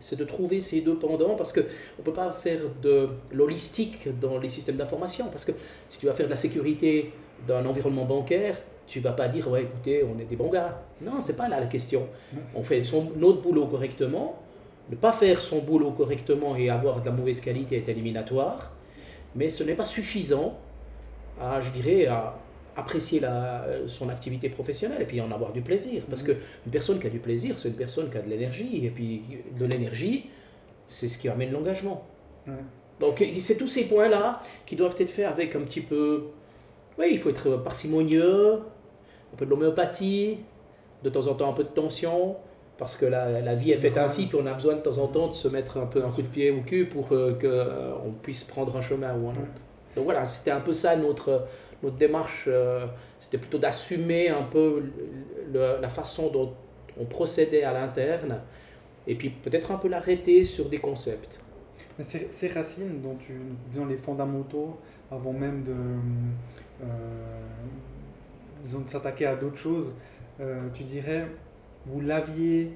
C'est 0.00 0.16
de 0.16 0.24
trouver 0.24 0.62
ces 0.62 0.80
deux 0.80 0.98
pendants 0.98 1.34
parce 1.34 1.52
qu'on 1.52 1.60
ne 1.60 2.04
peut 2.04 2.12
pas 2.12 2.32
faire 2.32 2.60
de 2.80 3.10
l'holistique 3.32 4.08
dans 4.18 4.38
les 4.38 4.48
systèmes 4.48 4.76
d'information. 4.76 5.26
Parce 5.30 5.44
que 5.44 5.52
si 5.90 5.98
tu 5.98 6.06
vas 6.06 6.14
faire 6.14 6.26
de 6.26 6.30
la 6.30 6.36
sécurité 6.36 7.12
d'un 7.46 7.66
environnement 7.66 8.06
bancaire, 8.06 8.56
tu 8.86 9.00
vas 9.00 9.12
pas 9.12 9.28
dire, 9.28 9.48
ouais, 9.50 9.62
écoutez, 9.64 10.02
on 10.02 10.18
est 10.18 10.24
des 10.24 10.36
bons 10.36 10.48
gars. 10.48 10.82
Non, 11.02 11.20
c'est 11.20 11.36
pas 11.36 11.48
là 11.48 11.60
la 11.60 11.66
question. 11.66 12.08
On 12.54 12.62
fait 12.62 12.82
son, 12.82 13.12
notre 13.16 13.42
boulot 13.42 13.66
correctement 13.66 14.42
ne 14.90 14.96
pas 14.96 15.12
faire 15.12 15.40
son 15.40 15.60
boulot 15.60 15.92
correctement 15.92 16.56
et 16.56 16.68
avoir 16.68 17.00
de 17.00 17.06
la 17.06 17.12
mauvaise 17.12 17.40
qualité 17.40 17.76
est 17.76 17.88
éliminatoire, 17.88 18.72
mais 19.36 19.48
ce 19.48 19.62
n'est 19.62 19.74
pas 19.74 19.84
suffisant 19.84 20.58
à, 21.40 21.60
je 21.60 21.70
dirais, 21.70 22.06
à 22.06 22.34
apprécier 22.76 23.20
la, 23.20 23.64
son 23.86 24.08
activité 24.08 24.48
professionnelle 24.48 25.02
et 25.02 25.04
puis 25.04 25.20
en 25.20 25.30
avoir 25.30 25.52
du 25.52 25.60
plaisir. 25.60 26.02
Parce 26.08 26.22
mmh. 26.22 26.26
qu'une 26.26 26.72
personne 26.72 26.98
qui 26.98 27.06
a 27.06 27.10
du 27.10 27.20
plaisir, 27.20 27.58
c'est 27.58 27.68
une 27.68 27.74
personne 27.74 28.10
qui 28.10 28.18
a 28.18 28.22
de 28.22 28.28
l'énergie, 28.28 28.84
et 28.84 28.90
puis 28.90 29.22
de 29.58 29.64
l'énergie, 29.64 30.28
c'est 30.88 31.08
ce 31.08 31.18
qui 31.18 31.28
amène 31.28 31.52
l'engagement. 31.52 32.04
Donc 32.98 33.24
c'est 33.38 33.56
tous 33.56 33.68
ces 33.68 33.84
points-là 33.84 34.42
qui 34.66 34.74
doivent 34.74 34.96
être 34.98 35.10
faits 35.10 35.26
avec 35.26 35.54
un 35.54 35.60
petit 35.60 35.80
peu... 35.80 36.24
Oui, 36.98 37.10
il 37.12 37.18
faut 37.18 37.30
être 37.30 37.56
parcimonieux, 37.58 38.54
un 39.32 39.36
peu 39.36 39.46
de 39.46 39.50
l'homéopathie, 39.50 40.38
de 41.02 41.10
temps 41.10 41.28
en 41.28 41.34
temps 41.34 41.50
un 41.50 41.54
peu 41.54 41.62
de 41.62 41.68
tension, 41.68 42.36
parce 42.80 42.96
que 42.96 43.04
la, 43.04 43.42
la, 43.42 43.54
vie 43.54 43.72
est 43.72 43.76
faite 43.76 43.98
ainsi, 43.98 44.26
puis 44.26 44.38
on 44.40 44.46
a 44.46 44.54
besoin 44.54 44.74
de 44.76 44.80
temps 44.80 44.96
en 44.96 45.06
temps 45.06 45.28
de 45.28 45.34
se 45.34 45.48
mettre 45.48 45.76
un 45.76 45.84
peu 45.84 46.02
un 46.02 46.10
coup 46.10 46.22
de 46.22 46.28
pied 46.28 46.50
au 46.50 46.62
cul 46.62 46.86
pour 46.86 47.12
euh, 47.12 47.34
qu'on 47.34 47.46
euh, 47.46 48.12
puisse 48.22 48.42
prendre 48.42 48.74
un 48.74 48.80
chemin 48.80 49.14
ou 49.14 49.28
un 49.28 49.32
autre. 49.32 49.60
Donc 49.94 50.06
voilà, 50.06 50.24
c'était 50.24 50.50
un 50.50 50.60
peu 50.60 50.72
ça 50.72 50.96
notre, 50.96 51.46
notre 51.82 51.96
démarche, 51.96 52.46
euh, 52.46 52.86
c'était 53.20 53.36
plutôt 53.36 53.58
d'assumer 53.58 54.30
un 54.30 54.44
peu 54.44 54.82
la 55.52 55.90
façon 55.90 56.30
dont 56.30 56.54
on 56.98 57.04
procédait 57.04 57.64
à 57.64 57.74
l'interne, 57.74 58.40
et 59.06 59.14
puis 59.14 59.28
peut-être 59.28 59.72
un 59.72 59.76
peu 59.76 59.88
l'arrêter 59.88 60.44
sur 60.44 60.70
des 60.70 60.78
concepts. 60.78 61.38
Ces, 62.00 62.48
racines 62.48 63.02
dont 63.02 63.16
tu, 63.16 63.34
disons 63.70 63.84
les 63.84 63.98
fondamentaux, 63.98 64.78
avant 65.10 65.34
même 65.34 65.64
de, 65.64 65.74
euh, 66.82 66.86
de 68.64 68.88
s'attaquer 68.88 69.26
à 69.26 69.36
d'autres 69.36 69.58
choses, 69.58 69.92
tu 70.72 70.84
dirais, 70.84 71.26
vous 71.86 72.00
l'aviez 72.00 72.72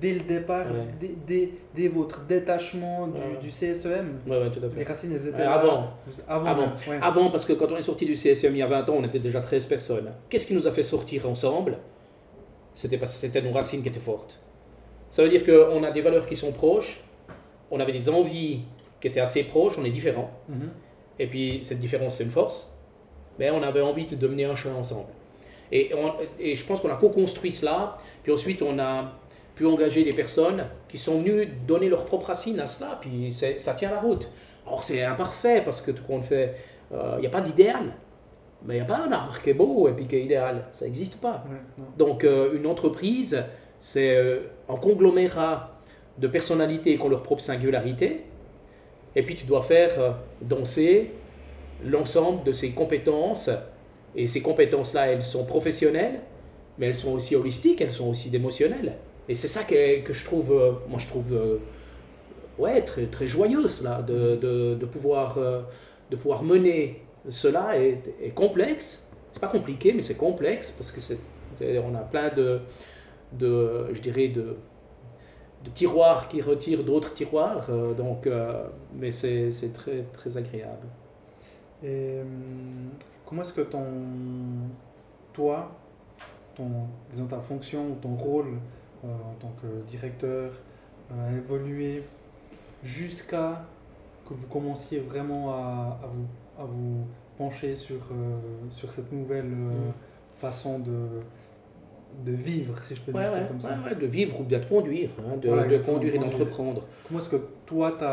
dès 0.00 0.12
le 0.14 0.20
départ, 0.20 0.66
Ouais. 0.66 0.80
dès, 1.00 1.10
dès- 1.26 1.50
dès 1.74 1.88
votre 1.88 2.24
détachement 2.26 3.06
du, 3.06 3.18
Ouais. 3.18 3.38
du 3.40 3.50
CSEM, 3.50 4.18
Ouais, 4.26 4.50
tout 4.50 4.58
à 4.62 4.66
les 4.66 4.70
fait. 4.70 4.82
racines 4.84 5.12
elles 5.12 5.28
étaient 5.28 5.42
avant. 5.42 5.90
Avant. 6.28 6.46
Avant. 6.46 6.60
même, 6.62 6.70
ouais. 6.88 6.98
Avant, 7.00 7.30
parce 7.30 7.44
que 7.44 7.52
quand 7.54 7.70
on 7.70 7.76
est 7.76 7.82
sorti 7.82 8.04
du 8.04 8.14
CSM 8.16 8.54
il 8.54 8.58
y 8.58 8.62
a 8.62 8.66
20 8.66 8.88
ans, 8.90 8.96
on 8.98 9.04
était 9.04 9.18
déjà 9.20 9.40
13 9.40 9.64
personnes. 9.66 10.12
Qu'est-ce 10.28 10.46
qui 10.46 10.54
nous 10.54 10.66
a 10.66 10.72
fait 10.72 10.82
sortir 10.82 11.28
ensemble? 11.28 11.78
C'était 12.74 12.98
parce 12.98 13.14
que 13.14 13.20
c'était 13.20 13.40
nos 13.40 13.52
racines 13.52 13.82
qui 13.82 13.88
étaient 13.88 14.00
fortes. 14.00 14.38
Ça 15.08 15.22
veut 15.22 15.30
dire 15.30 15.44
qu'on 15.46 15.82
a 15.82 15.90
des 15.92 16.02
valeurs 16.02 16.26
qui 16.26 16.36
sont 16.36 16.52
proches, 16.52 17.00
on 17.70 17.80
avait 17.80 17.92
des 17.92 18.08
envies 18.10 18.60
qui 19.00 19.08
étaient 19.08 19.20
assez 19.20 19.44
proches, 19.44 19.78
on 19.78 19.84
est 19.84 19.90
différents. 19.90 20.30
Mhm. 20.48 20.70
Et 21.18 21.26
puis 21.26 21.60
cette 21.62 21.78
différence, 21.78 22.16
c'est 22.16 22.24
une 22.24 22.30
force. 22.32 22.70
Mais 23.38 23.50
on 23.50 23.62
avait 23.62 23.80
envie 23.82 24.04
de 24.06 24.26
mener 24.26 24.44
un 24.46 24.56
chemin 24.56 24.74
ensemble. 24.74 25.08
Et, 25.72 25.90
on- 25.94 26.12
et 26.38 26.56
je 26.56 26.64
pense 26.64 26.80
qu'on 26.80 26.90
a 26.90 26.96
co-construit 26.96 27.52
cela. 27.52 27.98
Puis 28.22 28.32
ensuite, 28.32 28.62
on 28.62 28.78
a 28.78 29.12
pu 29.54 29.66
engager 29.66 30.04
des 30.04 30.12
personnes 30.12 30.64
qui 30.88 30.98
sont 30.98 31.18
venues 31.20 31.46
donner 31.66 31.88
leur 31.88 32.04
propre 32.04 32.26
racine 32.26 32.60
à 32.60 32.66
cela. 32.66 32.98
Puis 33.00 33.32
ça 33.32 33.74
tient 33.74 33.90
la 33.90 34.00
route. 34.00 34.28
Alors 34.66 34.82
c'est 34.84 35.02
imparfait 35.02 35.62
parce 35.64 35.80
que 35.80 35.90
tout 35.92 36.02
qu'on 36.04 36.20
fait, 36.22 36.54
euh, 36.92 37.14
il 37.16 37.20
n'y 37.20 37.26
a 37.26 37.30
pas 37.30 37.40
d'idéal. 37.40 37.92
Mais 38.64 38.74
il 38.74 38.78
n'y 38.78 38.82
a 38.82 38.86
pas 38.86 38.98
un 38.98 39.12
arbre 39.12 39.40
qui 39.42 39.50
est 39.50 39.54
beau 39.54 39.86
et 39.88 39.92
puis 39.92 40.06
qui 40.06 40.16
est 40.16 40.22
idéal. 40.24 40.64
Ça 40.72 40.84
n'existe 40.86 41.20
pas. 41.20 41.44
Ouais. 41.48 41.84
Donc 41.98 42.24
euh, 42.24 42.54
une 42.56 42.66
entreprise, 42.66 43.42
c'est 43.80 44.16
euh, 44.16 44.40
un 44.68 44.76
conglomérat 44.76 45.72
de 46.18 46.26
personnalités 46.28 46.96
qui 46.96 47.02
ont 47.02 47.08
leur 47.08 47.22
propre 47.22 47.42
singularité. 47.42 48.22
Et 49.14 49.22
puis 49.22 49.36
tu 49.36 49.44
dois 49.46 49.62
faire 49.62 49.92
euh, 50.00 50.10
danser 50.42 51.12
l'ensemble 51.84 52.42
de 52.44 52.52
ces 52.52 52.70
compétences. 52.70 53.50
Et 54.16 54.26
ces 54.26 54.40
compétences-là, 54.40 55.08
elles 55.08 55.24
sont 55.24 55.44
professionnelles, 55.44 56.20
mais 56.78 56.86
elles 56.86 56.96
sont 56.96 57.12
aussi 57.12 57.36
holistiques, 57.36 57.80
elles 57.80 57.92
sont 57.92 58.08
aussi 58.08 58.34
émotionnelles. 58.34 58.96
Et 59.28 59.34
c'est 59.34 59.48
ça 59.48 59.64
que, 59.64 60.00
que 60.00 60.12
je 60.12 60.24
trouve, 60.24 60.52
euh, 60.52 60.72
moi 60.88 60.98
je 60.98 61.06
trouve, 61.06 61.32
euh, 61.32 61.58
ouais, 62.58 62.82
très, 62.82 63.06
très 63.06 63.26
joyeuse 63.26 63.82
là, 63.82 64.02
de, 64.02 64.36
de, 64.36 64.86
pouvoir, 64.86 65.36
euh, 65.38 65.62
de 66.10 66.16
pouvoir 66.16 66.42
mener 66.42 67.02
cela 67.28 67.78
est, 67.78 68.02
est 68.22 68.30
complexe. 68.30 69.06
C'est 69.32 69.40
pas 69.40 69.48
compliqué, 69.48 69.92
mais 69.92 70.02
c'est 70.02 70.16
complexe 70.16 70.70
parce 70.70 70.92
que 70.92 71.00
on 71.60 71.94
a 71.94 72.00
plein 72.00 72.30
de, 72.34 72.60
de 73.32 73.86
je 73.92 74.00
dirais, 74.00 74.28
de, 74.28 74.56
de 75.64 75.70
tiroirs 75.74 76.28
qui 76.28 76.40
retirent 76.40 76.84
d'autres 76.84 77.12
tiroirs. 77.12 77.68
donc, 77.96 78.28
mais 78.94 79.10
c'est, 79.10 79.50
très, 79.74 80.04
très 80.14 80.36
agréable. 80.38 80.86
Hum, 81.84 82.90
comment 83.26 83.42
est-ce 83.42 83.52
que 83.52 83.60
ton, 83.62 83.84
toi, 85.32 85.72
ton, 86.54 86.68
disons 87.10 87.26
ta 87.26 87.40
fonction 87.40 87.90
ou 87.90 87.94
ton 87.96 88.14
rôle 88.16 88.54
euh, 89.04 89.08
en 89.08 89.34
tant 89.40 89.52
que 89.60 89.66
directeur 89.90 90.52
euh, 91.12 91.28
a 91.28 91.36
évolué 91.36 92.02
jusqu'à 92.82 93.64
que 94.28 94.34
vous 94.34 94.46
commenciez 94.48 95.00
vraiment 95.00 95.50
à, 95.52 95.98
à 96.02 96.06
vous, 96.06 96.62
à 96.62 96.64
vous 96.64 97.04
pencher 97.38 97.76
sur, 97.76 97.96
euh, 98.10 98.38
sur 98.70 98.90
cette 98.92 99.12
nouvelle 99.12 99.46
euh, 99.52 99.88
Mm. 99.88 99.92
façon 100.40 100.78
de, 100.80 101.20
de 102.24 102.32
vivre, 102.32 102.74
si 102.84 102.94
je 102.96 103.00
peux 103.02 103.12
Ouais, 103.12 103.22
dire 103.22 103.30
ça 103.30 103.36
ouais, 103.40 103.46
comme 103.48 103.60
ça. 103.60 103.78
ouais, 103.84 103.94
de 103.94 104.06
vivre 104.06 104.40
ou 104.40 104.44
bien 104.44 104.58
de 104.58 104.64
conduire, 104.66 105.10
hein, 105.20 105.36
de, 105.36 105.78
conduire 105.78 106.14
et 106.14 106.18
d'entreprendre. 106.18 106.82
Comment 107.06 107.20
est-ce 107.20 107.28
que 107.30 107.40
toi, 107.66 107.96
tu 107.98 108.04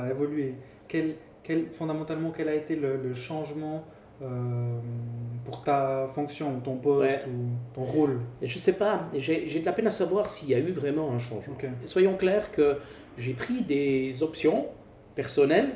as, 0.00 0.10
évolué? 0.10 0.54
Quel, 0.88 1.14
quel, 1.42 1.66
Fondamentalement, 1.70 2.32
quel 2.36 2.48
a 2.48 2.54
été 2.54 2.76
le, 2.76 2.96
le 2.96 3.14
changement 3.14 3.84
euh, 4.22 4.78
pour 5.44 5.64
ta 5.64 6.08
fonction 6.14 6.60
ton 6.60 6.76
poste 6.76 7.08
Ouais. 7.10 7.20
ou 7.28 7.74
ton 7.74 7.82
rôle 7.84 8.20
Et 8.40 8.48
je 8.48 8.58
sais 8.58 8.74
pas, 8.74 9.08
j'ai, 9.14 9.60
de 9.60 9.64
la 9.64 9.72
peine 9.72 9.86
à 9.86 9.90
savoir 9.90 10.28
s'il 10.28 10.48
y 10.50 10.54
a 10.54 10.58
eu 10.58 10.70
vraiment 10.72 11.10
un 11.12 11.18
changement. 11.18 11.54
Soyons 11.86 12.16
clairs 12.16 12.50
que 12.52 12.76
j'ai 13.18 13.34
pris 13.34 13.62
des 13.62 14.22
options 14.22 14.66
personnelles 15.14 15.70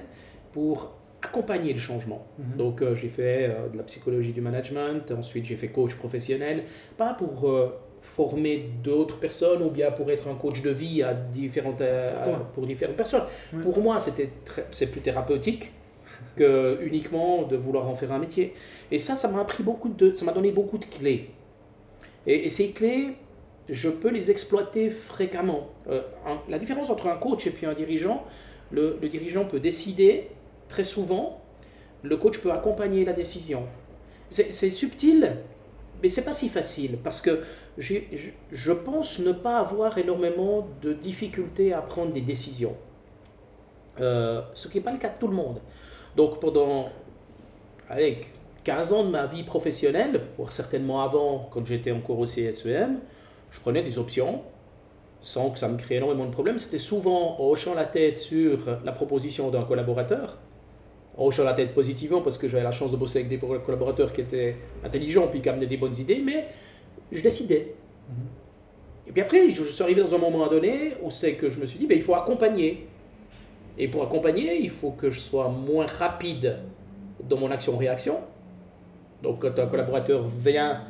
pour 0.52 0.92
accompagner 1.22 1.72
le 1.72 1.80
changement. 1.80 2.26
Mhm. 2.38 2.56
Donc 2.56 2.80
euh, 2.82 2.94
j'ai 2.94 3.08
fait 3.08 3.48
euh, 3.50 3.68
de 3.68 3.76
la 3.76 3.82
psychologie 3.82 4.32
du 4.32 4.40
management, 4.40 5.10
ensuite 5.10 5.44
j'ai 5.44 5.56
fait 5.56 5.68
coach 5.68 5.94
professionnel, 5.96 6.62
pas 6.96 7.12
pour 7.14 7.50
former 8.00 8.70
d'autres 8.82 9.18
personnes 9.18 9.62
ou 9.62 9.70
bien 9.70 9.90
pour 9.90 10.10
être 10.10 10.28
un 10.28 10.34
coach 10.34 10.62
de 10.62 10.70
vie 10.70 11.02
à 11.02 11.12
différentes, 11.14 11.78
Pour 11.78 12.22
toi. 12.24 12.36
à- 12.36 12.52
pour 12.54 12.66
différentes 12.66 12.96
personnes. 12.96 13.24
Ouais. 13.52 13.60
Pour 13.62 13.80
moi, 13.80 13.98
c'est 13.98 14.86
plus 14.86 15.00
thérapeutique 15.00 15.72
que 16.36 16.78
uniquement 16.82 17.42
de 17.42 17.56
vouloir 17.56 17.88
en 17.88 17.94
faire 17.94 18.12
un 18.12 18.18
métier. 18.18 18.54
Et 18.90 18.98
ça, 18.98 19.16
ça 19.16 19.28
m'a 19.28 19.40
appris 19.40 19.62
beaucoup 19.62 19.88
de, 19.88 20.12
ça 20.12 20.24
m'a 20.24 20.32
donné 20.32 20.52
beaucoup 20.52 20.78
de 20.78 20.84
clés. 20.84 21.30
Et, 22.26 22.48
ces 22.48 22.72
clés, 22.72 23.14
je 23.68 23.88
peux 23.88 24.10
les 24.10 24.30
exploiter 24.30 24.90
fréquemment. 24.90 25.68
Euh, 25.88 26.02
la 26.48 26.58
différence 26.58 26.90
entre 26.90 27.06
un 27.08 27.16
coach 27.16 27.46
et 27.46 27.50
puis 27.50 27.66
un 27.66 27.74
dirigeant, 27.74 28.24
le, 28.70 28.98
dirigeant 29.08 29.44
peut 29.44 29.60
décider 29.60 30.28
très 30.68 30.84
souvent, 30.84 31.40
le 32.02 32.16
coach 32.16 32.38
peut 32.38 32.52
accompagner 32.52 33.04
la 33.04 33.12
décision. 33.12 33.64
C'est 34.30 34.70
subtil, 34.70 35.36
mais 36.02 36.10
c'est 36.10 36.24
pas 36.24 36.34
si 36.34 36.50
facile 36.50 36.98
parce 37.02 37.22
que 37.22 37.40
je, 37.78 37.94
je 38.52 38.72
pense 38.72 39.20
ne 39.20 39.32
pas 39.32 39.58
avoir 39.58 39.96
énormément 39.96 40.68
de 40.82 40.92
difficultés 40.92 41.72
à 41.72 41.80
prendre 41.80 42.12
des 42.12 42.20
décisions. 42.20 42.76
Euh, 44.00 44.42
ce 44.54 44.68
qui 44.68 44.78
n'est 44.78 44.84
pas 44.84 44.92
le 44.92 44.98
cas 44.98 45.08
de 45.08 45.18
tout 45.18 45.28
le 45.28 45.34
monde. 45.34 45.60
Donc 46.18 46.40
pendant 46.40 46.88
allez, 47.88 48.18
15 48.64 48.92
ans 48.92 49.04
de 49.04 49.10
ma 49.10 49.26
vie 49.26 49.44
professionnelle, 49.44 50.22
voire 50.36 50.50
certainement 50.50 51.00
avant, 51.00 51.48
quand 51.52 51.64
j'étais 51.64 51.92
encore 51.92 52.18
au 52.18 52.24
CSEM, 52.24 52.98
je 53.52 53.60
prenais 53.60 53.84
des 53.84 54.00
options 54.00 54.42
sans 55.20 55.50
que 55.50 55.60
ça 55.60 55.68
me 55.68 55.78
crée 55.78 55.94
énormément 55.98 56.26
de 56.26 56.32
problèmes. 56.32 56.58
C'était 56.58 56.80
souvent 56.80 57.36
en 57.40 57.48
hochant 57.48 57.72
la 57.72 57.84
tête 57.84 58.18
sur 58.18 58.58
la 58.84 58.90
proposition 58.90 59.50
d'un 59.50 59.62
collaborateur, 59.62 60.38
en 61.16 61.26
hochant 61.26 61.44
la 61.44 61.54
tête 61.54 61.72
positivement 61.72 62.20
parce 62.20 62.36
que 62.36 62.48
j'avais 62.48 62.64
la 62.64 62.72
chance 62.72 62.90
de 62.90 62.96
bosser 62.96 63.20
avec 63.20 63.28
des 63.28 63.38
collaborateurs 63.38 64.12
qui 64.12 64.22
étaient 64.22 64.56
intelligents 64.84 65.28
puis 65.28 65.40
qui 65.40 65.48
amenaient 65.48 65.66
des 65.66 65.76
bonnes 65.76 65.96
idées, 65.96 66.20
mais 66.24 66.48
je 67.12 67.22
décidais. 67.22 67.76
Mhm. 68.08 68.14
Et 69.06 69.12
puis 69.12 69.22
après, 69.22 69.52
je 69.52 69.62
je 69.62 69.70
suis 69.70 69.84
arrivé 69.84 70.02
dans 70.02 70.16
un 70.16 70.18
moment 70.18 70.48
donné 70.48 70.94
où 71.00 71.12
c'est 71.12 71.34
que 71.34 71.48
je 71.48 71.60
me 71.60 71.66
suis 71.66 71.78
dit, 71.78 71.86
ben, 71.86 71.96
il 71.96 72.02
faut 72.02 72.16
accompagner. 72.16 72.88
Et 73.78 73.88
pour 73.88 74.02
accompagner, 74.02 74.60
il 74.60 74.70
faut 74.70 74.90
que 74.90 75.10
je 75.10 75.20
sois 75.20 75.48
moins 75.48 75.86
rapide 75.86 76.58
dans 77.28 77.36
mon 77.36 77.50
action-réaction. 77.50 78.16
Donc 79.22 79.40
quand 79.40 79.58
un 79.58 79.66
collaborateur 79.66 80.26
vient 80.28 80.82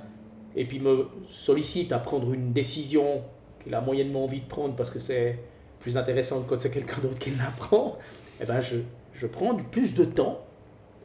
et 0.56 0.64
puis 0.64 0.80
me 0.80 1.06
sollicite 1.28 1.92
à 1.92 1.98
prendre 1.98 2.32
une 2.32 2.52
décision 2.52 3.22
qu'il 3.62 3.74
a 3.74 3.80
moyennement 3.80 4.24
envie 4.24 4.40
de 4.40 4.48
prendre 4.48 4.74
parce 4.74 4.90
que 4.90 4.98
c'est 4.98 5.38
plus 5.80 5.96
intéressant 5.96 6.42
que 6.42 6.48
quand 6.48 6.60
c'est 6.60 6.70
quelqu'un 6.70 7.00
d'autre 7.00 7.18
qui 7.18 7.30
la 7.30 7.50
prend, 7.56 7.98
eh 8.40 8.44
ben 8.44 8.60
je, 8.60 8.76
je 9.14 9.26
prends 9.26 9.54
plus 9.54 9.94
de 9.94 10.04
temps 10.04 10.40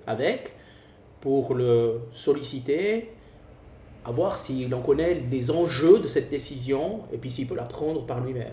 avec 0.07 0.53
pour 1.21 1.53
le 1.53 2.01
solliciter, 2.13 3.09
à 4.05 4.11
voir 4.11 4.37
s'il 4.37 4.73
en 4.75 4.81
connaît 4.81 5.21
les 5.31 5.51
enjeux 5.51 5.99
de 5.99 6.07
cette 6.07 6.29
décision 6.29 7.01
et 7.13 7.17
puis 7.17 7.31
s'il 7.31 7.47
peut 7.47 7.55
la 7.55 7.63
prendre 7.63 8.05
par 8.05 8.19
lui-même. 8.19 8.51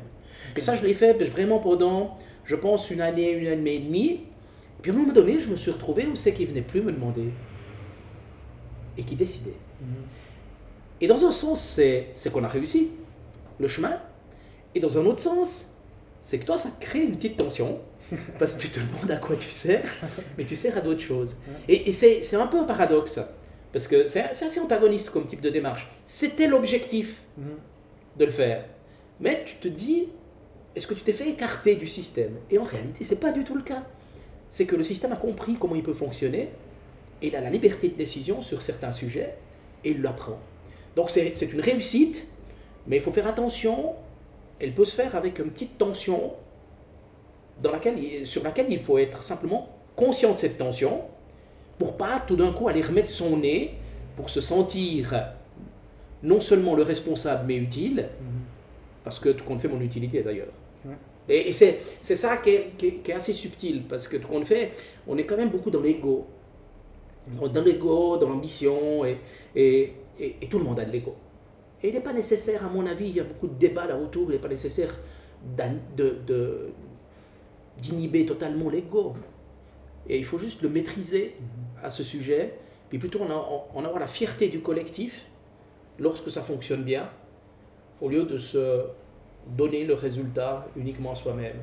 Et 0.57 0.61
ça, 0.61 0.75
je 0.75 0.87
l'ai 0.87 0.95
fait 0.95 1.13
vraiment 1.25 1.59
pendant, 1.59 2.17
je 2.51 2.57
pense, 2.57 2.91
une 2.91 3.01
année, 3.01 3.31
une 3.31 3.47
année 3.47 3.77
et 3.77 3.79
demie. 3.79 4.11
Et 4.11 4.83
puis 4.83 4.91
à 4.91 4.95
un 4.95 4.99
moment 4.99 5.13
donné, 5.13 5.39
je 5.39 5.49
me 5.51 5.57
suis 5.57 5.71
retrouvé 5.71 6.07
où 6.09 6.17
c'est 6.17 6.33
qu'il 6.35 6.49
venait 6.49 6.63
plus 6.63 6.83
me 6.83 6.91
demander 6.91 7.29
et 8.99 9.03
qui 9.05 9.15
décidait. 9.15 9.55
Mhm. 9.81 9.87
Et 11.01 11.07
dans 11.07 11.25
un 11.25 11.31
sens, 11.33 11.63
c'est 11.63 12.09
c'est 12.17 12.33
qu'on 12.33 12.43
a 12.45 12.49
réussi 12.49 12.91
le 13.61 13.69
chemin. 13.69 13.97
Et 14.75 14.81
dans 14.81 14.99
un 14.99 15.07
autre 15.07 15.21
sens, 15.21 15.67
c'est 16.25 16.39
que 16.41 16.45
toi, 16.45 16.59
ça 16.59 16.71
crée 16.81 17.03
une 17.05 17.17
petite 17.17 17.37
tension. 17.37 17.79
Parce 18.41 18.55
que 18.57 18.63
tu 18.63 18.71
te 18.71 18.81
demandes 18.81 19.11
à 19.13 19.17
quoi 19.17 19.37
tu 19.37 19.51
sers, 19.51 19.85
mais 20.37 20.45
tu 20.45 20.57
sers 20.57 20.77
à 20.77 20.81
d'autres 20.81 21.01
choses. 21.01 21.37
Et, 21.69 21.89
et 21.89 21.93
c'est 21.93 22.25
c'est 22.25 22.35
un 22.37 22.49
peu 22.49 22.59
un 22.59 22.65
paradoxe. 22.65 23.21
Parce 23.73 23.87
que 23.87 24.09
c'est 24.09 24.25
c'est 24.35 24.47
assez 24.47 24.59
antagoniste 24.59 25.11
comme 25.11 25.27
type 25.29 25.41
de 25.41 25.51
démarche. 25.51 25.89
C'était 26.07 26.49
l'objectif 26.49 27.09
Mhm. 27.39 27.57
de 28.19 28.25
le 28.25 28.33
faire. 28.33 28.65
Mais 29.21 29.45
tu 29.47 29.55
te 29.57 29.69
dis, 29.69 30.09
est-ce 30.77 30.87
que 30.87 30.95
tu 30.95 31.03
t'es 31.03 31.13
fait 31.13 31.29
écarter 31.29 31.77
du 31.77 31.87
système? 31.87 32.33
Et 32.51 32.59
en 32.59 32.63
réalité, 32.63 33.05
c'est 33.05 33.21
pas 33.21 33.33
du 33.33 33.45
tout 33.45 33.55
le 33.55 33.63
cas. 33.63 33.83
C'est 34.51 34.67
que 34.67 34.77
le 34.77 34.85
système 34.85 35.13
a 35.13 35.17
compris 35.17 35.57
comment 35.59 35.75
il 35.75 35.83
peut 35.83 35.95
fonctionner, 35.95 36.49
et 37.23 37.29
il 37.29 37.37
a 37.37 37.41
la 37.41 37.51
liberté 37.51 37.89
de 37.89 37.95
décision 37.95 38.43
sur 38.43 38.63
certains 38.63 38.93
sujets, 38.93 39.35
et 39.85 39.91
il 39.91 40.03
l'apprend. 40.03 40.39
Donc 40.97 41.11
c'est 41.11 41.41
une 41.53 41.61
réussite, 41.61 42.27
mais 42.87 42.97
il 42.97 43.03
faut 43.03 43.13
faire 43.13 43.27
attention, 43.27 43.95
elle 44.59 44.75
peut 44.75 44.85
se 44.85 44.95
faire 44.95 45.15
avec 45.15 45.39
une 45.39 45.51
petite 45.51 45.79
tension 45.79 46.35
dans 47.63 47.73
laquelle, 47.73 48.27
sur 48.27 48.43
laquelle 48.43 48.67
il 48.71 48.81
faut 48.81 48.99
être 48.99 49.23
simplement 49.23 49.69
conscient 49.97 50.33
de 50.33 50.39
cette 50.39 50.59
tension, 50.59 51.03
pour 51.79 51.97
pas 51.97 52.23
tout 52.27 52.37
d'un 52.37 52.53
coup 52.53 52.69
aller 52.69 52.83
remettre 52.83 53.09
son 53.09 53.37
nez, 53.37 53.75
pour 54.17 54.31
se 54.31 54.41
sentir 54.41 55.29
non 56.23 56.41
seulement 56.41 56.75
le 56.75 56.83
responsable, 56.83 57.45
mais 57.47 57.57
utile, 57.57 58.09
Mhm. 58.21 58.40
Parce 59.05 59.19
que 59.19 59.31
tout 59.31 59.45
compte 59.45 59.61
fait 59.61 59.69
mon 59.69 59.81
utilité 59.81 60.23
d'ailleurs. 60.23 60.53
Ouais. 60.85 60.97
Et, 61.29 61.53
c'est 61.53 61.79
ça 62.03 62.39
qui 62.39 62.51
est, 62.51 62.71
qui, 62.77 62.87
est, 63.07 63.13
assez 63.13 63.33
subtil, 63.33 63.85
parce 63.89 64.09
que 64.09 64.17
tout 64.17 64.29
qu'on 64.29 64.45
fait, 64.45 64.73
on 65.07 65.17
est 65.17 65.25
quand 65.25 65.37
même 65.37 65.51
beaucoup 65.51 65.71
dans 65.71 65.81
l'ego. 65.81 66.27
Dans 67.53 67.63
l'ego, 67.63 68.17
dans 68.17 68.29
l'ambition, 68.29 69.05
et, 69.05 69.19
et, 69.55 69.93
et, 70.19 70.49
tout 70.49 70.59
le 70.59 70.65
monde 70.65 70.81
a 70.81 70.85
de 70.85 70.91
l'ego. 70.91 71.15
Et 71.83 71.89
il 71.89 71.95
n'est 71.95 72.01
pas 72.01 72.13
nécessaire, 72.13 72.65
à 72.65 72.69
mon 72.69 72.85
avis, 72.87 73.09
il 73.09 73.17
y 73.17 73.21
a 73.21 73.25
beaucoup 73.25 73.47
de 73.47 73.55
débats 73.55 73.87
là 73.87 73.97
autour, 73.97 74.31
il 74.31 74.33
n'est 74.33 74.41
pas 74.41 74.49
nécessaire 74.49 74.99
d'inhiber 77.79 78.27
totalement 78.27 78.69
l'ego. 78.69 79.15
Et 80.09 80.19
il 80.19 80.25
faut 80.25 80.39
juste 80.39 80.63
le 80.63 80.69
maîtriser 80.69 81.37
à 81.83 81.91
ce 81.91 82.03
sujet, 82.03 82.55
puis 82.89 82.99
plutôt 82.99 83.23
en, 83.23 83.85
avoir 83.85 84.01
la 84.01 84.07
fierté 84.07 84.49
du 84.49 84.61
collectif 84.61 85.27
lorsque 85.99 86.31
ça 86.31 86.43
fonctionne 86.43 86.83
bien, 86.83 87.09
au 88.01 88.09
lieu 88.09 88.25
de 88.25 88.39
se 88.39 88.83
donner 89.57 89.85
le 89.85 89.95
résultat 89.95 90.67
uniquement 90.77 91.13
à 91.13 91.15
soi-même. 91.15 91.57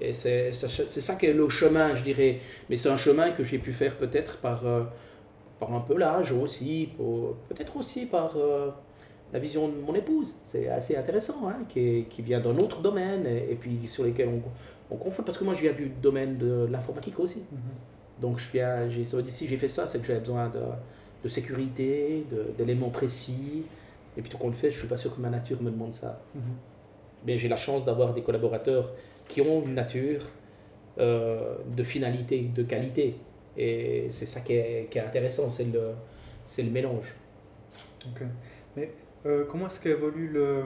Et 0.00 0.12
c'est 0.14 0.52
ça 0.52 1.14
qui 1.14 1.26
est 1.26 1.32
le 1.32 1.48
chemin, 1.48 1.94
je 1.94 2.02
dirais. 2.02 2.40
Mais 2.68 2.76
c'est 2.76 2.88
un 2.88 2.96
chemin 2.96 3.30
que 3.30 3.44
j'ai 3.44 3.58
pu 3.58 3.72
faire 3.72 3.96
peut-être 3.96 4.38
par, 4.38 4.66
euh, 4.66 4.82
par 5.60 5.72
un 5.72 5.80
peu 5.80 5.96
l'âge 5.96 6.32
aussi, 6.32 6.88
peut-être 7.48 7.76
aussi 7.76 8.06
par 8.06 8.36
euh, 8.36 8.70
la 9.32 9.38
vision 9.38 9.68
de 9.68 9.74
mon 9.74 9.94
épouse. 9.94 10.34
C'est 10.44 10.68
assez 10.68 10.96
intéressant, 10.96 11.46
hein, 11.48 11.64
qui, 11.68 12.06
qui, 12.10 12.22
vient 12.22 12.40
d'un 12.40 12.56
autre 12.58 12.80
domaine 12.80 13.26
et, 13.26 13.54
puis 13.54 13.86
sur 13.86 14.04
lesquels 14.04 14.28
on, 14.28 14.42
on 14.92 14.96
confronte. 14.96 15.26
Parce 15.26 15.38
que 15.38 15.44
moi, 15.44 15.54
je 15.54 15.60
viens 15.60 15.72
du 15.72 15.88
domaine 15.88 16.36
de 16.36 16.66
l'informatique 16.68 17.20
aussi. 17.20 17.40
Mm-hmm. 17.40 18.20
Donc, 18.22 18.38
je 18.38 18.50
viens, 18.52 18.88
si 19.28 19.46
j'ai 19.46 19.56
fait 19.56 19.68
ça, 19.68 19.86
c'est 19.86 20.00
que 20.00 20.06
j'avais 20.06 20.20
besoin 20.20 20.48
de, 20.48 20.62
de 21.22 21.28
sécurité, 21.28 22.24
d'éléments 22.58 22.90
précis. 22.90 23.64
Et 24.16 24.22
puis, 24.22 24.30
tout 24.30 24.38
qu'on 24.38 24.48
le 24.48 24.54
fait, 24.54 24.70
je 24.70 24.76
ne 24.76 24.80
suis 24.80 24.88
pas 24.88 24.96
sûr 24.96 25.14
que 25.14 25.20
ma 25.20 25.30
nature 25.30 25.62
me 25.62 25.70
demande 25.70 25.92
ça. 25.92 26.20
Mais 27.24 27.38
j'ai 27.38 27.48
la 27.48 27.56
chance 27.56 27.84
d'avoir 27.84 28.14
des 28.14 28.22
collaborateurs 28.22 28.92
qui 29.28 29.40
ont 29.40 29.62
une 29.62 29.74
nature 29.74 30.22
euh, 30.98 31.56
de 31.76 31.82
finalité, 31.82 32.50
de 32.54 32.62
qualité. 32.62 33.14
Et 33.56 34.06
c'est 34.10 34.26
ça 34.26 34.40
qui 34.40 34.54
est, 34.54 34.88
qui 34.90 34.98
est 34.98 35.02
intéressant, 35.02 35.50
c'est 35.50 35.64
le, 35.64 35.92
le 36.58 36.70
mélange. 36.70 37.14
Mais 38.76 38.90
euh, 39.26 39.44
comment 39.48 39.66
est-ce 39.66 39.80
qu'évolue 39.80 40.28
le, 40.28 40.64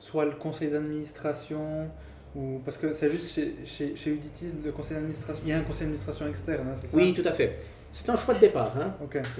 soit 0.00 0.24
le 0.26 0.32
conseil 0.32 0.70
d'administration 0.70 1.88
ou 2.36 2.60
parce 2.64 2.78
que 2.78 2.92
c'est 2.92 3.10
juste 3.10 3.30
chez, 3.30 3.54
chez, 3.64 3.96
chez 3.96 4.10
Uditis, 4.10 4.52
le 4.64 4.72
conseil 4.72 4.96
d'administration, 4.96 5.42
il 5.46 5.50
y 5.50 5.52
a 5.52 5.58
un 5.58 5.62
conseil 5.62 5.82
d'administration 5.82 6.28
externe, 6.28 6.68
hein, 6.68 6.76
c'est 6.80 6.88
ça? 6.88 6.96
Oui, 6.96 7.14
tout 7.14 7.26
à 7.26 7.32
fait. 7.32 7.58
C'est 7.94 8.10
un 8.10 8.16
choix 8.16 8.34
de 8.34 8.40
départ. 8.40 8.72
Hein. 8.76 8.92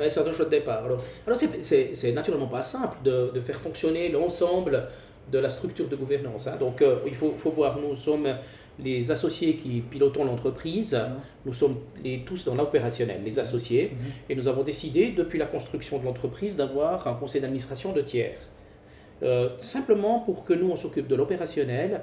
c'est 0.08 0.18
un 0.20 0.32
choix 0.32 0.44
de 0.44 0.50
départ. 0.50 0.84
Alors, 0.84 1.02
alors 1.26 1.36
c'est 1.38 2.12
naturellement 2.12 2.46
pas 2.46 2.62
simple 2.62 2.98
de, 3.04 3.32
de 3.34 3.40
faire 3.40 3.60
fonctionner 3.60 4.08
l'ensemble 4.10 4.88
de 5.32 5.38
la 5.38 5.48
structure 5.48 5.88
de 5.88 5.96
gouvernance. 5.96 6.46
Hein. 6.46 6.56
Donc, 6.58 6.80
euh, 6.80 6.98
il 7.06 7.16
faut, 7.16 7.34
faut, 7.36 7.50
voir, 7.50 7.78
nous 7.80 7.96
sommes 7.96 8.28
les 8.78 9.10
associés 9.10 9.56
qui 9.56 9.80
pilotons 9.80 10.24
l'entreprise, 10.24 10.94
mhm. 10.94 11.20
nous 11.46 11.52
sommes 11.52 11.78
les, 12.04 12.20
tous 12.20 12.44
dans 12.44 12.54
l'opérationnel, 12.54 13.22
les 13.24 13.38
associés, 13.40 13.92
mhm. 13.92 14.06
et 14.28 14.34
nous 14.36 14.46
avons 14.46 14.62
décidé, 14.62 15.10
depuis 15.10 15.38
la 15.38 15.46
construction 15.46 15.98
de 15.98 16.04
l'entreprise, 16.04 16.54
d'avoir 16.54 17.08
un 17.08 17.14
conseil 17.14 17.40
d'administration 17.40 17.92
de 17.92 18.02
tiers. 18.02 18.38
Euh, 19.22 19.48
simplement 19.58 20.20
pour 20.20 20.44
que 20.44 20.52
nous, 20.52 20.70
on 20.70 20.76
s'occupe 20.76 21.08
de 21.08 21.14
l'opérationnel, 21.16 22.02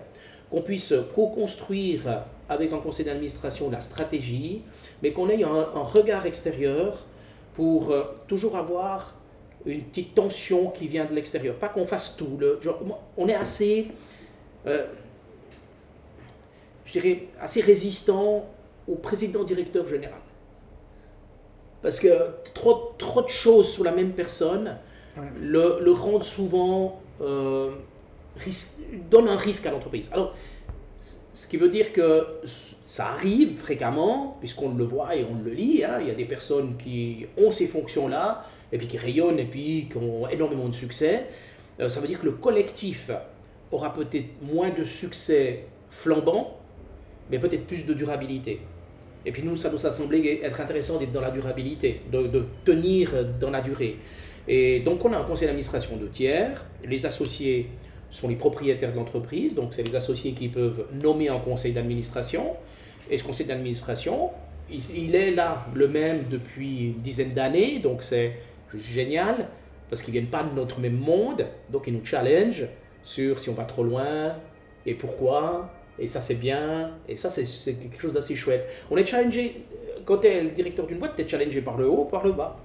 qu'on 0.51 0.61
puisse 0.61 0.93
co-construire 1.15 2.23
avec 2.49 2.73
un 2.73 2.79
conseil 2.79 3.05
d'administration 3.05 3.71
la 3.71 3.81
stratégie, 3.81 4.61
mais 5.01 5.13
qu'on 5.13 5.29
ait 5.29 5.43
un, 5.43 5.63
regard 5.81 6.25
extérieur 6.25 7.05
pour 7.53 7.91
euh, 7.91 8.03
toujours 8.27 8.57
avoir 8.57 9.15
une 9.65 9.83
petite 9.83 10.13
tension 10.13 10.69
qui 10.69 10.87
vient 10.87 11.05
de 11.05 11.13
l'extérieur. 11.13 11.55
Pas 11.55 11.69
qu'on 11.69 11.87
fasse 11.87 12.17
tout. 12.17 12.37
Le, 12.39 12.59
on 13.17 13.27
est 13.27 13.35
assez, 13.35 13.87
euh, 14.67 14.85
je 16.85 16.91
dirais, 16.93 17.27
assez 17.39 17.61
résistant 17.61 18.45
au 18.87 18.95
président 18.95 19.43
directeur 19.43 19.87
général. 19.87 20.19
Parce 21.81 21.99
que 21.99 22.09
trop, 22.53 22.91
trop 22.97 23.21
de 23.21 23.29
choses 23.29 23.71
sur 23.71 23.83
la 23.83 23.91
même 23.91 24.11
personne 24.11 24.77
le, 25.39 25.79
le, 25.81 25.91
rendent 25.91 26.23
souvent, 26.23 27.01
euh, 27.21 27.71
donne 29.09 29.27
un 29.27 29.35
risque 29.35 29.65
à 29.65 29.71
l'entreprise. 29.71 30.09
Alors, 30.11 30.35
ce 31.33 31.47
qui 31.47 31.57
veut 31.57 31.69
dire 31.69 31.91
que 31.93 32.27
ça 32.85 33.07
arrive 33.07 33.57
fréquemment, 33.57 34.37
puisqu'on 34.39 34.73
le 34.73 34.83
voit 34.83 35.15
et 35.15 35.25
on 35.25 35.41
le 35.43 35.51
lit, 35.51 35.83
hein, 35.83 35.99
il 36.01 36.07
y 36.07 36.11
a 36.11 36.13
des 36.13 36.25
personnes 36.25 36.77
qui 36.77 37.25
ont 37.37 37.51
ces 37.51 37.67
fonctions-là, 37.67 38.45
et 38.71 38.77
puis 38.77 38.87
qui 38.87 38.97
rayonnent 38.97 39.39
et 39.39 39.45
puis 39.45 39.87
qui 39.91 39.97
ont 39.97 40.27
énormément 40.29 40.67
de 40.67 40.73
succès, 40.73 41.25
euh, 41.79 41.89
ça 41.89 41.99
veut 41.99 42.07
dire 42.07 42.19
que 42.19 42.25
le 42.25 42.33
collectif 42.33 43.11
aura 43.71 43.93
peut-être 43.93 44.27
moins 44.41 44.69
de 44.69 44.83
succès 44.83 45.63
flambant, 45.89 46.57
mais 47.29 47.39
peut-être 47.39 47.65
plus 47.65 47.85
de 47.85 47.93
durabilité. 47.93 48.61
Et 49.25 49.31
puis 49.31 49.43
nous, 49.43 49.55
ça 49.55 49.69
nous 49.69 49.85
a 49.85 49.91
semblé 49.91 50.41
être 50.43 50.61
intéressant 50.61 50.99
d'être 50.99 51.11
dans 51.11 51.21
la 51.21 51.31
durabilité, 51.31 52.01
de, 52.11 52.27
de, 52.27 52.45
tenir 52.65 53.25
dans 53.39 53.51
la 53.51 53.61
durée. 53.61 53.97
Et 54.47 54.79
donc 54.79 55.05
on 55.05 55.13
a 55.13 55.17
un 55.17 55.23
conseil 55.23 55.47
d'administration 55.47 55.97
de 55.97 56.07
tiers, 56.07 56.65
les 56.83 57.05
associés 57.05 57.67
sont 58.11 58.27
les 58.27 58.35
propriétaires 58.35 58.91
de 58.91 58.97
l'entreprise, 58.97 59.55
donc 59.55 59.73
c'est 59.73 59.83
les 59.83 59.95
associés 59.95 60.33
qui 60.33 60.49
peuvent 60.49 60.85
nommer 61.01 61.29
un 61.29 61.39
conseil 61.39 61.71
d'administration. 61.71 62.53
Et 63.09 63.17
ce 63.17 63.23
conseil 63.23 63.47
d'administration, 63.47 64.29
il, 64.69 65.15
est 65.15 65.31
là, 65.31 65.65
le 65.73 65.87
même 65.87 66.25
depuis 66.29 66.87
une 66.87 67.01
dizaine 67.01 67.33
d'années, 67.33 67.79
donc 67.79 68.03
c'est 68.03 68.33
génial 68.77 69.47
parce 69.89 70.01
qu'ils 70.01 70.13
viennent 70.13 70.27
pas 70.27 70.43
de 70.43 70.53
notre 70.55 70.79
même 70.79 70.97
monde, 70.97 71.45
donc 71.69 71.87
ils 71.87 71.93
nous 71.93 72.05
challenge 72.05 72.65
sur 73.03 73.39
si 73.39 73.49
on 73.49 73.53
va 73.53 73.65
trop 73.65 73.83
loin 73.83 74.35
et 74.85 74.93
pourquoi, 74.93 75.69
et 75.99 76.07
ça 76.07 76.21
c'est 76.21 76.35
bien, 76.35 76.91
et 77.09 77.17
ça 77.17 77.29
c'est 77.29 77.73
quelque 77.73 78.01
chose 78.01 78.13
d'assez 78.13 78.35
chouette. 78.35 78.67
On 78.89 78.97
est 78.97 79.05
challengé, 79.05 79.63
quand 80.05 80.19
tu 80.19 80.27
es 80.27 80.43
le 80.43 80.49
directeur 80.51 80.87
d'une 80.87 80.99
boîte, 80.99 81.15
tu 81.15 81.23
es 81.23 81.27
challengé 81.27 81.61
par 81.61 81.77
le 81.77 81.89
haut, 81.89 82.05
par 82.05 82.23
le 82.23 82.31
bas. 82.31 82.57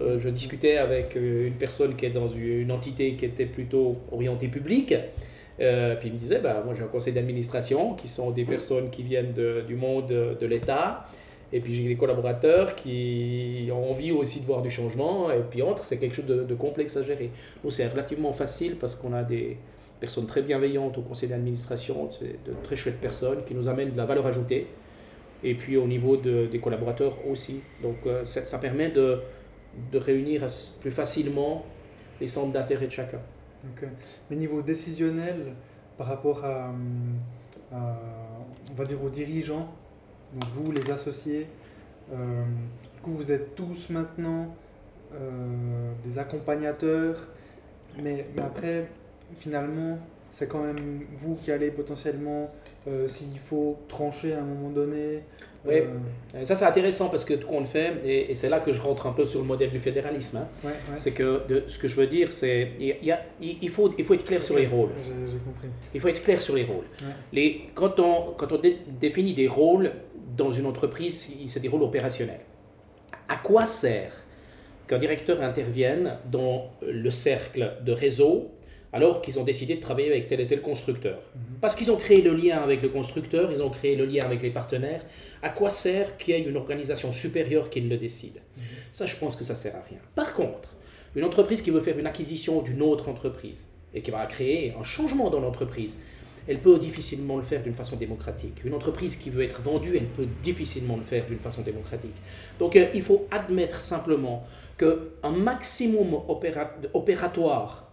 Euh, 0.00 0.18
je 0.20 0.28
discutais 0.28 0.76
avec 0.76 1.16
euh, 1.16 1.48
une 1.48 1.54
personne 1.54 1.96
qui 1.96 2.06
est 2.06 2.10
dans 2.10 2.28
une 2.28 2.70
entité 2.70 3.14
qui 3.14 3.24
était 3.24 3.46
plutôt 3.46 3.96
orientée 4.12 4.48
publique, 4.48 4.94
euh, 5.60 5.96
puis 5.96 6.08
il 6.08 6.14
me 6.14 6.18
disait, 6.18 6.38
bah, 6.38 6.62
moi 6.64 6.74
j'ai 6.76 6.82
un 6.82 6.88
conseil 6.88 7.12
d'administration 7.12 7.94
qui 7.94 8.06
sont 8.06 8.30
des 8.30 8.44
personnes 8.44 8.90
qui 8.90 9.02
viennent 9.02 9.34
du 9.66 9.74
monde 9.74 10.06
de 10.06 10.46
l'État, 10.46 11.06
et 11.52 11.60
puis 11.60 11.74
j'ai 11.74 11.88
des 11.88 11.96
collaborateurs 11.96 12.76
qui 12.76 13.68
ont 13.72 13.90
envie 13.90 14.12
aussi 14.12 14.40
de 14.40 14.46
voir 14.46 14.62
du 14.62 14.70
changement. 14.70 15.30
Et 15.30 15.40
puis 15.50 15.62
entre, 15.62 15.82
c'est 15.82 15.96
quelque 15.96 16.14
chose 16.14 16.26
de, 16.26 16.54
complexe 16.54 16.96
à 16.96 17.02
gérer. 17.02 17.30
Nous, 17.64 17.70
c'est 17.70 17.88
relativement 17.88 18.32
facile 18.34 18.76
parce 18.76 18.94
qu'on 18.94 19.14
a 19.14 19.22
des 19.22 19.56
personnes 19.98 20.26
très 20.26 20.42
bienveillantes 20.42 20.98
au 20.98 21.00
conseil 21.00 21.30
d'administration, 21.30 22.10
de 22.20 22.52
très 22.64 22.76
chouettes 22.76 23.00
personnes 23.00 23.44
qui 23.46 23.54
nous 23.54 23.66
amènent 23.66 23.92
de 23.92 23.96
la 23.96 24.04
valeur 24.04 24.26
ajoutée. 24.26 24.66
Et 25.42 25.54
puis 25.54 25.78
au 25.78 25.86
niveau 25.86 26.18
des 26.18 26.60
collaborateurs 26.62 27.16
aussi. 27.26 27.60
Donc 27.82 27.96
ça, 28.24 28.58
permet 28.58 28.90
de, 28.90 29.18
de, 29.92 29.98
réunir 29.98 30.46
plus 30.80 30.90
facilement 30.90 31.64
les 32.20 32.28
centres 32.28 32.52
d'intérêt 32.52 32.86
de 32.86 32.92
chacun. 32.92 33.20
Okay. 33.76 33.88
Mais 34.30 34.36
niveau 34.36 34.62
décisionnel, 34.62 35.54
par 35.96 36.06
rapport 36.06 36.44
à, 36.44 36.72
à, 37.72 37.98
on 38.70 38.74
va 38.74 38.84
dire 38.84 39.02
aux 39.02 39.10
dirigeants, 39.10 39.68
vous, 40.54 40.72
les 40.72 40.90
associés, 40.90 41.46
euh, 42.12 42.44
du 42.94 43.00
coup, 43.02 43.10
vous 43.12 43.32
êtes 43.32 43.54
tous 43.54 43.90
maintenant 43.90 44.54
euh, 45.14 45.92
des 46.04 46.18
accompagnateurs, 46.18 47.16
mais, 48.02 48.26
après, 48.38 48.88
finalement, 49.38 49.98
c'est 50.30 50.46
quand 50.46 50.62
même 50.62 51.04
vous 51.22 51.36
qui 51.36 51.50
allez 51.50 51.70
potentiellement, 51.70 52.50
euh, 52.86 53.08
s'il 53.08 53.38
faut 53.38 53.78
trancher 53.88 54.34
à 54.34 54.40
un 54.40 54.44
moment 54.44 54.70
donné. 54.70 55.22
Oui, 55.68 56.44
ça 56.44 56.54
c'est 56.54 56.64
intéressant 56.64 57.08
parce 57.08 57.24
que 57.24 57.34
tout 57.34 57.46
on 57.50 57.60
le 57.60 57.66
fait, 57.66 57.94
et, 58.04 58.34
c'est 58.34 58.48
là 58.48 58.60
que 58.60 58.72
je 58.72 58.80
rentre 58.80 59.06
un 59.06 59.12
peu 59.12 59.24
sur 59.24 59.40
le 59.40 59.46
modèle 59.46 59.70
du 59.70 59.78
fédéralisme. 59.78 60.38
Hein. 60.38 60.70
C'est 60.96 61.12
que 61.12 61.46
de, 61.48 61.64
ce 61.66 61.78
que 61.78 61.88
je 61.88 61.96
veux 61.96 62.06
dire, 62.06 62.32
c'est 62.32 62.72
il, 62.80 63.16
il, 63.40 63.70
faut, 63.70 63.92
il 63.98 64.04
faut 64.04 64.14
être 64.14 64.24
clair 64.24 64.42
sur 64.42 64.56
les 64.56 64.66
rôles. 64.66 64.90
J'ai 65.04 65.38
compris. 65.38 65.68
Il 65.94 66.00
faut 66.00 66.08
être 66.08 66.22
clair 66.22 66.40
sur 66.40 66.54
les 66.54 66.64
rôles. 66.64 66.86
Les, 67.32 67.68
quand 67.74 68.00
on, 68.00 68.34
quand 68.36 68.52
on 68.52 68.60
définit 69.00 69.34
des 69.34 69.48
rôles, 69.48 69.92
dans 70.36 70.52
une 70.52 70.66
entreprise, 70.66 71.28
c'est 71.48 71.60
des 71.60 71.68
rôles 71.68 71.82
opérationnels. 71.82 72.40
À 73.28 73.36
quoi 73.36 73.66
sert 73.66 74.12
qu'un 74.86 74.98
directeur 74.98 75.42
intervienne 75.42 76.18
dans 76.30 76.70
le 76.80 77.10
cercle 77.10 77.74
de 77.84 77.92
réseau 77.92 78.52
alors 78.92 79.20
qu'ils 79.20 79.38
ont 79.38 79.44
décidé 79.44 79.76
de 79.76 79.80
travailler 79.80 80.10
avec 80.10 80.28
tel 80.28 80.40
et 80.40 80.46
tel 80.46 80.62
constructeur 80.62 81.18
mhm. 81.34 81.58
Parce 81.60 81.74
qu'ils 81.74 81.90
ont 81.90 81.96
créé 81.96 82.22
le 82.22 82.34
lien 82.34 82.58
avec 82.58 82.82
le 82.82 82.88
constructeur, 82.88 83.50
ils 83.52 83.62
ont 83.62 83.70
créé 83.70 83.96
le 83.96 84.06
lien 84.06 84.24
avec 84.24 84.42
les 84.42 84.50
partenaires. 84.50 85.04
À 85.42 85.50
quoi 85.50 85.70
sert 85.70 86.16
qu'il 86.16 86.34
y 86.34 86.38
ait 86.38 86.42
une 86.42 86.56
organisation 86.56 87.12
supérieure 87.12 87.70
qui 87.70 87.80
le 87.80 87.96
décide 87.96 88.40
mhm. 88.56 88.62
Ça, 88.92 89.06
je 89.06 89.16
pense 89.16 89.36
que 89.36 89.44
ça 89.44 89.54
sert 89.54 89.76
à 89.76 89.82
rien. 89.82 89.98
Par 90.14 90.34
contre, 90.34 90.76
une 91.14 91.24
entreprise 91.24 91.62
qui 91.62 91.70
veut 91.70 91.80
faire 91.80 91.98
une 91.98 92.06
acquisition 92.06 92.62
d'une 92.62 92.82
autre 92.82 93.08
entreprise 93.08 93.66
et 93.94 94.02
qui 94.02 94.10
va 94.10 94.24
créer 94.26 94.74
un 94.78 94.84
changement 94.84 95.30
dans 95.30 95.40
l'entreprise, 95.40 95.98
elle 96.46 96.60
peut 96.60 96.78
difficilement 96.78 97.36
le 97.36 97.42
faire 97.42 97.62
d'une 97.62 97.74
façon 97.74 97.96
démocratique. 97.96 98.64
Une 98.64 98.72
entreprise 98.72 99.16
qui 99.16 99.28
veut 99.28 99.42
être 99.42 99.60
vendue, 99.60 99.96
elle 99.96 100.06
peut 100.06 100.26
difficilement 100.42 100.96
le 100.96 101.02
faire 101.02 101.26
d'une 101.26 101.38
façon 101.38 101.60
démocratique. 101.62 102.14
Donc 102.58 102.74
euh, 102.74 102.88
il 102.94 103.02
faut 103.02 103.26
admettre 103.30 103.80
simplement 103.80 104.46
qu'un 104.78 105.30
maximum 105.30 106.14
opératoire 106.94 107.87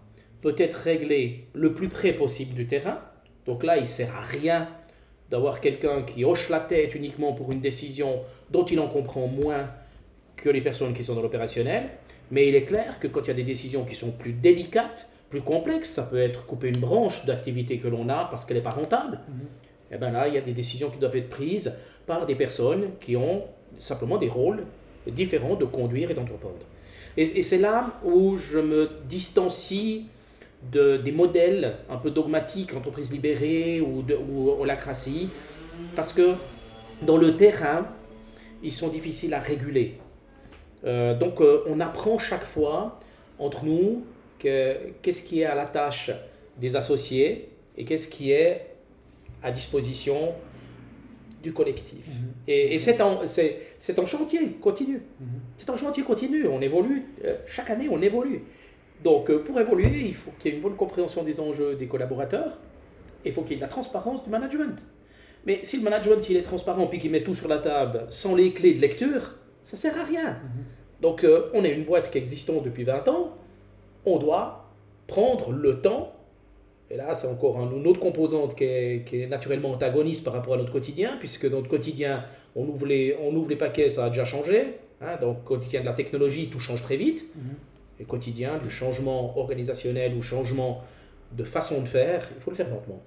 peut 0.45 0.53
être 0.59 0.75
réglé 0.75 1.47
le 1.55 1.73
plus 1.73 1.89
près 1.89 2.13
possible 2.13 2.53
du 2.53 2.67
terrain, 2.67 2.99
Donc 3.47 3.63
là, 3.63 3.77
il 3.77 3.81
ne 3.81 3.85
sert 3.87 4.15
à 4.15 4.21
rien 4.21 4.67
d'avoir 5.31 5.59
quelqu'un 5.59 6.03
qui 6.03 6.23
hoche 6.23 6.49
la 6.49 6.59
tête 6.59 6.93
uniquement 6.93 7.33
pour 7.33 7.51
une 7.51 7.61
décision 7.61 8.21
dont 8.51 8.63
il 8.65 8.79
en 8.79 8.87
comprend 8.87 9.25
moins 9.25 9.69
que 10.35 10.49
les 10.49 10.61
personnes 10.61 10.93
qui 10.93 11.03
sont 11.03 11.15
dans 11.15 11.23
l'opérationnel. 11.23 11.83
Mais 12.29 12.47
il 12.47 12.53
est 12.55 12.65
clair 12.65 12.99
que 12.99 13.07
quand 13.07 13.21
il 13.23 13.27
y 13.29 13.31
a 13.31 13.39
des 13.43 13.43
décisions 13.55 13.85
qui 13.85 13.95
sont 13.95 14.11
plus 14.11 14.33
délicates, 14.33 15.07
plus 15.31 15.41
complexes, 15.41 15.89
ça 15.93 16.03
peut 16.03 16.19
être 16.29 16.45
couper 16.45 16.67
une 16.69 16.77
branche 16.79 17.25
d'activité 17.25 17.79
que 17.79 17.87
l'on 17.87 18.07
a 18.09 18.25
parce 18.29 18.45
qu'elle 18.45 18.57
n'est 18.57 18.63
pas 18.71 18.77
rentable, 18.81 19.19
Mhm. 19.27 19.47
et 19.93 19.97
bien 19.97 20.11
là, 20.11 20.27
il 20.27 20.35
y 20.35 20.37
a 20.37 20.41
des 20.41 20.53
décisions 20.53 20.89
qui 20.91 20.99
doivent 20.99 21.15
être 21.15 21.29
prises 21.29 21.73
par 22.05 22.27
des 22.27 22.35
personnes 22.35 22.91
qui 22.99 23.15
ont 23.15 23.45
simplement 23.79 24.17
des 24.17 24.29
rôles 24.29 24.63
différents 25.07 25.55
de 25.55 25.65
conduire 25.65 26.11
et 26.11 26.13
d'entreprendre. 26.13 26.65
Et, 27.17 27.23
et 27.39 27.43
c'est 27.43 27.57
là 27.69 27.99
où 28.03 28.37
je 28.37 28.59
me 28.59 28.89
distancie 29.09 30.05
de, 30.71 30.97
des 30.97 31.11
modèles 31.11 31.75
un 31.89 31.97
peu 31.97 32.11
dogmatiques, 32.11 32.73
entreprises 32.75 33.11
libérées 33.11 33.81
ou, 33.81 34.01
de, 34.01 34.15
ou 34.15 34.49
holacratie, 34.51 35.29
parce 35.95 36.13
que 36.13 36.35
dans 37.01 37.17
le 37.17 37.35
terrain, 37.35 37.85
ils 38.63 38.71
sont 38.71 38.87
difficiles 38.89 39.33
à 39.33 39.39
réguler. 39.39 39.97
Euh, 40.85 41.15
donc 41.15 41.41
euh, 41.41 41.63
on 41.67 41.79
apprend 41.79 42.17
chaque 42.19 42.45
fois 42.45 42.99
entre 43.39 43.65
nous 43.65 44.03
que- 44.39 44.77
qu'est-ce 45.01 45.23
qui 45.23 45.41
est 45.41 45.45
à 45.45 45.55
la 45.55 45.65
tâche 45.65 46.11
des 46.57 46.75
associés 46.75 47.49
et 47.77 47.85
qu'est-ce 47.85 48.07
qui 48.07 48.31
est 48.31 48.67
à 49.43 49.51
disposition 49.51 50.33
du 51.43 51.53
collectif. 51.53 52.07
Mhm. 52.07 52.33
Et, 52.47 52.73
et 52.73 52.77
c'est 52.79 53.01
en 53.01 54.05
chantier 54.05 54.39
continu. 54.61 55.01
Mhm. 55.19 55.27
C'est 55.57 55.69
un 55.69 55.75
chantier 55.75 56.03
continu, 56.03 56.47
on 56.47 56.61
évolue, 56.61 57.03
euh, 57.23 57.35
chaque 57.45 57.69
année 57.69 57.87
on 57.89 58.01
évolue. 58.01 58.43
Donc 59.03 59.29
euh, 59.29 59.39
pour 59.43 59.59
évoluer, 59.59 60.07
il 60.07 60.15
faut 60.15 60.31
qu'il 60.39 60.51
y 60.51 60.53
ait 60.53 60.57
une 60.57 60.63
bonne 60.63 60.75
compréhension 60.75 61.23
des 61.23 61.39
enjeux 61.39 61.75
des 61.75 61.87
collaborateurs, 61.87 62.57
et 63.23 63.29
il 63.29 63.33
faut 63.33 63.41
qu'il 63.41 63.51
y 63.51 63.53
ait 63.53 63.57
de 63.57 63.61
la 63.61 63.67
transparence 63.67 64.23
du 64.23 64.29
management. 64.29 64.77
Mais 65.45 65.59
si 65.63 65.77
le 65.77 65.83
management 65.83 66.27
il 66.29 66.37
est 66.37 66.41
transparent 66.41 66.87
puis 66.87 66.97
qu'il 66.99 67.11
met 67.11 67.23
tout 67.23 67.35
sur 67.35 67.47
la 67.47 67.59
table 67.59 68.07
sans 68.09 68.35
les 68.35 68.51
clés 68.51 68.73
de 68.73 68.81
lecture, 68.81 69.35
ça 69.63 69.77
sert 69.77 69.99
à 69.99 70.03
rien. 70.03 70.31
Mhm. 70.31 70.63
Donc 71.01 71.23
euh, 71.23 71.49
on 71.53 71.63
est 71.63 71.71
une 71.73 71.83
boîte 71.83 72.09
qui 72.09 72.17
existe 72.17 72.49
depuis 72.63 72.83
20 72.83 73.07
ans, 73.09 73.35
on 74.05 74.17
doit 74.17 74.71
prendre 75.07 75.51
le 75.51 75.81
temps, 75.81 76.13
et 76.89 76.97
là 76.97 77.13
c'est 77.13 77.27
encore 77.27 77.59
un- 77.59 77.71
une 77.75 77.85
autre 77.85 77.99
composante 77.99 78.55
qui 78.55 78.63
est, 78.63 79.03
qui 79.05 79.21
est 79.21 79.27
naturellement 79.27 79.71
antagoniste 79.71 80.23
par 80.23 80.33
rapport 80.33 80.53
à 80.55 80.57
notre 80.57 80.71
quotidien, 80.71 81.17
puisque 81.19 81.47
dans 81.49 81.57
notre 81.57 81.69
quotidien, 81.69 82.23
on 82.55 82.65
ouvre 82.67 82.85
les, 82.87 83.15
on 83.21 83.35
ouvre 83.35 83.49
les 83.49 83.55
paquets, 83.55 83.89
ça 83.89 84.05
a 84.05 84.09
déjà 84.09 84.25
changé, 84.25 84.75
hein, 85.01 85.17
donc 85.21 85.43
quotidien 85.43 85.81
de 85.81 85.85
la 85.85 85.93
technologie, 85.93 86.49
tout 86.49 86.59
change 86.59 86.81
très 86.81 86.97
vite, 86.97 87.25
Mhm. 87.35 87.43
Et 87.99 88.03
quotidien 88.05 88.57
du 88.57 88.69
changement 88.69 89.37
organisationnel 89.37 90.13
ou 90.15 90.21
changement 90.21 90.83
de 91.31 91.43
façon 91.43 91.81
de 91.81 91.87
faire, 91.87 92.29
il 92.35 92.41
faut 92.41 92.51
le 92.51 92.57
faire 92.57 92.69
lentement. 92.69 93.01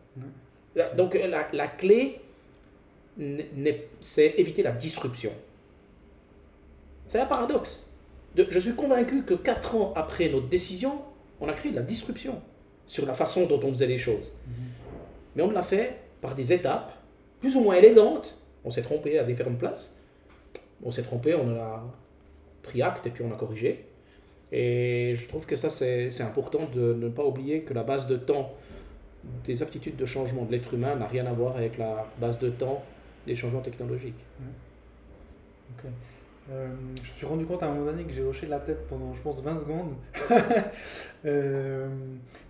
Là, 0.75 0.89
Donc 0.91 1.15
euh, 1.15 1.27
la, 1.27 1.49
la 1.53 1.67
clé, 1.67 2.21
c'est 4.01 4.35
éviter 4.39 4.63
la 4.63 4.73
disruption. 4.73 5.33
C'est 7.07 7.19
un 7.21 7.27
paradoxe. 7.27 7.89
De- 8.35 8.47
je 8.51 8.59
suis 8.59 8.75
convaincu 8.75 9.25
que 9.25 9.35
4 9.35 9.75
ans 9.75 9.93
après 9.97 10.29
notre 10.29 10.49
décision, 10.49 11.01
on 11.41 11.49
a 11.49 11.53
créé 11.53 11.71
de 11.73 11.77
la 11.77 11.83
disruption 11.83 12.41
sur 12.87 13.07
la 13.07 13.15
façon 13.15 13.47
dont 13.47 13.61
on 13.63 13.71
faisait 13.71 13.87
les 13.87 13.99
choses. 13.99 14.33
Mhm. 14.47 14.53
Mais 15.37 15.43
on 15.43 15.51
l'a 15.51 15.63
fait 15.63 15.97
par 16.21 16.35
des 16.35 16.53
étapes 16.53 16.93
plus 17.41 17.57
ou 17.57 17.61
moins 17.61 17.75
élégantes. 17.77 18.37
On 18.65 18.71
s'est 18.71 18.83
trompé 18.83 19.19
à 19.19 19.25
différentes 19.25 19.59
places. 19.59 19.97
On 20.83 20.91
s'est 20.91 21.03
trompé, 21.03 21.35
on 21.35 21.53
en 21.57 21.61
a 21.61 21.95
pris 22.63 22.83
acte 22.83 23.07
et 23.07 23.11
puis 23.11 23.25
on 23.25 23.33
a 23.33 23.37
corrigé. 23.37 23.85
Et 24.53 25.15
je 25.17 25.29
trouve 25.29 25.45
que 25.47 25.57
ça, 25.57 25.69
c'est 25.71 26.21
important 26.23 26.69
de 26.75 26.95
ne 26.95 27.09
pas 27.09 27.25
oublier 27.25 27.63
que 27.63 27.75
la 27.75 27.83
base 27.83 28.07
de 28.07 28.17
temps 28.17 28.55
des 29.45 29.63
aptitudes 29.63 29.97
de 29.97 30.07
changement 30.07 30.45
de 30.45 30.53
l'être 30.53 30.73
humain 30.73 30.97
n'a 30.97 31.07
rien 31.07 31.27
à 31.27 31.33
voir 31.33 31.57
avec 31.57 31.77
la 31.77 32.07
base 32.21 32.39
de 32.39 32.49
temps 32.49 32.83
des 33.27 33.37
changements 33.37 33.61
technologiques. 33.61 34.25
Euh, 36.51 36.69
je 36.97 37.01
me 37.13 37.17
suis 37.17 37.27
rendu 37.27 37.45
compte 37.45 37.63
à 37.63 37.67
un 37.67 37.75
moment 37.75 37.91
donné 37.91 38.05
que 38.05 38.13
j'ai 38.13 38.23
hoché 38.23 38.47
la 38.47 38.59
tête 38.59 38.87
pendant, 38.89 39.13
je 39.15 39.21
pense, 39.21 39.43
20 39.43 39.59
secondes. 39.59 39.95
Euh, 41.27 41.89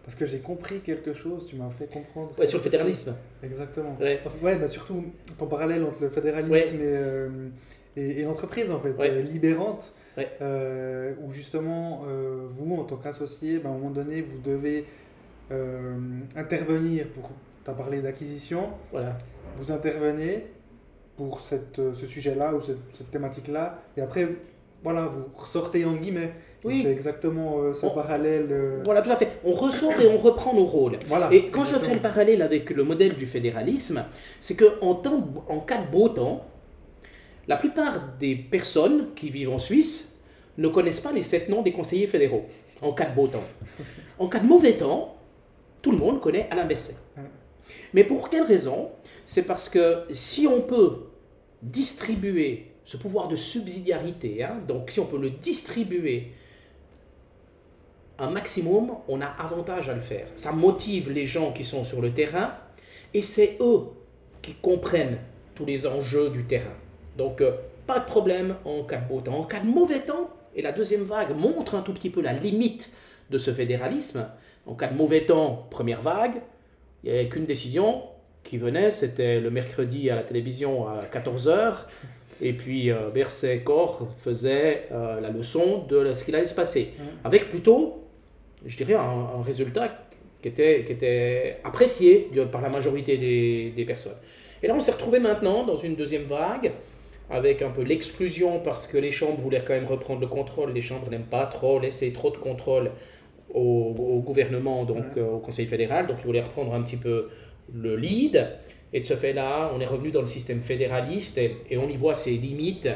parce 0.05 0.15
que 0.15 0.27
j'ai 0.27 0.41
compris 0.41 0.81
quelque 0.81 1.15
chose, 1.15 1.47
tu 1.49 1.57
m'as 1.57 1.71
fait 1.71 1.87
comprendre. 1.87 2.33
Ouais, 2.39 2.45
sur 2.47 2.59
le 2.59 2.65
fédéralisme. 2.65 3.13
chose. 3.13 3.51
Exactement. 3.51 3.97
Ouais. 3.99 4.21
Enfin, 4.25 4.37
Ouais, 4.43 4.57
bah 4.57 4.69
surtout 4.69 5.07
ton 5.39 5.47
parallèle 5.47 5.83
entre 5.85 6.03
le 6.03 6.11
fédéralisme 6.11 6.53
Ouais. 6.53 6.69
et, 6.69 6.79
euh, 6.83 7.49
et, 7.97 8.21
et 8.21 8.23
l'entreprise, 8.25 8.71
en 8.71 8.79
fait, 8.79 8.93
libérante, 9.23 9.95
Ouais. 10.19 10.29
euh, 10.43 11.15
où 11.23 11.33
justement, 11.33 12.03
euh, 12.09 12.47
vous, 12.59 12.75
en 12.77 12.85
tant 12.85 12.97
qu'associé, 12.97 13.59
bah, 13.59 13.69
à 13.71 13.73
un 13.73 13.77
moment 13.77 13.91
donné, 13.91 14.21
vous 14.21 14.39
devez 14.45 14.85
euh, 15.53 15.97
intervenir 16.37 17.07
pour. 17.09 17.31
Tu 17.65 17.71
as 17.71 17.75
parlé 17.75 18.01
d'acquisition, 18.01 18.69
Voilà. 18.93 19.17
vous 19.59 19.71
intervenez 19.73 20.45
pour 21.17 21.41
cette, 21.41 21.77
ce 21.95 22.07
sujet-là 22.07 22.55
ou 22.55 22.63
cette, 22.63 22.79
cette 22.95 23.11
thématique-là, 23.11 23.79
et 23.97 24.01
après, 24.01 24.29
voilà, 24.83 25.07
vous 25.07 25.25
ressortez 25.37 25.85
en 25.85 25.95
guillemets. 25.95 26.33
Oui. 26.65 26.81
C'est 26.83 26.91
exactement 26.93 27.61
euh, 27.61 27.73
ce 27.75 27.87
On- 27.87 27.91
parallèle. 27.91 28.49
euh, 28.51 28.83
Voilà, 28.85 29.03
tout 29.03 29.11
à 29.11 29.17
fait. 29.17 29.29
On 29.45 29.53
ressort 29.53 29.93
et 30.01 30.09
on 30.09 30.19
reprend 30.19 30.55
nos 30.55 30.65
rôles. 30.67 30.99
voilà. 31.07 31.29
Et 31.33 31.51
quand 31.51 31.65
je 31.65 31.77
fais 31.77 31.95
le 31.95 32.01
parallèle 32.01 32.43
avec 32.43 32.71
le 32.71 32.83
modèle 32.85 33.15
du 33.15 33.27
fédéralisme, 33.27 34.05
c'est 34.41 34.57
que 34.57 34.81
en, 34.81 34.95
temps- 34.97 35.25
en 35.49 35.61
cas 35.61 35.81
de 35.83 35.91
beau 35.91 36.09
temps, 36.09 36.45
la 37.47 37.57
plupart 37.57 38.01
des 38.19 38.35
personnes 38.35 39.15
qui 39.15 39.31
vivent 39.31 39.51
en 39.51 39.59
Suisse 39.59 40.08
ne 40.59 40.69
connaissent 40.69 41.01
pas 41.01 41.13
les 41.13 41.23
sept 41.23 41.49
noms 41.49 41.63
des 41.63 41.73
conseillers 41.73 42.07
fédéraux. 42.07 42.47
En 42.83 42.93
cas 42.93 43.07
de 43.07 43.15
beau 43.15 43.29
temps. 43.29 43.45
En 44.19 44.29
cas 44.29 44.41
de 44.41 44.47
mauvais 44.47 44.77
temps, 44.77 45.17
tout 45.81 45.93
le 45.93 45.97
monde 45.97 46.21
connaît 46.21 46.49
Alain 46.51 46.67
Berset. 46.67 46.97
Mais 47.95 48.05
pour 48.05 48.29
quelle 48.29 48.43
raison? 48.43 48.91
C'est 49.25 49.45
parce 49.45 49.69
que 49.69 50.05
si 50.11 50.47
on 50.47 50.61
peut 50.63 51.07
distribuer 51.63 52.73
ce 52.85 52.97
pouvoir 52.97 53.29
de 53.29 53.37
subsidiarité, 53.37 54.43
hein, 54.43 54.61
donc 54.67 54.91
si 54.91 55.01
on 55.01 55.07
peut 55.07 55.19
le 55.19 55.31
distribuer 55.31 56.33
un 58.19 58.31
maximum, 58.31 58.97
on 59.07 59.21
a 59.21 59.27
avantage 59.27 59.89
à 59.89 59.95
le 59.95 60.01
faire. 60.01 60.27
Ça 60.35 60.53
motive 60.53 61.11
les 61.11 61.27
gens 61.27 61.53
qui 61.53 61.65
sont 61.65 61.85
sur 61.85 62.01
le 62.01 62.13
terrain 62.13 62.55
et 63.15 63.23
c'est 63.23 63.59
eux 63.61 63.83
qui 64.43 64.55
comprennent 64.55 65.19
tous 65.55 65.65
les 65.65 65.87
enjeux 65.87 66.31
du 66.31 66.45
terrain. 66.45 66.75
Donc, 67.17 67.41
euh, 67.41 67.53
pas 67.87 68.01
de 68.01 68.05
problème 68.05 68.57
en 68.65 68.83
cas 68.85 68.99
de 68.99 69.09
beau 69.09 69.21
temps. 69.21 69.39
En 69.39 69.45
cas 69.45 69.61
de 69.61 69.67
mauvais 69.67 70.03
temps, 70.03 70.31
et 70.59 70.63
la 70.63 70.73
deuxième 70.73 71.05
vague 71.05 71.35
montre 71.37 71.77
un 71.77 71.83
tout 71.83 71.95
petit 71.95 72.11
peu 72.11 72.21
la 72.21 72.33
limite 72.33 72.93
de 73.31 73.39
ce 73.39 73.53
fédéralisme, 73.53 74.29
en 74.67 74.75
cas 74.75 74.89
de 74.89 74.97
mauvais 74.97 75.25
temps, 75.25 75.69
première 75.71 76.03
vague, 76.03 76.43
il 77.05 77.13
n'y 77.13 77.17
avait 77.17 77.29
qu'une 77.29 77.47
décision 77.47 78.03
qui 78.43 78.59
venait, 78.59 78.91
c'était 78.91 79.39
le 79.39 79.51
mercredi 79.51 80.11
à 80.11 80.17
la 80.17 80.25
télévision 80.25 80.89
à 80.89 81.05
14h, 81.05 81.87
et 82.41 82.53
puis 82.55 82.91
euh, 82.91 83.11
Berset 83.11 83.61
Corps 83.61 84.09
faisait 84.25 84.89
euh, 84.91 85.21
la 85.21 85.31
leçon 85.31 85.85
de 85.89 86.13
ce 86.13 86.25
qu'il 86.25 86.35
allait 86.35 86.47
se 86.47 86.55
passer, 86.55 86.93
avec 87.23 87.51
plutôt, 87.51 88.03
je 88.67 88.77
dirais, 88.77 88.95
un, 88.95 89.39
un 89.39 89.43
résultat 89.43 90.07
qui 90.43 90.49
était, 90.49 90.83
qui 90.85 90.93
était 90.93 91.59
apprécié 91.63 92.29
par 92.51 92.63
la 92.63 92.69
majorité 92.69 93.17
des, 93.17 93.73
des 93.77 93.85
personnes. 93.85 94.17
Et 94.61 94.67
là, 94.67 94.75
on 94.75 94.81
s'est 94.81 94.91
retrouvé 94.91 95.21
maintenant 95.21 95.65
dans 95.65 95.77
une 95.77 95.95
deuxième 95.95 96.25
vague, 96.25 96.73
avec 97.31 97.63
un 97.63 97.71
peu 97.71 97.83
l'exclusion, 97.83 98.61
parce 98.61 98.87
que 98.87 98.97
les 98.99 99.13
chambres 99.13 99.41
voulaient 99.41 99.63
quand 99.67 99.75
même 99.75 99.87
reprendre 99.87 100.21
le 100.21 100.27
contrôle, 100.27 100.73
les 100.73 100.83
chambres 100.83 101.11
n'aiment 101.11 101.23
pas 101.31 101.47
trop 101.47 101.79
laisser 101.79 102.13
trop 102.13 102.31
de 102.31 102.37
contrôle 102.39 102.91
au, 103.55 103.95
au 103.99 104.21
gouvernement, 104.21 104.85
donc 104.85 105.05
Ouais. 105.17 105.23
euh, 105.23 105.33
au 105.33 105.39
Conseil 105.39 105.67
fédéral, 105.67 106.07
donc 106.07 106.19
ils 106.21 106.27
voulaient 106.27 106.41
reprendre 106.43 106.75
un 106.75 106.83
petit 106.83 106.97
peu 106.97 107.29
le 107.73 107.97
lead. 107.97 108.49
Et 108.93 109.01
de 109.01 109.05
ce 109.05 109.15
fait-là, 109.15 109.71
on 109.75 109.81
est 109.81 109.87
revenu 109.87 110.11
dans 110.11 110.21
le 110.23 110.27
système 110.27 110.61
fédéraliste 110.61 111.37
et, 111.39 111.57
et 111.71 111.77
on 111.77 111.89
y 111.89 111.97
voit 111.97 112.15
ses 112.15 112.33
limites. 112.33 112.89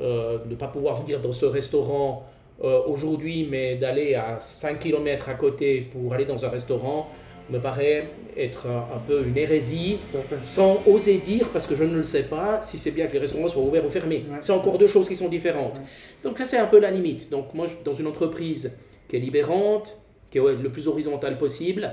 euh, 0.00 0.38
ne 0.48 0.54
pas 0.54 0.68
pouvoir 0.68 1.02
venir 1.02 1.20
dans 1.20 1.32
ce 1.32 1.44
restaurant 1.44 2.24
euh, 2.64 2.80
aujourd'hui, 2.86 3.46
mais 3.50 3.76
d'aller 3.76 4.14
à 4.14 4.38
5 4.38 4.78
km 4.78 5.28
à 5.28 5.34
côté 5.34 5.82
pour 5.92 6.14
aller 6.14 6.24
dans 6.24 6.44
un 6.44 6.48
restaurant 6.48 7.08
me 7.50 7.58
paraît 7.58 8.08
être 8.36 8.66
un, 8.66 8.96
un 8.96 8.98
peu 9.06 9.26
une 9.26 9.36
hérésie, 9.36 9.98
sans 10.42 10.82
oser 10.86 11.18
dire, 11.18 11.48
parce 11.50 11.66
que 11.66 11.74
je 11.74 11.84
ne 11.84 11.96
le 11.96 12.04
sais 12.04 12.22
pas, 12.24 12.60
si 12.62 12.78
c'est 12.78 12.92
bien 12.92 13.06
que 13.06 13.12
les 13.14 13.18
restaurants 13.18 13.48
soient 13.48 13.62
ouverts 13.62 13.84
ou 13.84 13.90
fermés. 13.90 14.24
Ouais. 14.30 14.38
C'est 14.40 14.52
encore 14.52 14.78
deux 14.78 14.86
choses 14.86 15.08
qui 15.08 15.16
sont 15.16 15.28
différentes. 15.28 15.76
Ouais. 15.78 15.84
Donc 16.24 16.38
ça, 16.38 16.44
c'est 16.44 16.58
un 16.58 16.66
peu 16.66 16.78
la 16.78 16.90
limite. 16.90 17.30
Donc 17.30 17.54
moi, 17.54 17.66
dans 17.84 17.92
une 17.92 18.06
entreprise 18.06 18.72
qui 19.08 19.16
est 19.16 19.20
libérante, 19.20 19.98
qui 20.30 20.38
est 20.38 20.42
le 20.42 20.70
plus 20.70 20.86
horizontale 20.86 21.38
possible, 21.38 21.92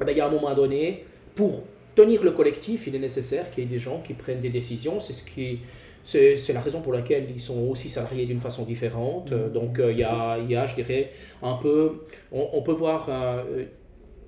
eh 0.00 0.04
ben, 0.04 0.12
il 0.12 0.18
y 0.18 0.20
a 0.20 0.26
un 0.26 0.30
moment 0.30 0.54
donné, 0.54 1.04
pour 1.34 1.62
tenir 1.94 2.22
le 2.22 2.30
collectif, 2.30 2.86
il 2.86 2.94
est 2.94 3.00
nécessaire 3.00 3.50
qu'il 3.50 3.64
y 3.64 3.66
ait 3.66 3.70
des 3.70 3.78
gens 3.78 4.00
qui 4.02 4.14
prennent 4.14 4.40
des 4.40 4.48
décisions. 4.48 5.00
C'est 5.00 5.12
ce 5.12 5.22
qui, 5.24 5.60
c'est, 6.04 6.36
la 6.52 6.60
raison 6.60 6.80
pour 6.80 6.92
laquelle 6.92 7.26
ils 7.34 7.40
sont 7.40 7.68
aussi 7.68 7.90
salariés 7.90 8.24
d'une 8.24 8.40
façon 8.40 8.64
différente. 8.64 9.32
Euh, 9.32 9.48
Donc 9.50 9.78
euh, 9.78 9.92
il 9.92 9.98
y, 9.98 10.04
a, 10.04 10.38
y 10.38 10.56
a, 10.56 10.66
je 10.66 10.74
dirais, 10.74 11.10
un 11.42 11.54
peu, 11.54 12.06
on, 12.32 12.48
on 12.54 12.62
peut 12.62 12.72
voir, 12.72 13.08
euh, 13.10 13.64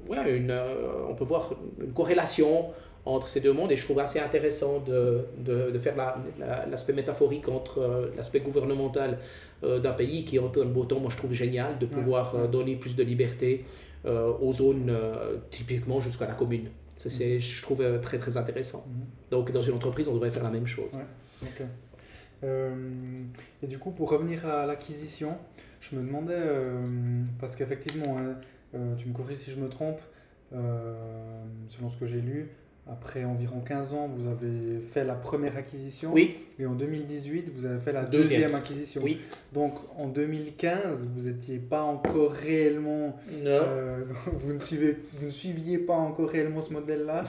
ouais, 0.08 0.36
une, 0.36 0.50
euh, 0.50 1.06
on 1.08 1.14
peut 1.14 1.24
voir 1.24 1.54
une 1.80 1.92
corrélation 1.92 2.72
entre 3.04 3.28
ces 3.28 3.40
deux 3.40 3.52
mondes 3.52 3.72
et 3.72 3.76
je 3.76 3.84
trouve 3.84 3.98
assez 3.98 4.20
intéressant 4.20 4.80
de, 4.80 5.26
de, 5.38 5.78
faire 5.78 5.94
l'aspect 6.70 6.92
métaphorique 6.92 7.48
entre 7.48 7.78
euh, 7.78 8.10
l'aspect 8.16 8.40
gouvernemental 8.40 9.18
euh, 9.64 9.80
d'un 9.80 9.92
pays 9.92 10.24
qui, 10.24 10.38
en 10.38 10.46
un 10.46 10.64
beau 10.66 10.84
temps, 10.84 11.00
moi 11.00 11.10
je 11.10 11.16
trouve 11.16 11.32
génial 11.32 11.78
de 11.78 11.86
pouvoir 11.86 12.34
euh, 12.34 12.46
donner 12.46 12.76
plus 12.76 12.96
de 12.96 13.02
liberté 13.02 13.64
aux 14.04 14.52
zones, 14.52 14.92
typiquement 15.50 16.00
jusqu'à 16.00 16.26
la 16.26 16.34
commune. 16.34 16.70
C'est, 16.96 17.38
je 17.38 17.62
trouve 17.62 17.84
très 18.00 18.18
très 18.18 18.36
intéressant. 18.36 18.84
Mhm. 18.88 19.04
Donc 19.30 19.52
dans 19.52 19.62
une 19.62 19.74
entreprise, 19.74 20.08
on 20.08 20.14
devrait 20.14 20.32
faire 20.32 20.42
la 20.42 20.50
même 20.50 20.66
chose. 20.66 20.98
et 22.42 23.66
du 23.68 23.78
coup, 23.78 23.92
pour 23.92 24.10
revenir 24.10 24.44
à 24.44 24.66
l'acquisition, 24.66 25.36
je 25.80 25.94
me 25.94 26.04
demandais, 26.04 26.42
parce 27.38 27.54
qu'effectivement, 27.54 28.18
hein, 28.18 28.34
tu 28.72 29.08
me 29.08 29.12
corriges 29.14 29.38
si 29.38 29.50
je 29.50 29.56
me 29.56 29.68
trompe, 29.68 30.00
selon 30.50 31.90
ce 31.90 31.96
que 31.96 32.06
j'ai 32.06 32.20
lu, 32.20 32.48
après 32.90 33.24
environ 33.24 33.61
15 33.61 33.92
ans, 33.94 34.08
vous 34.08 34.28
avez 34.28 34.80
fait 34.92 35.04
la 35.04 35.14
première 35.14 35.56
acquisition. 35.56 36.12
Oui. 36.12 36.37
Et 36.58 36.66
en 36.66 36.72
2018, 36.72 37.50
vous 37.54 37.64
avez 37.64 37.78
fait 37.80 37.92
la 37.92 38.04
deuxième, 38.04 38.54
acquisition. 38.56 39.00
Oui. 39.04 39.20
Donc 39.52 39.74
en 39.96 40.08
2015, 40.08 41.08
vous 41.14 41.28
n'étiez 41.28 41.58
pas 41.58 41.82
encore 41.82 42.32
réellement. 42.32 43.16
Euh, 43.32 44.02
vous, 44.32 44.52
ne 44.52 44.58
suivez, 44.58 44.96
vous 45.14 45.26
ne 45.26 45.30
suiviez 45.30 45.78
pas 45.78 45.94
encore 45.94 46.28
réellement 46.28 46.61
ce 46.61 46.72
modèle-là. 46.72 47.22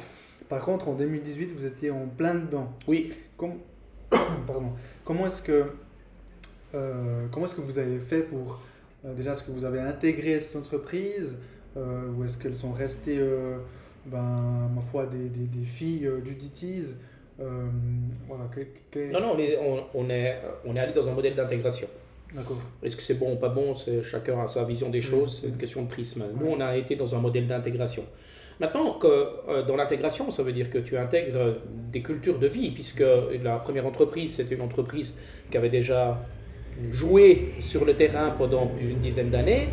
Par 0.49 0.65
contre, 0.65 0.88
en 0.88 0.93
2018, 0.93 1.51
vous 1.56 1.65
étiez 1.65 1.91
en 1.91 2.08
plein 2.08 2.34
dedans. 2.34 2.73
Oui. 2.88 3.13
Pardon. 4.10 4.71
Comment 5.06 5.27
est-ce 5.27 5.41
que. 5.41 5.65
Euh, 6.73 7.27
comment 7.32 7.45
est-ce 7.45 7.56
que 7.56 7.62
vous 7.62 7.77
avez 7.77 7.99
fait 7.99 8.21
pour. 8.21 8.60
Euh, 9.05 9.13
déjà, 9.13 9.33
est-ce 9.33 9.43
que 9.43 9.51
vous 9.51 9.65
avez 9.65 9.79
intégré 9.79 10.39
ces 10.39 10.57
entreprises 10.57 11.35
Ou 11.75 12.23
est-ce 12.23 12.37
qu'elles 12.37 12.55
sont 12.55 12.71
restées 12.71 13.19
ben, 14.05 14.69
ma 14.75 14.81
foi, 14.81 15.05
des, 15.05 15.29
des, 15.29 15.47
des 15.47 15.65
filles 15.65 16.05
euh, 16.07 16.19
du 16.19 16.35
DITIS. 16.35 16.87
Euh, 17.39 17.67
voilà, 18.27 18.43
Non, 19.11 19.21
non, 19.21 19.37
on, 19.61 19.83
on, 19.93 20.09
est, 20.09 20.39
on 20.65 20.75
est 20.75 20.79
allé 20.79 20.93
dans 20.93 21.07
un 21.07 21.13
modèle 21.13 21.35
d'intégration. 21.35 21.87
D'accord. 22.33 22.57
Est-ce 22.81 22.95
que 22.95 23.01
c'est 23.01 23.17
bon 23.17 23.33
ou 23.33 23.35
pas 23.37 23.49
bon 23.49 23.75
c'est, 23.75 24.03
Chacun 24.03 24.39
a 24.41 24.47
sa 24.47 24.63
vision 24.63 24.89
des 24.89 25.01
choses, 25.01 25.39
c'est 25.41 25.47
une 25.47 25.57
question 25.57 25.83
de 25.83 25.87
prisme. 25.87 26.23
Nous, 26.39 26.47
on 26.47 26.59
a 26.59 26.75
été 26.75 26.95
dans 26.95 27.15
un 27.15 27.19
modèle 27.19 27.47
d'intégration. 27.47 28.03
Maintenant, 28.59 28.93
que, 28.99 29.07
euh, 29.07 29.63
dans 29.63 29.75
l'intégration, 29.75 30.29
ça 30.31 30.43
veut 30.43 30.53
dire 30.53 30.69
que 30.69 30.77
tu 30.77 30.97
intègres 30.97 31.57
des 31.91 32.01
cultures 32.01 32.39
de 32.39 32.47
vie, 32.47 32.71
puisque 32.71 33.03
la 33.43 33.57
première 33.57 33.85
entreprise, 33.85 34.35
c'était 34.35 34.55
une 34.55 34.61
entreprise 34.61 35.15
qui 35.49 35.57
avait 35.57 35.69
déjà 35.69 36.19
joué 36.91 37.53
sur 37.59 37.86
le 37.86 37.95
terrain 37.95 38.31
pendant 38.31 38.65
d'une 38.65 38.99
dizaine 38.99 39.29
d'années. 39.29 39.67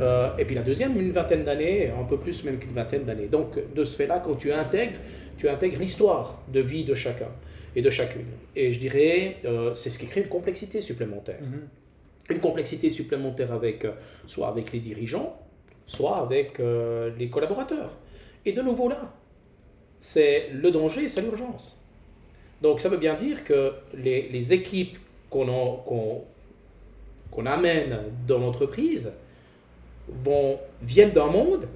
Euh, 0.00 0.36
et 0.38 0.44
puis 0.44 0.54
la 0.54 0.62
deuxième, 0.62 0.98
une 0.98 1.12
vingtaine 1.12 1.44
d'années, 1.44 1.90
un 1.90 2.04
peu 2.04 2.18
plus 2.18 2.44
même 2.44 2.58
qu'une 2.58 2.72
vingtaine 2.72 3.04
d'années. 3.04 3.26
Donc 3.26 3.58
de 3.74 3.84
ce 3.84 3.96
fait-là, 3.96 4.22
quand 4.24 4.36
tu 4.36 4.52
intègres, 4.52 4.98
tu 5.36 5.48
intègres 5.48 5.78
l'histoire 5.78 6.42
de 6.48 6.60
vie 6.60 6.84
de 6.84 6.94
chacun 6.94 7.30
et 7.74 7.82
de 7.82 7.90
chacune. 7.90 8.26
Et 8.54 8.72
je 8.72 8.80
dirais, 8.80 9.36
euh, 9.44 9.74
c'est 9.74 9.90
ce 9.90 9.98
qui 9.98 10.06
crée 10.06 10.22
une 10.22 10.28
complexité 10.28 10.80
supplémentaire. 10.80 11.40
Mm-hmm. 11.40 12.34
Une 12.34 12.40
complexité 12.40 12.90
supplémentaire 12.90 13.52
avec, 13.52 13.84
euh, 13.84 13.92
soit 14.26 14.48
avec 14.48 14.72
les 14.72 14.80
dirigeants, 14.80 15.40
soit 15.86 16.18
avec 16.18 16.58
les 16.58 17.30
collaborateurs. 17.30 17.96
Et 18.44 18.52
de 18.52 18.60
nouveau 18.60 18.90
là, 18.90 19.14
c'est 20.00 20.50
le 20.52 20.70
danger, 20.70 21.08
c'est 21.08 21.22
l'urgence. 21.22 21.82
Donc 22.60 22.82
ça 22.82 22.90
veut 22.90 22.98
bien 22.98 23.14
dire 23.14 23.42
que 23.42 23.72
les, 23.94 24.28
les 24.28 24.52
équipes 24.52 24.98
qu'on 25.30 26.24
amène 27.46 27.98
dans 28.26 28.38
l'entreprise, 28.38 29.12
viennent 30.82 31.12
d'un 31.12 31.26
monde 31.26 31.68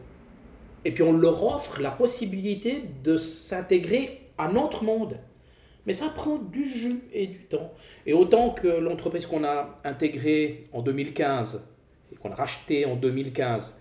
et 0.85 0.93
puis 0.93 1.03
on 1.03 1.13
leur 1.13 1.45
offre 1.45 1.81
la 1.81 1.91
possibilité 1.91 2.85
de 3.05 3.17
s'intégrer 3.17 4.29
à 4.39 4.51
notre 4.51 4.85
monde. 4.85 5.17
Mais 5.87 5.93
ça 5.93 6.09
prend 6.11 6.39
du 6.39 6.65
jus 6.65 7.03
et 7.13 7.27
du 7.27 7.41
temps. 7.45 7.73
Et 8.07 8.13
autant 8.13 8.51
que 8.51 8.69
l'entreprise 8.69 9.27
qu'on 9.27 9.45
a 9.45 9.81
intégrée 9.85 10.69
en 10.73 10.81
2015 10.81 11.61
et 12.13 12.17
qu'on 12.17 12.31
a 12.31 12.37
rachetée 12.37 12.85
en 12.87 12.95
2015 12.97 13.79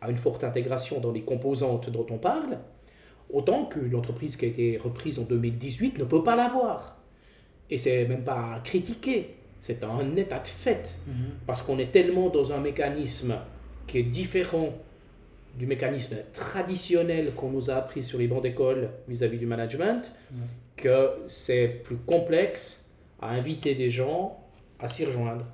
a 0.00 0.10
une 0.10 0.16
forte 0.16 0.44
intégration 0.44 1.00
dans 1.00 1.12
les 1.12 1.22
composantes 1.22 1.90
dont 1.90 2.06
on 2.10 2.18
parle, 2.18 2.58
autant 3.32 3.64
que 3.64 3.80
l'entreprise 3.80 4.36
qui 4.36 4.44
a 4.44 4.48
été 4.48 4.76
reprise 4.76 5.18
en 5.18 5.22
2018 5.22 5.98
ne 5.98 6.04
peut 6.04 6.22
pas 6.22 6.36
l'avoir. 6.36 6.96
Et 7.72 7.78
c'est 7.78 8.04
même 8.04 8.22
pas 8.22 8.60
critiqué, 8.62 9.34
c'est 9.58 9.82
un 9.82 10.14
état 10.16 10.40
de 10.40 10.46
fait. 10.46 10.94
Mhm. 11.06 11.14
Parce 11.46 11.62
qu'on 11.62 11.78
est 11.78 11.90
tellement 11.90 12.28
dans 12.28 12.52
un 12.52 12.58
mécanisme 12.60 13.34
qui 13.86 13.98
est 13.98 14.02
différent 14.02 14.74
du 15.56 15.66
mécanisme 15.66 16.16
traditionnel 16.34 17.32
qu'on 17.34 17.50
nous 17.50 17.70
a 17.70 17.76
appris 17.76 18.02
sur 18.02 18.18
les 18.18 18.26
bancs 18.26 18.42
d'école 18.42 18.90
vis-à-vis 19.08 19.38
du 19.38 19.46
management, 19.46 20.12
que 20.76 21.10
c'est 21.28 21.80
plus 21.82 21.96
complexe 21.96 22.84
à 23.22 23.30
inviter 23.30 23.74
des 23.74 23.88
gens 23.88 24.38
à 24.78 24.86
s'y 24.86 25.06
rejoindre. 25.06 25.46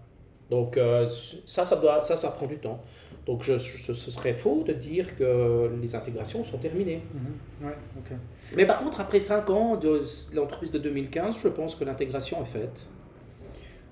Donc 0.51 0.77
euh, 0.77 1.09
ça, 1.47 1.65
ça, 1.65 1.77
doit, 1.77 2.03
ça, 2.03 2.17
ça 2.17 2.31
prend 2.31 2.47
du 2.47 2.57
temps. 2.57 2.81
Donc 3.29 3.43
je, 3.43 3.59
ce 3.59 3.93
serait 4.11 4.33
faux 4.33 4.65
de 4.67 4.73
dire 4.73 5.15
que 5.15 5.71
les 5.83 5.95
intégrations 5.95 6.45
sont 6.45 6.57
terminées. 6.57 7.03
Mhm. 7.13 8.17
Mais 8.57 8.65
par 8.65 8.79
contre, 8.79 9.03
après 9.03 9.21
5 9.21 9.51
ans 9.51 9.77
de 9.77 10.03
l'entreprise 10.33 10.71
de 10.71 10.79
2015, 10.79 11.37
je 11.43 11.49
pense 11.49 11.75
que 11.75 11.85
l'intégration 11.85 12.43
est 12.43 12.47
faite. 12.47 12.87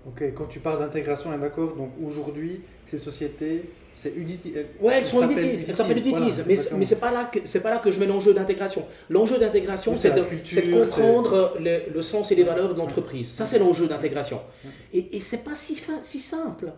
Ok, 0.06 0.22
quand 0.34 0.46
tu 0.46 0.60
parles 0.60 0.78
d'intégration, 0.78 1.36
d'accord, 1.36 1.76
donc 1.76 1.90
aujourd'hui, 2.02 2.62
ces 2.90 2.96
sociétés 2.96 3.64
c'est 3.94 4.14
Udity. 4.14 4.54
Ouais, 4.80 4.94
elles 4.98 5.06
sont 5.06 5.22
Udity, 5.28 5.64
elles 5.68 5.76
s'appellent 5.76 5.98
Udity. 5.98 6.42
mais 6.46 6.56
mais 6.78 6.84
c'est 6.86 7.00
pas 7.00 7.10
là 7.10 7.30
que 7.30 7.58
pas 7.58 7.70
là 7.70 7.78
que 7.78 7.90
je 7.90 8.00
mets 8.00 8.06
l'enjeu 8.06 8.32
d'intégration. 8.32 8.86
L'enjeu 9.10 9.38
d'intégration, 9.38 9.96
c'est 9.98 10.12
de, 10.12 10.20
de, 10.20 10.80
comprendre 10.80 11.56
le, 11.60 11.92
le, 11.92 12.02
sens 12.02 12.30
et 12.30 12.34
les 12.34 12.44
valeurs 12.44 12.72
de 12.72 12.78
l'entreprise. 12.78 13.30
Ça, 13.30 13.44
c'est 13.44 13.58
l'enjeu 13.58 13.86
d'intégration. 13.86 14.40
Et, 14.94 15.16
et 15.16 15.20
c'est 15.20 15.44
pas 15.44 15.54
si, 15.54 15.82
si 16.02 16.20
simple. 16.20 16.72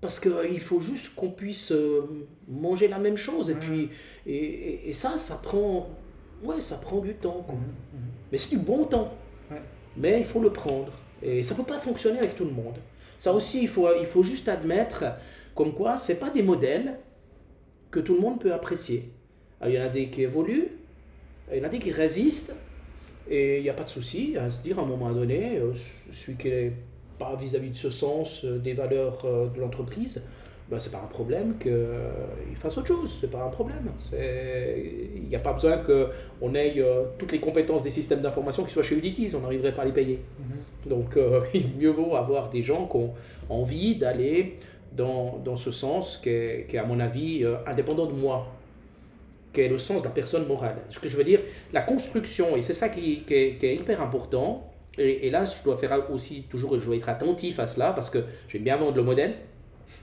Parce 0.00 0.18
qu'il 0.18 0.32
euh, 0.32 0.58
faut 0.58 0.80
juste 0.80 1.14
qu'on 1.14 1.30
puisse 1.30 1.72
euh, 1.72 2.26
manger 2.48 2.88
la 2.88 2.98
même 2.98 3.16
chose. 3.16 3.50
Et 3.50 3.54
puis, 3.54 3.90
et, 4.26 4.88
et, 4.88 4.92
ça, 4.92 5.18
ça 5.18 5.36
prend, 5.36 5.90
ouais, 6.42 6.60
ça 6.60 6.76
prend 6.76 7.00
du 7.00 7.14
temps. 7.14 7.44
Quoi. 7.44 7.54
Mhm, 7.54 8.00
mhm. 8.00 8.08
Mais 8.32 8.38
c'est 8.38 8.56
du 8.56 8.62
bon 8.62 8.84
temps. 8.84 9.12
Mais 9.96 10.20
il 10.20 10.24
faut 10.24 10.40
le 10.40 10.50
prendre. 10.50 10.92
Et 11.22 11.42
ça 11.42 11.54
peut 11.54 11.64
pas 11.64 11.78
fonctionner 11.78 12.18
avec 12.18 12.36
tout 12.36 12.44
le 12.44 12.52
monde. 12.52 12.76
Ça 13.18 13.34
aussi, 13.34 13.62
il 13.62 13.68
faut, 13.68 13.88
il 13.98 14.06
faut 14.06 14.22
juste 14.22 14.48
admettre 14.48 15.04
comme 15.54 15.74
quoi, 15.74 15.96
ce 15.96 16.12
pas 16.12 16.30
des 16.30 16.42
modèles 16.42 16.98
que 17.90 18.00
tout 18.00 18.14
le 18.14 18.20
monde 18.20 18.40
peut 18.40 18.54
apprécier. 18.54 19.10
il 19.66 19.72
y 19.72 19.78
en 19.78 19.84
a 19.84 19.88
des 19.88 20.08
qui 20.08 20.22
évoluent, 20.22 20.68
il 21.52 21.58
y 21.58 21.60
en 21.60 21.64
a 21.64 21.68
des 21.68 21.80
qui 21.80 21.90
résistent, 21.90 22.54
et 23.28 23.58
il 23.58 23.62
n'y 23.62 23.68
a 23.68 23.74
pas 23.74 23.84
de 23.84 23.88
souci 23.88 24.36
à 24.36 24.50
se 24.50 24.62
dire 24.62 24.78
à 24.78 24.82
un 24.82 24.86
moment 24.86 25.12
donné, 25.12 25.58
euh, 25.58 25.72
celui 26.12 26.36
qui 26.38 26.48
n'est 26.48 26.72
pas 27.20 27.36
vis-à-vis 27.40 27.70
de 27.70 27.76
ce 27.76 27.90
sens 27.90 28.44
euh, 28.44 28.58
des 28.58 28.72
valeurs 28.72 29.18
euh, 29.24 29.48
de 29.48 29.60
l'entreprise, 29.60 30.26
ben, 30.68 30.80
c'est 30.80 30.90
pas 30.90 31.02
un 31.04 31.12
problème 31.12 31.58
qu'il 31.58 32.56
fasse 32.56 32.76
autre 32.78 32.88
chose, 32.88 33.18
c'est 33.20 33.30
pas 33.30 33.44
un 33.44 33.50
problème. 33.50 33.90
Il 34.12 35.28
n'y 35.28 35.36
a 35.36 35.40
pas 35.40 35.52
besoin 35.52 35.78
qu'on 35.78 36.54
ait 36.54 36.80
toutes 37.18 37.32
les 37.32 37.40
compétences 37.40 37.82
des 37.82 37.90
systèmes 37.90 38.20
d'information 38.20 38.62
qui 38.62 38.72
soient 38.72 38.84
chez 38.84 38.96
Udity, 38.96 39.34
on 39.34 39.40
n'arriverait 39.40 39.74
pas 39.74 39.82
à 39.82 39.86
les 39.86 39.92
payer. 39.92 40.20
Mm-hmm. 40.40 40.88
Donc 40.88 41.18
il 41.54 41.74
mieux 41.76 41.90
vaut 41.90 42.14
avoir 42.14 42.50
des 42.50 42.62
gens 42.62 42.86
qui 42.86 42.98
ont 42.98 43.12
envie 43.48 43.96
d'aller 43.96 44.58
dans, 44.92 45.38
dans 45.44 45.56
ce 45.56 45.70
sens 45.70 46.16
qui 46.16 46.30
est, 46.30 46.76
à 46.76 46.84
mon 46.84 47.00
avis, 47.00 47.44
euh, 47.44 47.56
indépendant 47.66 48.06
de 48.06 48.12
moi, 48.12 48.48
qui 49.52 49.62
est 49.62 49.68
le 49.68 49.78
sens 49.78 50.02
de 50.02 50.06
la 50.06 50.12
personne 50.12 50.46
morale. 50.46 50.76
Ce 50.90 50.98
que 50.98 51.08
je 51.08 51.16
veux 51.16 51.24
dire, 51.24 51.40
la 51.72 51.82
construction, 51.82 52.56
et 52.56 52.62
c'est 52.62 52.74
ça 52.74 52.88
qui, 52.88 53.22
qui, 53.22 53.34
est, 53.34 53.74
hyper 53.74 54.00
important, 54.00 54.69
et, 55.00 55.30
là, 55.30 55.44
je 55.44 55.62
dois 55.64 55.76
faire 55.76 56.10
aussi 56.10 56.44
toujours, 56.48 56.78
je 56.78 56.86
dois 56.86 56.96
être 56.96 57.08
attentif 57.08 57.58
à 57.58 57.66
cela, 57.66 57.92
parce 57.92 58.10
que 58.10 58.18
j'aime 58.48 58.62
bien 58.62 58.76
vendre 58.76 58.96
le 58.96 59.02
modèle, 59.02 59.34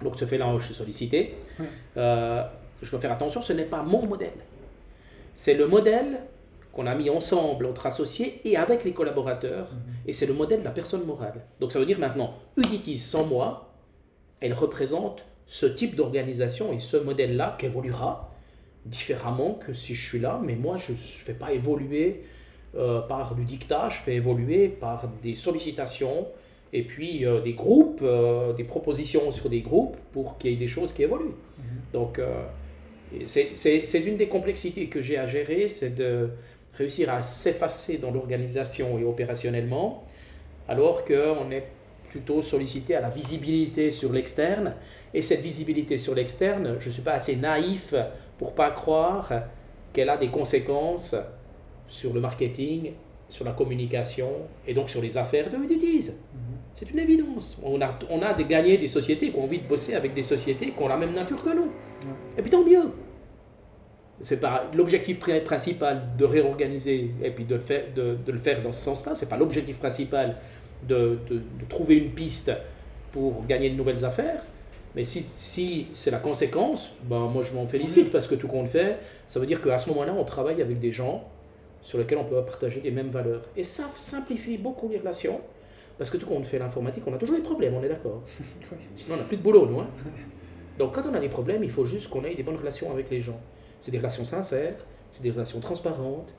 donc 0.04 0.18
ce 0.18 0.26
fait-là, 0.26 0.54
je 0.60 0.66
suis 0.66 0.74
sollicité. 0.74 1.36
Euh, 1.98 2.44
je 2.82 2.92
dois 2.92 3.00
faire 3.00 3.12
attention, 3.12 3.42
ce 3.42 3.54
n'est 3.54 3.66
pas 3.66 3.82
mon 3.82 4.06
modèle. 4.06 4.30
C'est 5.34 5.56
le 5.56 5.68
modèle 5.68 6.20
qu'on 6.72 6.86
a 6.86 6.94
mis 6.94 7.10
ensemble 7.10 7.66
entre 7.66 7.88
associés 7.88 8.40
et 8.46 8.56
avec 8.56 8.84
les 8.84 8.92
collaborateurs, 8.92 9.72
mhm. 9.72 9.94
et 10.06 10.14
c'est 10.14 10.28
le 10.28 10.34
modèle 10.34 10.60
de 10.60 10.66
la 10.66 10.72
personne 10.72 11.06
morale. 11.06 11.42
Donc 11.60 11.72
ça 11.72 11.80
veut 11.80 11.86
dire 11.86 12.00
maintenant, 12.00 12.36
Uditis 12.56 13.00
sans 13.00 13.26
moi, 13.26 13.74
elle 14.40 14.54
représente 14.54 15.26
ce 15.48 15.66
type 15.66 15.96
d'organisation 15.96 16.74
et 16.74 16.80
ce 16.80 16.98
modèle-là 16.98 17.56
qui 17.58 17.66
évoluera 17.66 18.32
différemment 18.86 19.54
que 19.54 19.74
si 19.74 19.96
je 19.96 20.08
suis 20.08 20.20
là, 20.20 20.40
mais 20.44 20.56
moi 20.56 20.78
je 20.78 20.92
ne 20.92 20.98
fais 20.98 21.34
pas 21.34 21.52
évoluer 21.52 22.24
euh, 22.76 23.02
par 23.02 23.34
du 23.34 23.46
dictat, 23.46 23.90
je 23.90 23.98
fais 24.00 24.16
évoluer 24.16 24.68
par 24.68 25.10
des 25.24 25.36
sollicitations 25.36 26.28
et 26.74 26.84
puis 26.84 27.26
euh, 27.26 27.40
des 27.40 27.54
groupes, 27.54 28.02
euh, 28.04 28.52
des 28.54 28.66
propositions 28.66 29.32
sur 29.32 29.50
des 29.50 29.62
groupes 29.62 29.96
pour 30.12 30.38
qu'il 30.38 30.52
y 30.52 30.54
ait 30.54 30.58
des 30.58 30.68
choses 30.68 30.92
qui 30.92 31.04
évoluent. 31.04 31.36
Mhm. 31.58 31.66
Donc 31.94 32.22
c'est 33.26 34.04
une 34.06 34.18
des 34.18 34.28
complexités 34.28 34.88
que 34.88 35.02
j'ai 35.02 35.18
à 35.18 35.28
gérer, 35.28 35.70
c'est 35.70 35.96
de 35.96 36.30
réussir 36.74 37.10
à 37.10 37.22
s'effacer 37.22 37.98
dans 37.98 38.12
l'organisation 38.12 39.00
et 39.00 39.06
opérationnellement, 39.06 40.04
alors 40.68 41.06
qu'on 41.06 41.50
est 41.52 41.64
plutôt 42.10 42.42
sollicité 42.42 42.96
à 42.96 43.02
la 43.02 43.10
visibilité 43.10 43.92
sur 43.92 44.12
l'externe. 44.12 44.74
Et 45.14 45.22
cette 45.22 45.42
visibilité 45.42 45.98
sur 45.98 46.14
l'externe, 46.14 46.76
je 46.80 46.90
ne 46.90 46.94
suis 46.94 47.02
pas 47.02 47.14
assez 47.14 47.38
naïf 47.38 47.96
pour 48.38 48.54
pas 48.54 48.72
croire 48.72 49.32
qu'elle 49.94 50.10
a 50.10 50.18
des 50.18 50.30
conséquences 50.30 51.16
sur 51.88 52.14
le 52.14 52.22
marketing, 52.22 52.92
sur 53.30 53.46
la 53.46 53.52
communication 53.52 54.30
et 54.66 54.74
donc 54.74 54.90
sur 54.90 55.02
les 55.02 55.18
affaires 55.18 55.50
de 55.50 55.58
Uditiz. 55.58 56.16
C'est 56.74 56.92
une 56.92 57.00
évidence. 57.00 57.58
On 57.64 57.82
a, 57.82 57.98
on 58.10 58.22
a 58.22 58.34
des 58.34 58.46
gagnés 58.46 58.78
des 58.78 58.88
sociétés 58.88 59.32
qui 59.32 59.38
ont 59.38 59.44
envie 59.44 59.60
de 59.60 59.68
bosser 59.68 59.96
avec 59.96 60.14
des 60.14 60.24
sociétés 60.24 60.72
qui 60.72 60.84
ont 60.84 60.88
la 60.88 60.98
même 60.98 61.14
nature 61.14 61.44
que 61.44 61.50
nous. 61.50 61.72
Et 62.38 62.42
puis 62.42 62.52
tant 62.52 62.64
mieux. 62.64 62.92
C'est 64.22 64.40
pas 64.40 64.70
l'objectif 64.74 65.20
principal 65.44 66.04
de 66.18 66.26
réorganiser 66.26 67.12
et 67.24 67.32
puis 67.32 67.46
de 67.46 67.56
le 67.56 67.62
faire, 67.62 67.84
de, 67.96 68.18
de 68.26 68.32
le 68.32 68.40
faire 68.40 68.62
dans 68.62 68.72
ce 68.72 68.84
sens-là. 68.84 69.14
C'est 69.16 69.30
pas 69.30 69.38
l'objectif 69.38 69.78
principal 69.78 70.38
de, 70.88 71.20
de, 71.30 71.42
trouver 71.70 71.96
une 71.96 72.12
piste 72.12 72.52
pour 73.12 73.46
gagner 73.46 73.70
de 73.70 73.76
nouvelles 73.76 74.06
affaires. 74.06 74.42
Mais 74.96 75.04
si, 75.04 75.22
si 75.22 75.88
c'est 75.94 76.10
la 76.10 76.18
conséquence, 76.18 76.92
ben 77.04 77.28
moi 77.28 77.44
je 77.44 77.54
m'en 77.54 77.68
félicite 77.68 78.12
parce 78.12 78.28
que 78.28 78.36
tout 78.36 78.48
compte 78.48 78.70
fait, 78.70 78.98
ça 79.28 79.40
veut 79.40 79.46
dire 79.46 79.62
qu'à 79.62 79.78
ce 79.78 79.90
moment-là, 79.90 80.16
on 80.18 80.24
travaille 80.24 80.62
avec 80.62 80.80
des 80.80 80.92
gens 80.92 81.24
sur 81.88 81.98
lesquels 81.98 82.18
on 82.18 82.26
peut 82.26 82.44
partager 82.44 82.82
les 82.82 82.92
mêmes 82.92 83.12
valeurs. 83.12 83.44
Et 83.56 83.64
ça 83.64 83.90
simplifie 83.96 84.58
beaucoup 84.58 84.90
les 84.90 84.98
relations 84.98 85.40
parce 85.98 86.10
que 86.10 86.18
tout 86.18 86.26
compte 86.26 86.46
fait 86.46 86.60
l'informatique, 86.60 87.02
on 87.08 87.14
a 87.14 87.18
toujours 87.18 87.38
des 87.38 87.42
problèmes, 87.42 87.76
on 87.76 87.82
est 87.82 87.88
d'accord. 87.88 88.24
Sinon, 88.98 89.16
on 89.16 89.18
n'a 89.20 89.24
plus 89.24 89.38
de 89.38 89.42
boulot, 89.42 89.66
nous. 89.66 89.80
Hein. 89.80 89.88
Donc 90.78 90.94
quand 90.94 91.04
on 91.10 91.14
a 91.14 91.20
des 91.22 91.30
problèmes, 91.30 91.64
il 91.64 91.72
faut 91.72 91.86
juste 91.86 92.10
qu'on 92.10 92.26
ait 92.26 92.36
des 92.36 92.44
bonnes 92.44 92.58
relations 92.58 92.92
avec 92.92 93.10
les 93.10 93.22
gens. 93.22 93.40
C'est 93.80 93.92
des 93.92 94.00
relations 94.00 94.26
sincères, 94.26 94.76
c'est 95.14 95.24
des 95.24 95.32
relations 95.32 95.62
transparentes, 95.62 96.34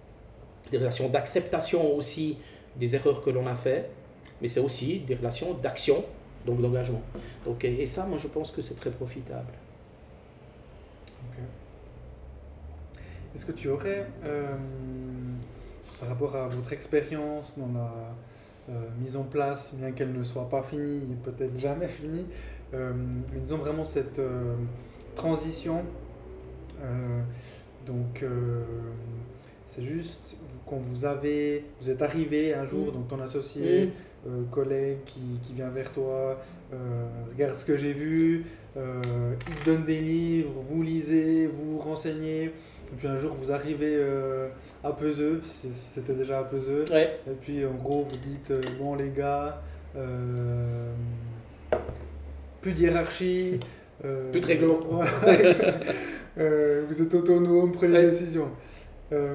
des 0.70 0.76
relations 0.76 1.09
d'acceptation 1.09 1.96
aussi 1.96 2.36
des 2.76 2.94
erreurs 2.94 3.22
que 3.22 3.30
l'on 3.30 3.46
a 3.46 3.55
fait, 3.55 3.88
mais 4.42 4.49
c'est 4.49 4.61
aussi 4.61 4.99
des 5.01 5.14
relations 5.14 5.55
d'action, 5.55 6.05
donc 6.44 6.61
d'engagement. 6.61 7.01
Donc, 7.46 7.64
et 7.64 7.86
ça, 7.86 8.05
moi, 8.05 8.18
je 8.18 8.28
pense 8.28 8.51
que 8.51 8.61
c'est 8.61 8.76
très 8.76 8.90
profitable. 8.90 9.55
Est-ce 13.34 13.46
que 13.46 13.52
tu 13.52 13.68
aurais, 13.68 14.06
euh, 14.24 14.54
par 16.00 16.08
rapport 16.08 16.36
à 16.36 16.48
votre 16.48 16.72
expérience 16.72 17.54
dans 17.56 17.72
la 17.72 17.92
euh, 18.70 18.72
mise 19.00 19.16
en 19.16 19.24
place, 19.24 19.70
bien 19.74 19.92
qu'elle 19.92 20.12
ne 20.12 20.24
soit 20.24 20.48
pas 20.48 20.62
finie, 20.62 21.00
peut-être 21.24 21.58
jamais 21.58 21.88
finie, 21.88 22.26
euh, 22.74 22.92
mais 23.32 23.40
disons 23.40 23.58
vraiment 23.58 23.84
cette 23.84 24.20
transition 25.14 25.84
euh, 26.82 27.22
donc, 27.86 28.22
euh, 28.22 28.62
c'est 29.66 29.82
juste 29.82 30.36
quand 30.66 30.80
vous 30.90 31.04
avez, 31.04 31.64
vous 31.80 31.90
êtes 31.90 32.02
arrivé 32.02 32.54
un 32.54 32.66
jour, 32.66 32.88
mm. 32.88 32.92
donc 32.92 33.08
ton 33.08 33.20
associé, 33.20 33.86
mm. 33.86 33.90
euh, 34.28 34.44
collègue 34.50 34.98
qui, 35.06 35.20
qui, 35.42 35.54
vient 35.54 35.70
vers 35.70 35.92
toi, 35.92 36.40
regarde 37.32 37.56
ce 37.56 37.64
que 37.64 37.76
j'ai 37.76 37.92
vu, 37.92 38.44
il 38.76 39.54
te 39.56 39.64
donne 39.64 39.84
des 39.84 40.00
livres, 40.00 40.52
vous 40.70 40.82
lisez, 40.82 41.46
vous 41.46 41.72
vous 41.72 41.78
renseignez, 41.78 42.52
et 42.91 42.97
puis 42.97 43.09
un 43.09 43.18
jour 43.18 43.34
vous 43.41 43.53
arrivez 43.53 44.03
à 44.82 44.91
Peseux, 44.93 45.43
c'était 45.95 46.14
déjà 46.14 46.41
à 46.41 46.45
Peseux, 46.45 46.84
et 46.93 47.34
puis 47.41 47.64
en 47.64 47.74
gros 47.74 48.05
vous 48.09 48.16
dites, 48.16 48.53
bon 48.78 48.95
les 48.95 49.11
gars, 49.11 49.61
plus 52.61 52.72
de 52.72 52.80
hiérarchie, 52.80 53.61
plus 54.32 54.41
de 54.41 54.47
règlement. 54.47 55.01
Euh, 56.39 56.84
vous 56.89 57.03
êtes 57.03 57.14
autonome, 57.14 57.72
prenez 57.72 58.01
des 58.01 58.11
décisions. 58.11 58.49
Euh, 59.12 59.34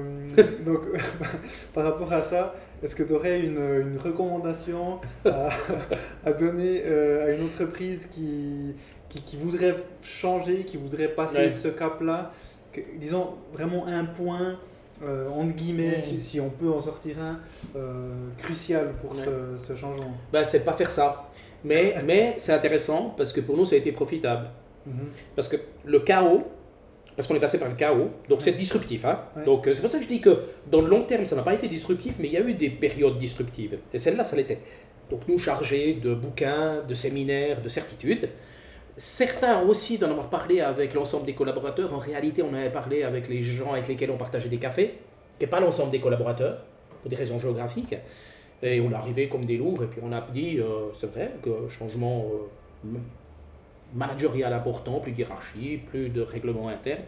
donc, 0.64 0.80
par 1.74 1.84
rapport 1.84 2.12
à 2.12 2.22
ça, 2.22 2.54
est-ce 2.82 2.94
que 2.94 3.02
tu 3.02 3.12
aurais 3.12 3.40
une, 3.40 3.58
une 3.58 3.98
recommandation 3.98 5.00
à, 5.24 5.50
à 6.24 6.32
donner 6.32 6.82
euh, 6.86 7.26
à 7.26 7.30
une 7.32 7.44
entreprise 7.44 8.06
qui, 8.06 8.74
qui, 9.08 9.22
qui, 9.22 9.36
voudrait 9.36 9.76
changer, 10.02 10.64
qui 10.64 10.76
voudrait 10.76 11.08
passer 11.08 11.52
ce 11.52 11.68
cap-là? 11.68 12.32
Disons 12.98 13.34
vraiment 13.52 13.86
un 13.86 14.04
point, 14.04 14.58
entre 15.02 15.54
guillemets, 15.54 16.00
si, 16.00 16.20
si, 16.20 16.40
on 16.40 16.50
peut 16.50 16.70
en 16.70 16.80
sortir 16.80 17.16
un, 17.20 17.38
crucial 18.38 18.92
pour 19.00 19.16
ce, 19.16 19.56
ce, 19.66 19.74
changement 19.74 20.12
ben, 20.32 20.44
C'est 20.44 20.64
pas 20.64 20.72
faire 20.72 20.90
ça. 20.90 21.30
Mais, 21.64 21.96
mais 22.04 22.34
c'est 22.38 22.52
intéressant 22.52 23.14
parce 23.16 23.32
que 23.32 23.40
pour 23.40 23.56
nous, 23.56 23.64
ça 23.64 23.74
a 23.74 23.78
été 23.78 23.92
profitable. 23.92 24.48
Mhm. 24.86 25.08
Parce 25.34 25.48
que 25.48 25.56
le 25.84 26.00
chaos, 26.00 26.44
parce 27.16 27.28
qu'on 27.28 27.34
est 27.34 27.40
passé 27.40 27.58
par 27.58 27.68
le 27.68 27.74
chaos, 27.74 28.10
donc 28.28 28.42
c'est 28.42 28.52
disruptif. 28.52 29.04
Hein. 29.04 29.20
Donc 29.44 29.66
euh, 29.66 29.74
c'est 29.74 29.80
pour 29.80 29.90
ça 29.90 29.98
que 29.98 30.04
je 30.04 30.08
dis 30.08 30.20
que 30.20 30.42
dans 30.70 30.80
le 30.80 30.88
long 30.88 31.02
terme, 31.02 31.26
ça 31.26 31.36
n'a 31.36 31.42
pas 31.42 31.54
été 31.54 31.68
disruptif, 31.68 32.14
mais 32.18 32.28
il 32.28 32.34
y 32.34 32.36
a 32.36 32.40
eu 32.40 32.54
des 32.54 32.70
périodes 32.70 33.18
disruptives. 33.18 33.78
Et 33.92 33.98
celle-là, 33.98 34.24
ça 34.24 34.36
l'était. 34.36 34.58
Donc 35.10 35.20
nous, 35.28 35.38
chargés 35.38 35.94
de 35.94 36.14
bouquins, 36.14 36.82
de 36.86 36.94
séminaires, 36.94 37.62
de 37.62 37.68
certitudes, 37.68 38.28
certains 38.96 39.62
aussi 39.62 39.98
d'en 39.98 40.10
avoir 40.10 40.28
parlé 40.28 40.60
avec 40.60 40.94
l'ensemble 40.94 41.26
des 41.26 41.34
collaborateurs. 41.34 41.92
En 41.94 41.98
réalité, 41.98 42.42
on 42.42 42.54
avait 42.54 42.70
parlé 42.70 43.02
avec 43.02 43.28
les 43.28 43.42
gens 43.42 43.72
avec 43.72 43.88
lesquels 43.88 44.10
on 44.10 44.16
partageait 44.16 44.48
des 44.48 44.58
cafés, 44.58 44.94
qui 45.38 45.46
pas 45.46 45.60
l'ensemble 45.60 45.90
des 45.90 46.00
collaborateurs, 46.00 46.62
pour 47.02 47.10
des 47.10 47.16
raisons 47.16 47.38
géographiques. 47.38 47.96
Et 48.62 48.80
on 48.80 48.90
est 48.90 48.94
arrivé 48.94 49.28
comme 49.28 49.44
des 49.44 49.56
louvres, 49.56 49.84
et 49.84 49.86
puis 49.86 50.00
on 50.02 50.12
a 50.12 50.20
dit, 50.32 50.58
euh, 50.58 50.90
c'est 50.98 51.10
vrai, 51.12 51.32
que 51.42 51.68
changement 51.68 52.24
euh, 52.84 52.98
important, 54.52 55.00
plus 55.00 55.12
hiérarchie, 55.12 55.80
plus 55.90 56.08
de 56.08 56.22
règlement 56.22 56.68
interne. 56.68 57.02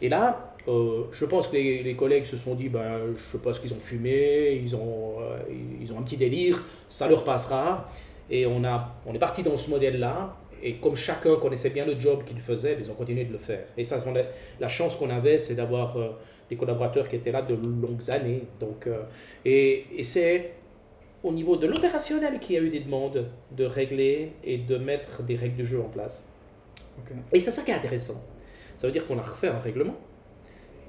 Et 0.00 0.08
là, 0.08 0.54
euh, 0.68 1.04
je 1.12 1.24
pense 1.24 1.48
que 1.48 1.56
les, 1.56 1.94
collègues 1.94 2.26
se 2.26 2.36
sont 2.36 2.54
dit, 2.54 2.68
ben, 2.68 3.14
je 3.16 3.22
sais 3.22 3.38
pas 3.38 3.52
ce 3.52 3.60
qu'ils 3.60 3.74
ont 3.74 3.80
fumé, 3.80 4.60
ils 4.62 4.74
ont, 4.74 5.16
euh, 5.20 5.38
ils 5.80 5.92
ont 5.92 5.98
un 5.98 6.02
petit 6.02 6.16
délire, 6.16 6.62
ça 6.88 7.08
leur 7.08 7.24
passera. 7.24 7.88
Et 8.30 8.46
on, 8.46 8.64
a, 8.64 8.94
on 9.06 9.14
est 9.14 9.18
parti 9.18 9.42
dans 9.42 9.56
ce 9.56 9.70
modèle-là. 9.70 10.34
Et 10.62 10.74
comme 10.74 10.96
chacun 10.96 11.36
connaissait 11.36 11.70
bien 11.70 11.84
le 11.84 11.98
job 11.98 12.24
qu'il 12.24 12.40
faisait, 12.40 12.76
ils 12.80 12.90
ont 12.90 12.94
continué 12.94 13.24
de 13.24 13.32
le 13.32 13.38
faire. 13.38 13.64
Et 13.76 13.84
ça, 13.84 13.98
la 14.60 14.68
chance 14.68 14.96
qu'on 14.96 15.10
avait, 15.10 15.38
c'est 15.38 15.54
d'avoir 15.54 15.96
euh, 15.96 16.10
des 16.48 16.56
collaborateurs 16.56 17.08
qui 17.08 17.16
étaient 17.16 17.32
là 17.32 17.42
de 17.42 17.54
longues 17.54 18.10
années. 18.10 18.42
Donc, 18.60 18.88
et, 19.44 19.86
et 19.96 20.04
c'est 20.04 20.52
au 21.24 21.32
niveau 21.32 21.56
de 21.56 21.66
l'opérationnel 21.66 22.38
qui 22.38 22.56
a 22.56 22.60
eu 22.60 22.68
des 22.68 22.80
demandes 22.80 23.26
de 23.52 23.64
régler 23.64 24.32
et 24.44 24.58
de 24.58 24.76
mettre 24.76 25.22
des 25.22 25.36
règles 25.36 25.56
de 25.56 25.64
jeu 25.64 25.80
en 25.80 25.88
place. 25.88 26.28
Et 27.32 27.40
c'est 27.40 27.50
ça 27.50 27.62
qui 27.62 27.70
est 27.70 27.74
intéressant. 27.74 28.22
Ça 28.76 28.86
veut 28.86 28.92
dire 28.92 29.06
qu'on 29.06 29.18
a 29.18 29.22
refait 29.22 29.48
un 29.48 29.58
règlement, 29.58 29.96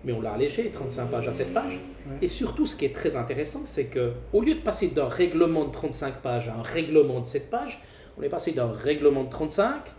mais 0.03 0.11
on 0.11 0.21
l'a 0.21 0.33
allégé, 0.33 0.69
35 0.69 1.07
pages 1.07 1.27
à 1.27 1.31
7 1.31 1.53
pages. 1.53 1.79
Et 2.21 2.27
surtout, 2.27 2.65
ce 2.65 2.75
qui 2.75 2.85
est 2.85 2.93
très 2.93 3.15
intéressant, 3.15 3.61
c'est 3.65 3.85
que 3.85 4.13
au 4.33 4.41
lieu 4.41 4.55
de 4.55 4.59
passer 4.59 4.89
d'un 4.89 5.07
règlement 5.07 5.65
de 5.65 5.71
35 5.71 6.21
pages 6.21 6.49
à 6.49 6.55
un 6.55 6.61
règlement 6.61 7.19
de 7.21 7.25
7 7.25 7.49
pages, 7.49 7.81
on 8.17 8.21
est 8.21 8.29
passé 8.29 8.51
d'un 8.51 8.71
règlement 8.71 9.23
de 9.23 9.29
35 9.29 9.91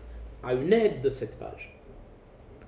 à 0.43 0.55
une 0.55 0.73
aide 0.73 1.01
de 1.01 1.11
7 1.11 1.39
pages. 1.39 1.73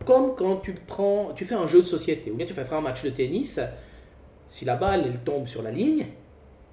Comme 0.05 0.35
quand 0.37 0.57
tu, 0.57 0.75
prends, 0.75 1.33
tu 1.35 1.45
fais 1.45 1.55
un 1.55 1.67
jeu 1.67 1.81
de 1.81 1.87
société, 1.87 2.31
ou 2.31 2.37
bien 2.37 2.47
tu 2.47 2.55
fais 2.55 2.73
un 2.73 2.81
match 2.81 3.03
de 3.03 3.11
tennis, 3.11 3.61
si 4.49 4.65
la 4.65 4.77
balle 4.77 5.05
elle 5.07 5.21
tombe 5.21 5.47
sur 5.47 5.63
la 5.63 5.71
ligne, 5.71 6.07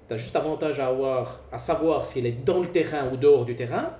tu 0.08 0.14
as 0.14 0.16
juste 0.16 0.36
avantage 0.36 0.78
à, 0.80 0.86
avoir, 0.86 1.40
à 1.52 1.58
savoir 1.58 2.06
si 2.06 2.20
elle 2.20 2.26
est 2.26 2.44
dans 2.44 2.60
le 2.60 2.68
terrain 2.68 3.10
ou 3.12 3.16
dehors 3.16 3.44
du 3.44 3.56
terrain 3.56 3.90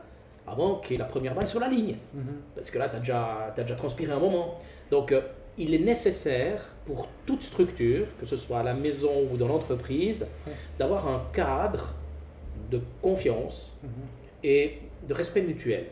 avant 0.46 0.76
qu'il 0.76 0.92
y 0.92 0.94
ait 0.94 0.98
la 0.98 1.06
première 1.06 1.34
balle 1.34 1.48
sur 1.48 1.60
la 1.60 1.68
ligne. 1.68 1.96
Mhm. 2.14 2.24
Parce 2.54 2.70
que 2.70 2.78
là, 2.78 2.88
tu 2.88 2.96
as 2.96 3.00
déjà, 3.00 3.52
as 3.56 3.62
déjà 3.62 3.74
transpiré 3.74 4.12
un 4.12 4.20
moment. 4.20 4.58
Donc, 4.90 5.10
euh, 5.10 5.22
il 5.58 5.74
est 5.74 5.80
nécessaire 5.80 6.70
pour 6.84 7.08
toute 7.24 7.42
structure, 7.42 8.06
que 8.20 8.26
ce 8.26 8.36
soit 8.36 8.60
à 8.60 8.62
la 8.62 8.74
maison 8.74 9.28
ou 9.32 9.36
dans 9.36 9.48
l'entreprise, 9.48 10.26
d'avoir 10.78 11.08
un 11.08 11.22
cadre 11.32 11.94
de 12.70 12.80
confiance 13.02 13.72
mhm. 13.82 13.90
Et 14.46 14.78
de 15.06 15.12
respect 15.12 15.42
mutuel. 15.42 15.86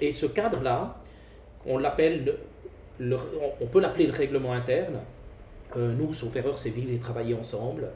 Et 0.00 0.12
ce 0.12 0.26
cadre-là, 0.26 0.98
on 1.66 1.78
l'appelle, 1.78 2.36
le, 3.00 3.16
on 3.60 3.66
peut 3.66 3.80
l'appeler 3.80 4.06
le 4.06 4.12
règlement 4.12 4.52
interne. 4.52 5.00
Euh, 5.76 5.94
nous, 5.94 6.12
sauf 6.12 6.36
erreur, 6.36 6.58
c'est 6.58 6.70
vivre 6.70 6.92
et 6.92 6.98
travailler 6.98 7.34
ensemble 7.34 7.88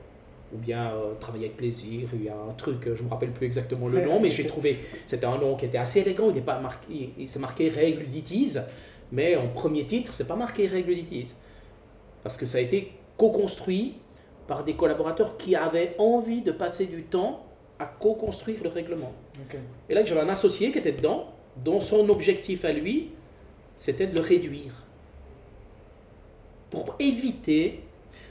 ou 0.52 0.58
bien 0.58 0.90
euh, 0.90 1.14
travailler 1.20 1.46
avec 1.46 1.58
plaisir. 1.58 2.08
Il 2.14 2.24
y 2.24 2.28
a 2.30 2.34
un 2.34 2.54
truc, 2.54 2.78
je 2.82 3.02
ne 3.02 3.06
me 3.06 3.10
rappelle 3.10 3.30
plus 3.30 3.46
exactement 3.46 3.88
le 3.88 4.04
nom, 4.04 4.18
mais 4.20 4.30
j'ai 4.30 4.46
trouvé, 4.46 4.78
c'était 5.06 5.26
un 5.26 5.38
nom 5.38 5.54
qui 5.54 5.66
était 5.66 5.78
assez 5.78 6.00
élégant, 6.00 6.30
il 6.30 6.34
n'est 6.34 6.40
pas 6.40 6.58
marqué, 6.58 7.12
il 7.16 7.28
s'est 7.28 7.38
marqué 7.38 7.68
règle 7.68 8.06
d'ITIS, 8.06 8.58
mais 9.12 9.36
en 9.36 9.48
premier 9.48 9.86
titre, 9.86 10.12
c'est 10.14 10.26
pas 10.26 10.34
marqué 10.34 10.66
règle 10.66 10.94
d'ITIS. 10.94 11.36
Parce 12.22 12.36
que 12.36 12.46
ça 12.46 12.58
a 12.58 12.60
été 12.62 12.92
co-construit 13.16 13.96
par 14.48 14.64
des 14.64 14.74
collaborateurs 14.74 15.36
qui 15.36 15.54
avaient 15.54 15.94
envie 15.98 16.40
de 16.40 16.52
passer 16.52 16.86
du 16.86 17.02
temps 17.02 17.44
à 17.80 17.86
co-construire 17.86 18.62
le 18.62 18.68
règlement. 18.68 19.12
Et 19.88 19.94
là, 19.94 20.04
j'avais 20.04 20.20
un 20.20 20.28
associé 20.28 20.70
qui 20.70 20.78
était 20.78 20.92
dedans, 20.92 21.32
dont 21.56 21.80
son 21.80 22.08
objectif 22.10 22.64
à 22.64 22.72
lui, 22.72 23.10
c'était 23.78 24.06
de 24.06 24.14
le 24.14 24.20
réduire. 24.20 24.74
Pour 26.70 26.94
éviter 27.00 27.80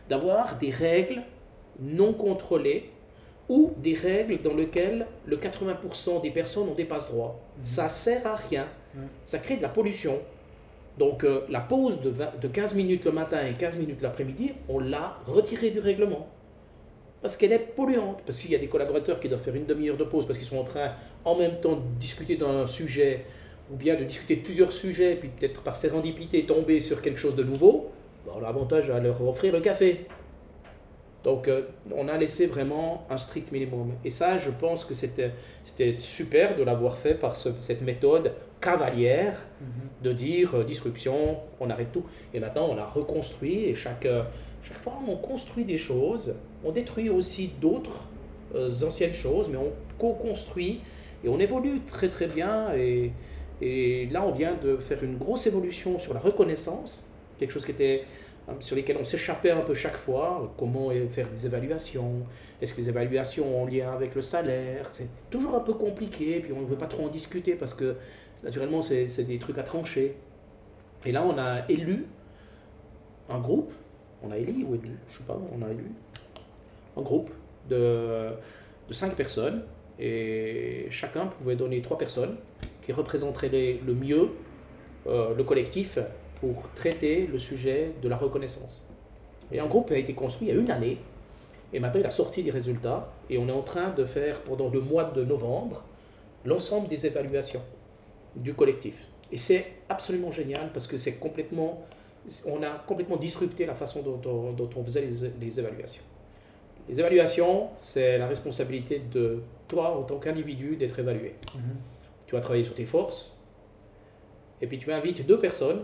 d'avoir 0.08 0.58
des 0.60 0.70
règles 0.70 1.24
non 1.80 2.14
contrôlées 2.14 2.92
ou 3.50 3.74
des 3.78 3.96
règles 3.96 4.42
dans 4.42 4.54
lesquelles 4.54 5.08
le 5.26 5.38
80% 5.38 6.22
des 6.22 6.30
personnes 6.30 6.70
ont 6.70 6.76
des 6.76 6.86
passe-droits. 6.86 7.40
Mhm. 7.58 7.66
Ça 7.66 7.90
sert 7.90 8.26
à 8.28 8.36
rien. 8.36 8.68
Ça 9.26 9.40
crée 9.40 9.58
de 9.58 9.62
la 9.62 9.70
pollution. 9.70 10.20
Donc 10.98 11.24
euh, 11.24 11.46
la 11.50 11.60
pause 11.60 12.02
de, 12.02 12.14
de 12.42 12.48
15 12.48 12.76
minutes 12.76 13.06
le 13.06 13.12
matin 13.12 13.46
et 13.46 13.54
15 13.54 13.78
minutes 13.78 14.02
l'après-midi, 14.02 14.52
on 14.68 14.80
l'a 14.80 15.18
retirée 15.26 15.72
du 15.72 15.80
règlement. 15.80 16.28
Parce 17.22 17.36
qu'elle 17.36 17.52
est 17.52 17.60
polluante. 17.60 18.22
Parce 18.26 18.40
qu'il 18.40 18.52
y 18.52 18.56
a 18.56 18.60
des 18.60 18.68
collaborateurs 18.68 19.20
qui 19.20 19.28
doivent 19.30 19.42
faire 19.42 19.56
une 19.56 19.66
demi-heure 19.66 19.98
de 19.98 20.04
pause 20.06 20.26
parce 20.26 20.38
qu'ils 20.40 20.48
sont 20.48 20.58
en 20.58 20.64
train 20.64 20.92
en 21.26 21.36
même 21.38 21.60
temps 21.60 21.76
de 21.76 21.82
discuter 22.00 22.38
d'un 22.38 22.66
sujet 22.68 23.26
ou 23.72 23.76
bien 23.76 23.96
de 23.96 24.04
discuter 24.04 24.38
de 24.38 24.42
plusieurs 24.42 24.72
sujets, 24.72 25.16
puis 25.16 25.30
peut-être 25.30 25.62
par 25.62 25.76
sérendipité 25.76 26.46
tomber 26.46 26.80
sur 26.82 27.02
quelque 27.02 27.20
chose 27.20 27.36
de 27.36 27.44
nouveau. 27.44 27.92
on 28.32 28.38
a 28.38 28.42
l'avantage 28.42 28.90
à 28.90 29.00
leur 29.00 29.22
offrir 29.28 29.54
le 29.54 29.60
café. 29.62 30.06
Donc, 31.24 31.48
euh, 31.48 31.64
on 31.94 32.08
a 32.08 32.18
laissé 32.18 32.46
vraiment 32.48 33.06
un 33.10 33.18
strict 33.18 33.52
minimum. 33.52 33.94
Et 34.06 34.10
ça, 34.10 34.38
je 34.38 34.50
pense 34.52 34.86
que 34.86 34.94
c'était 34.94 35.32
super 35.98 36.56
de 36.56 36.64
l'avoir 36.64 36.98
fait 36.98 37.14
par 37.16 37.36
ce- 37.36 37.50
cette 37.60 37.82
méthode 37.82 38.34
cavalière 38.62 39.46
Mhm. 39.62 39.68
de 40.04 40.14
dire 40.14 40.56
euh, 40.56 40.64
disruption, 40.64 41.38
on 41.60 41.70
arrête 41.70 41.92
tout. 41.92 42.06
Et 42.34 42.40
maintenant, 42.40 42.68
on 42.70 42.78
a 42.78 42.86
reconstruit 42.86 43.66
et 43.66 43.76
chaque, 43.76 44.06
euh, 44.06 44.24
chaque 44.64 44.80
fois, 44.80 44.94
on 45.08 45.16
construit 45.18 45.66
des 45.66 45.78
choses. 45.78 46.36
On 46.64 46.72
détruit 46.72 47.10
aussi 47.10 47.52
d'autres 47.62 48.08
euh, 48.56 48.72
anciennes 48.84 49.14
choses, 49.14 49.48
mais 49.50 49.58
on 49.58 49.72
co-construit 49.98 50.82
et 51.24 51.30
on 51.30 51.40
évolue 51.40 51.82
très 51.82 52.10
très 52.10 52.28
bien. 52.28 52.74
Et, 52.74 53.12
là, 54.12 54.24
on 54.24 54.32
vient 54.32 54.56
de 54.56 54.78
faire 54.78 55.04
une 55.04 55.18
grosse 55.18 55.46
évolution 55.48 56.00
sur 56.00 56.14
la 56.14 56.20
reconnaissance, 56.20 57.04
quelque 57.38 57.52
chose 57.52 57.66
qui 57.66 57.72
était 57.72 58.04
euh, 58.48 58.54
sur 58.62 58.76
lesquels 58.76 58.98
on 58.98 59.04
s'échappait 59.04 59.52
un 59.52 59.62
peu 59.62 59.74
chaque 59.74 59.98
fois. 59.98 60.54
Comment 60.58 60.90
faire 61.12 61.30
des 61.30 61.46
évaluations? 61.46 62.26
Est-ce 62.62 62.74
que 62.74 62.82
les 62.82 62.90
évaluations 62.90 63.62
ont 63.62 63.66
lien 63.66 63.92
avec 63.92 64.16
le 64.16 64.22
salaire? 64.22 64.90
C'est 64.94 65.10
toujours 65.30 65.56
un 65.56 65.62
peu 65.62 65.74
compliqué, 65.74 66.40
puis 66.40 66.54
on 66.54 66.62
ne 66.62 66.66
veut 66.66 66.78
pas 66.78 66.88
trop 66.88 67.06
en 67.06 67.10
discuter 67.10 67.56
parce 67.56 67.74
que 67.74 67.96
naturellement, 68.44 68.82
c'est 68.82 69.10
c'est 69.10 69.26
des 69.26 69.40
trucs 69.40 69.58
à 69.58 69.64
trancher. 69.64 70.16
Et 71.06 71.12
là, 71.12 71.24
on 71.26 71.38
a 71.38 71.70
élu 71.70 72.06
un 73.30 73.40
groupe, 73.40 73.72
on 74.24 74.32
a 74.32 74.38
élu 74.38 74.66
ou 74.66 74.76
élu, 74.76 74.98
je 75.08 75.18
sais 75.18 75.24
pas, 75.24 75.40
on 75.54 75.62
a 75.62 75.70
élu 75.70 75.86
un 77.00 77.02
groupe 77.02 77.32
de, 77.70 78.30
cinq 78.92 79.16
personnes, 79.16 79.64
et 80.00 80.88
chacun 80.90 81.28
pouvait 81.28 81.56
donner 81.56 81.82
trois 81.82 81.98
personnes 81.98 82.36
qui 82.82 82.92
représenteraient 82.94 83.80
le 83.86 83.94
mieux 83.94 84.30
euh, 85.08 85.34
le 85.36 85.44
collectif 85.44 86.00
pour 86.40 86.70
traiter 86.76 87.28
le 87.28 87.40
sujet 87.40 87.92
de 88.02 88.08
la 88.08 88.18
reconnaissance. 88.18 88.86
Et 89.52 89.60
un 89.60 89.68
groupe 89.68 89.92
a 89.92 89.98
été 89.98 90.14
construit 90.14 90.48
il 90.48 90.56
y 90.56 90.58
a 90.58 90.60
une 90.60 90.72
année, 90.72 90.98
et 91.74 91.80
maintenant 91.80 92.02
il 92.02 92.06
a 92.06 92.12
sorti 92.12 92.44
des 92.44 92.52
résultats, 92.52 93.12
et 93.30 93.38
on 93.38 93.48
est 93.48 93.58
en 93.62 93.62
train 93.62 93.90
de 93.92 94.06
faire 94.06 94.42
pendant 94.42 94.70
le 94.70 94.82
mois 94.82 95.06
de 95.06 95.24
novembre 95.24 95.84
l'ensemble 96.46 96.88
des 96.88 97.06
évaluations 97.06 97.62
du 98.36 98.54
collectif. 98.54 99.08
Et 99.32 99.38
c'est 99.38 99.66
absolument 99.90 100.32
génial 100.32 100.72
parce 100.74 100.88
que 100.88 100.98
c'est 100.98 101.16
complètement, 101.16 101.86
on 102.46 102.64
a 102.64 102.72
complètement 102.88 103.18
disrupté 103.18 103.66
la 103.66 103.76
façon 103.76 104.02
dont, 104.02 104.70
on 104.76 104.84
faisait 104.84 105.08
les 105.40 105.60
évaluations. 105.60 106.04
Les 106.88 107.00
évaluations, 107.00 107.70
c'est 107.78 108.18
la 108.18 108.28
responsabilité 108.28 109.02
de 109.12 109.42
toi 109.68 109.98
en 109.98 110.04
tant 110.04 110.18
qu'individu 110.18 110.76
d'être 110.76 110.98
évalué. 111.00 111.36
Mhm. 111.56 111.76
Tu 112.26 112.36
vas 112.36 112.42
travailler 112.42 112.64
sur 112.64 112.76
tes 112.76 112.86
forces, 112.86 113.36
et 114.62 114.68
puis 114.68 114.78
tu 114.78 114.92
invites 114.92 115.26
deux 115.26 115.40
personnes, 115.40 115.84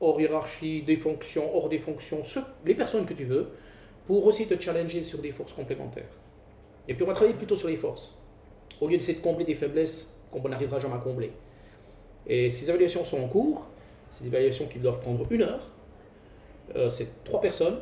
hors 0.00 0.20
hiérarchie, 0.20 0.82
des 0.82 0.96
fonctions, 0.96 1.56
hors 1.56 1.68
des 1.68 1.78
fonctions, 1.78 2.22
les 2.64 2.74
personnes 2.74 3.06
que 3.06 3.14
tu 3.14 3.24
veux, 3.24 3.50
pour 4.06 4.26
aussi 4.26 4.46
te 4.46 4.60
challenger 4.60 5.02
sur 5.02 5.20
des 5.20 5.30
forces 5.30 5.52
complémentaires. 5.52 6.10
Et 6.88 6.94
puis 6.94 7.02
on 7.04 7.06
va 7.06 7.14
travailler 7.14 7.36
plutôt 7.36 7.56
sur 7.56 7.68
les 7.68 7.76
forces, 7.76 8.16
au 8.80 8.88
lieu 8.88 8.96
d'essayer 8.96 9.18
de 9.18 9.22
combler 9.22 9.44
des 9.44 9.54
faiblesses 9.54 10.14
qu'on 10.30 10.48
n'arrivera 10.48 10.78
jamais 10.78 10.96
à 10.96 10.98
combler. 10.98 11.32
Et 12.26 12.50
ces 12.50 12.68
évaluations 12.68 13.04
sont 13.04 13.20
en 13.22 13.28
cours, 13.28 13.68
c'est 14.10 14.24
des 14.24 14.28
évaluations 14.28 14.66
qui 14.66 14.78
doivent 14.78 15.00
prendre 15.00 15.26
une 15.30 15.42
heure, 15.42 15.70
Euh, 16.76 16.88
c'est 16.88 17.22
trois 17.24 17.42
personnes, 17.42 17.78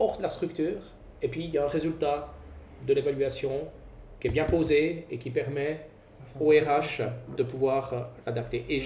hors 0.00 0.16
de 0.16 0.22
la 0.22 0.28
structure, 0.28 0.80
et 1.22 1.28
puis 1.28 1.44
il 1.44 1.50
y 1.50 1.58
a 1.58 1.64
un 1.64 1.68
résultat 1.68 2.42
de 2.80 2.92
l'évaluation 2.94 3.72
qui 4.20 4.28
est 4.28 4.30
bien 4.30 4.44
posé 4.44 5.06
et 5.10 5.18
qui 5.18 5.30
permet 5.30 5.90
au 6.38 6.48
RH 6.50 7.02
de 7.28 7.42
pouvoir 7.42 7.92
euh, 7.94 8.00
l'adapter. 8.26 8.58
Et, 8.68 8.76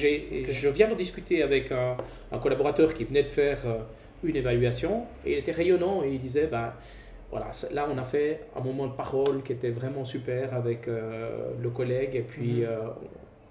et 0.42 0.50
je 0.52 0.68
viens 0.68 0.88
de 0.88 0.94
discuter 0.94 1.42
avec 1.42 1.72
un, 1.72 1.96
un 2.30 2.38
collaborateur 2.38 2.94
qui 2.94 3.04
venait 3.04 3.24
de 3.24 3.28
faire 3.28 3.66
euh, 3.66 3.82
une 4.22 4.36
évaluation 4.36 5.08
et 5.24 5.32
il 5.32 5.38
était 5.38 5.52
rayonnant 5.52 6.02
et 6.04 6.10
il 6.14 6.20
disait, 6.20 6.46
ben, 6.46 6.74
voilà, 7.30 7.50
là 7.72 7.88
on 7.92 7.98
a 7.98 8.04
fait 8.04 8.50
un 8.56 8.60
moment 8.60 8.86
de 8.88 8.94
parole 8.94 9.42
qui 9.42 9.52
était 9.52 9.70
vraiment 9.70 10.04
super 10.04 10.54
avec 10.54 10.88
euh, 10.88 11.54
le 11.60 11.70
collègue 11.70 12.16
et 12.16 12.22
puis 12.22 12.62
Mhm. 12.62 12.68
euh, 12.68 12.88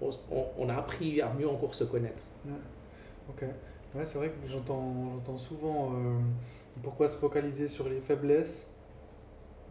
on, 0.00 0.10
on- 0.30 0.46
on 0.58 0.68
a 0.68 0.74
appris 0.76 1.20
à 1.20 1.32
mieux 1.38 1.48
encore 1.48 1.74
se 1.74 1.84
connaître. 1.84 2.22
Ok. 3.28 3.44
Ouais, 3.94 4.06
c'est 4.06 4.18
vrai 4.18 4.30
que 4.30 4.46
j'entends, 4.48 5.10
j'entends 5.14 5.38
souvent 5.38 5.92
euh, 5.94 6.18
pourquoi 6.82 7.08
se 7.08 7.16
focaliser 7.18 7.68
sur 7.68 7.88
les 7.88 8.00
faiblesses, 8.00 8.69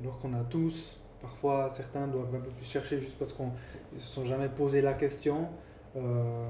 alors 0.02 0.20
qu'on 0.20 0.34
a 0.34 0.44
tous, 0.50 0.98
parfois 1.22 1.70
certains 1.70 2.08
doivent 2.08 2.34
un 2.36 2.40
peu 2.40 2.50
plus 2.50 2.66
chercher 2.66 3.00
juste 3.00 3.18
parce 3.18 3.34
qu'ils 3.34 3.46
ne 3.46 4.00
se 4.00 4.08
sont 4.08 4.26
jamais 4.26 4.48
posé 4.50 4.82
la 4.82 4.94
question. 4.94 5.48
Euh, 5.98 6.00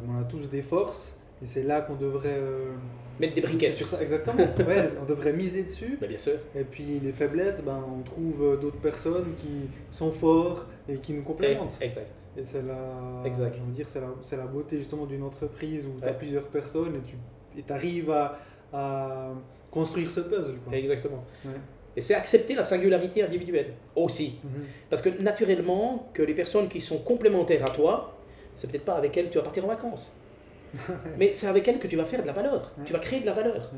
on 0.08 0.20
a 0.20 0.24
tous 0.26 0.50
des 0.50 0.62
forces 0.62 1.16
et 1.42 1.48
c'est 1.48 1.64
là 1.64 1.82
qu'on 1.82 1.96
devrait. 1.96 2.30
euh, 2.38 2.74
Mettre 3.20 3.36
des 3.36 3.42
briquettes. 3.42 3.74
sur 3.76 3.88
ça, 3.88 4.02
exactement. 4.02 4.38
Ouais, 4.68 4.90
on 5.02 5.06
devrait 5.06 5.34
miser 5.34 5.64
dessus. 5.64 5.98
Ben, 6.00 6.08
bien 6.08 6.18
sûr. 6.18 6.34
Et 6.56 6.64
puis 6.64 7.00
les 7.02 7.12
faiblesses, 7.12 7.62
ben, 7.64 7.82
on 7.98 8.02
trouve 8.04 8.44
euh, 8.44 8.58
d'autres 8.58 8.80
personnes 8.80 9.34
qui 9.38 9.70
sont 9.92 10.12
forts 10.12 10.66
et 10.88 10.96
qui 10.98 11.14
nous 11.14 11.24
complémentent. 11.24 11.78
Eh, 11.82 11.86
Exact. 11.86 12.08
Et 12.38 12.44
c'est 12.46 12.62
la, 12.62 13.26
Exact. 13.26 13.56
je 13.58 13.62
veux 13.64 13.72
dire, 13.72 13.88
c'est 13.90 14.00
la, 14.02 14.08
c'est 14.22 14.38
la 14.38 14.46
beauté 14.46 14.78
justement 14.78 15.06
d'une 15.06 15.24
entreprise 15.24 15.86
où 15.88 15.98
tu 16.00 16.04
as 16.06 16.08
Ouais. 16.12 16.18
plusieurs 16.18 16.46
personnes 16.48 16.96
et 17.58 17.64
tu 17.64 17.74
arrives 17.74 18.12
à, 18.12 18.38
à 18.72 19.30
construire 19.72 20.10
ce 20.12 20.20
puzzle. 20.22 20.58
Quoi. 20.66 20.78
Exactement. 20.78 21.24
Ouais. 21.46 21.52
Et 22.00 22.02
c'est 22.02 22.14
accepter 22.14 22.56
la 22.56 22.64
singularité 22.64 23.22
individuelle 23.24 23.74
aussi. 23.94 24.38
Mhm. 24.42 24.64
Parce 24.90 25.02
que 25.02 25.10
naturellement, 25.22 26.10
que 26.14 26.24
les 26.24 26.34
personnes 26.34 26.70
qui 26.70 26.80
sont 26.80 27.00
complémentaires 27.00 27.70
à 27.70 27.74
toi, 27.74 28.18
c'est 28.56 28.72
peut-être 28.72 28.86
pas 28.86 28.96
avec 28.96 29.18
elles 29.18 29.26
que 29.26 29.34
tu 29.34 29.38
vas 29.38 29.44
partir 29.44 29.66
en 29.66 29.68
vacances. 29.68 30.10
Mais 31.18 31.34
c'est 31.34 31.48
avec 31.48 31.68
elles 31.68 31.78
que 31.78 31.88
tu 31.88 31.98
vas 31.98 32.06
faire 32.06 32.22
de 32.22 32.28
la 32.28 32.32
valeur. 32.32 32.72
Tu 32.86 32.94
vas 32.94 33.00
créer 33.00 33.20
de 33.20 33.26
la 33.26 33.34
valeur. 33.34 33.70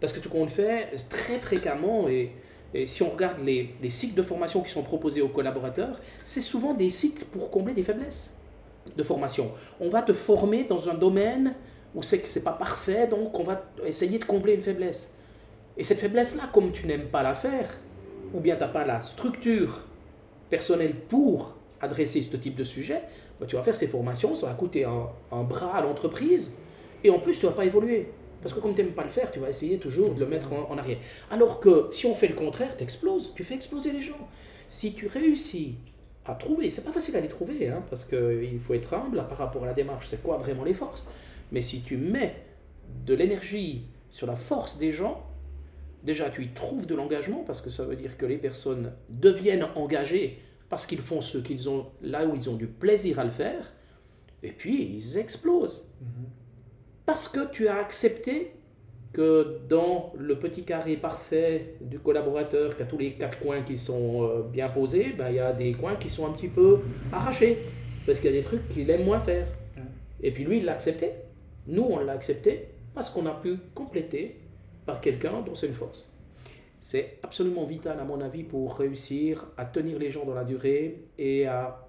Parce 0.00 0.12
que 0.12 0.20
tout 0.20 0.28
qu'on 0.28 0.44
le 0.44 0.50
fait 0.50 0.92
très 1.10 1.40
fréquemment, 1.40 2.08
et, 2.08 2.30
et 2.74 2.86
si 2.86 3.02
on 3.02 3.10
regarde 3.10 3.40
les, 3.40 3.74
les 3.82 3.90
cycles 3.90 4.14
de 4.14 4.22
formation 4.22 4.60
qui 4.60 4.70
sont 4.70 4.84
proposés 4.84 5.20
aux 5.20 5.30
collaborateurs, 5.30 6.00
c'est 6.22 6.42
souvent 6.42 6.74
des 6.74 6.90
cycles 6.90 7.24
pour 7.24 7.50
combler 7.50 7.74
des 7.74 7.82
faiblesses 7.82 8.32
de 8.96 9.02
formation. 9.02 9.50
On 9.80 9.88
va 9.88 10.02
te 10.02 10.12
former 10.12 10.62
dans 10.62 10.88
un 10.88 10.94
domaine 10.94 11.54
où 11.92 12.04
c'est 12.04 12.20
que 12.20 12.28
c'est 12.28 12.44
pas 12.44 12.52
parfait, 12.52 13.08
donc 13.08 13.36
on 13.36 13.42
va 13.42 13.64
essayer 13.84 14.20
de 14.20 14.24
combler 14.24 14.54
une 14.54 14.62
faiblesse. 14.62 15.12
Et 15.76 15.84
cette 15.84 15.98
faiblesse-là, 15.98 16.50
comme 16.52 16.72
tu 16.72 16.86
n'aimes 16.86 17.08
pas 17.08 17.22
la 17.22 17.34
faire, 17.34 17.78
ou 18.32 18.40
bien 18.40 18.54
tu 18.56 18.62
n'as 18.62 18.68
pas 18.68 18.84
la 18.84 19.02
structure 19.02 19.82
personnelle 20.50 20.94
pour 21.08 21.56
adresser 21.80 22.22
ce 22.22 22.36
type 22.36 22.54
de 22.54 22.64
sujet, 22.64 23.02
bah, 23.40 23.46
tu 23.46 23.56
vas 23.56 23.62
faire 23.62 23.76
ces 23.76 23.88
formations, 23.88 24.36
ça 24.36 24.46
va 24.46 24.54
coûter 24.54 24.84
un, 24.84 25.42
bras 25.42 25.76
à 25.76 25.82
l'entreprise, 25.82 26.52
et 27.02 27.10
en 27.10 27.18
plus 27.18 27.38
tu 27.38 27.46
ne 27.46 27.50
vas 27.50 27.56
pas 27.56 27.64
évoluer. 27.64 28.08
Parce 28.42 28.54
que 28.54 28.60
comme 28.60 28.74
tu 28.74 28.82
n'aimes 28.82 28.92
pas 28.92 29.04
le 29.04 29.10
faire, 29.10 29.32
tu 29.32 29.38
vas 29.38 29.48
essayer 29.48 29.78
toujours 29.78 30.14
de 30.14 30.20
le 30.20 30.26
mettre 30.26 30.52
en, 30.52 30.70
en 30.70 30.78
arrière. 30.78 30.98
Alors 31.30 31.60
que 31.60 31.88
si 31.90 32.06
on 32.06 32.14
fait 32.14 32.28
le 32.28 32.34
contraire, 32.34 32.76
tu 32.76 32.84
exploses, 32.84 33.32
tu 33.34 33.42
fais 33.42 33.54
exploser 33.54 33.90
les 33.90 34.02
gens. 34.02 34.28
Si 34.68 34.92
tu 34.92 35.06
réussis 35.06 35.76
à 36.26 36.34
trouver, 36.34 36.70
c'est 36.70 36.84
pas 36.84 36.92
facile 36.92 37.16
à 37.16 37.20
les 37.20 37.28
trouver, 37.28 37.68
hein, 37.68 37.82
parce 37.88 38.04
qu'il 38.04 38.58
faut 38.60 38.74
être 38.74 38.94
humble 38.94 39.26
par 39.28 39.38
rapport 39.38 39.64
à 39.64 39.66
la 39.66 39.74
démarche, 39.74 40.08
c'est 40.08 40.22
quoi 40.22 40.38
vraiment 40.38 40.64
les 40.64 40.74
forces? 40.74 41.06
Mais 41.52 41.60
si 41.60 41.82
tu 41.82 41.96
mets 41.96 42.36
de 43.06 43.14
l'énergie 43.14 43.86
sur 44.10 44.26
la 44.26 44.36
force 44.36 44.78
des 44.78 44.92
gens, 44.92 45.22
déjà 46.04 46.30
tu 46.30 46.44
y 46.44 46.48
trouves 46.48 46.86
de 46.86 46.94
l'engagement, 46.94 47.44
parce 47.46 47.60
que 47.60 47.70
ça 47.70 47.84
veut 47.84 47.96
dire 47.96 48.16
que 48.16 48.26
les 48.26 48.38
personnes 48.38 48.92
deviennent 49.08 49.66
engagées 49.74 50.40
parce 50.68 50.86
qu'ils 50.86 51.00
font 51.00 51.20
ce 51.20 51.38
qu'ils 51.38 51.68
ont 51.68 51.86
là 52.02 52.26
où 52.26 52.34
ils 52.34 52.48
ont 52.50 52.56
du 52.56 52.66
plaisir 52.66 53.18
à 53.18 53.24
le 53.24 53.30
faire, 53.30 53.72
et 54.42 54.50
puis 54.50 54.96
ils 54.96 55.18
explosent. 55.18 55.88
Mhm. 56.00 56.26
Parce 57.06 57.28
que 57.28 57.50
tu 57.50 57.68
as 57.68 57.76
accepté 57.76 58.52
que 59.12 59.60
dans 59.68 60.12
le 60.18 60.38
petit 60.38 60.64
carré 60.64 60.96
parfait 60.96 61.76
du 61.80 61.98
collaborateur, 61.98 62.76
qui 62.76 62.82
a 62.82 62.86
tous 62.86 62.98
les 62.98 63.12
quatre 63.12 63.38
coins 63.38 63.62
qui 63.62 63.78
sont 63.78 64.24
euh, 64.24 64.42
bien 64.42 64.68
posés, 64.68 65.14
ben, 65.16 65.28
il 65.30 65.36
y 65.36 65.40
a 65.40 65.52
des 65.52 65.72
coins 65.72 65.94
qui 65.94 66.10
sont 66.10 66.26
un 66.26 66.32
petit 66.32 66.48
peu 66.48 66.80
arrachés. 67.12 67.58
Parce 68.06 68.20
qu'il 68.20 68.34
y 68.34 68.36
a 68.36 68.40
des 68.40 68.44
trucs 68.44 68.68
qu'il 68.68 68.90
aime 68.90 69.04
moins 69.04 69.20
faire. 69.20 69.46
Et 70.20 70.30
puis 70.30 70.44
lui, 70.44 70.58
il 70.58 70.64
l'a 70.64 70.72
accepté. 70.72 71.12
Nous, 71.66 71.82
on 71.82 72.00
l'a 72.00 72.12
accepté 72.12 72.68
parce 72.94 73.08
qu'on 73.08 73.26
a 73.26 73.32
pu 73.32 73.56
compléter 73.74 74.40
par 74.86 75.00
quelqu'un 75.00 75.42
dont 75.42 75.54
c'est 75.54 75.66
une 75.66 75.74
force. 75.74 76.10
C'est 76.80 77.18
absolument 77.22 77.64
vital, 77.64 77.98
à 77.98 78.04
mon 78.04 78.20
avis, 78.20 78.44
pour 78.44 78.76
réussir 78.76 79.46
à 79.56 79.64
tenir 79.64 79.98
les 79.98 80.10
gens 80.10 80.24
dans 80.26 80.34
la 80.34 80.44
durée 80.44 81.04
et 81.18 81.46
à 81.46 81.88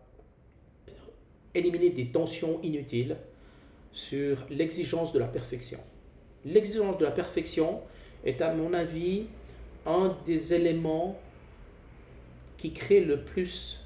éliminer 1.53 1.89
des 1.89 2.07
tensions 2.07 2.61
inutiles 2.61 3.17
sur 3.91 4.45
l'exigence 4.49 5.13
de 5.13 5.19
la 5.19 5.27
perfection. 5.27 5.79
L'exigence 6.45 6.97
de 6.97 7.03
la 7.03 7.11
perfection 7.11 7.81
est, 8.23 8.41
à 8.41 8.53
mon 8.53 8.73
avis, 8.73 9.25
un 9.85 10.15
des 10.25 10.53
éléments 10.53 11.17
qui 12.57 12.73
crée 12.73 13.01
le 13.01 13.23
plus 13.23 13.81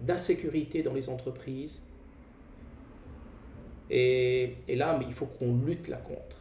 d'insécurité 0.00 0.82
dans 0.82 0.92
les 0.92 1.08
entreprises. 1.08 1.80
Et, 3.90 4.56
là, 4.68 4.98
il 5.06 5.12
faut 5.12 5.26
qu'on 5.26 5.56
lutte 5.64 5.88
là 5.88 5.98
contre. 5.98 6.36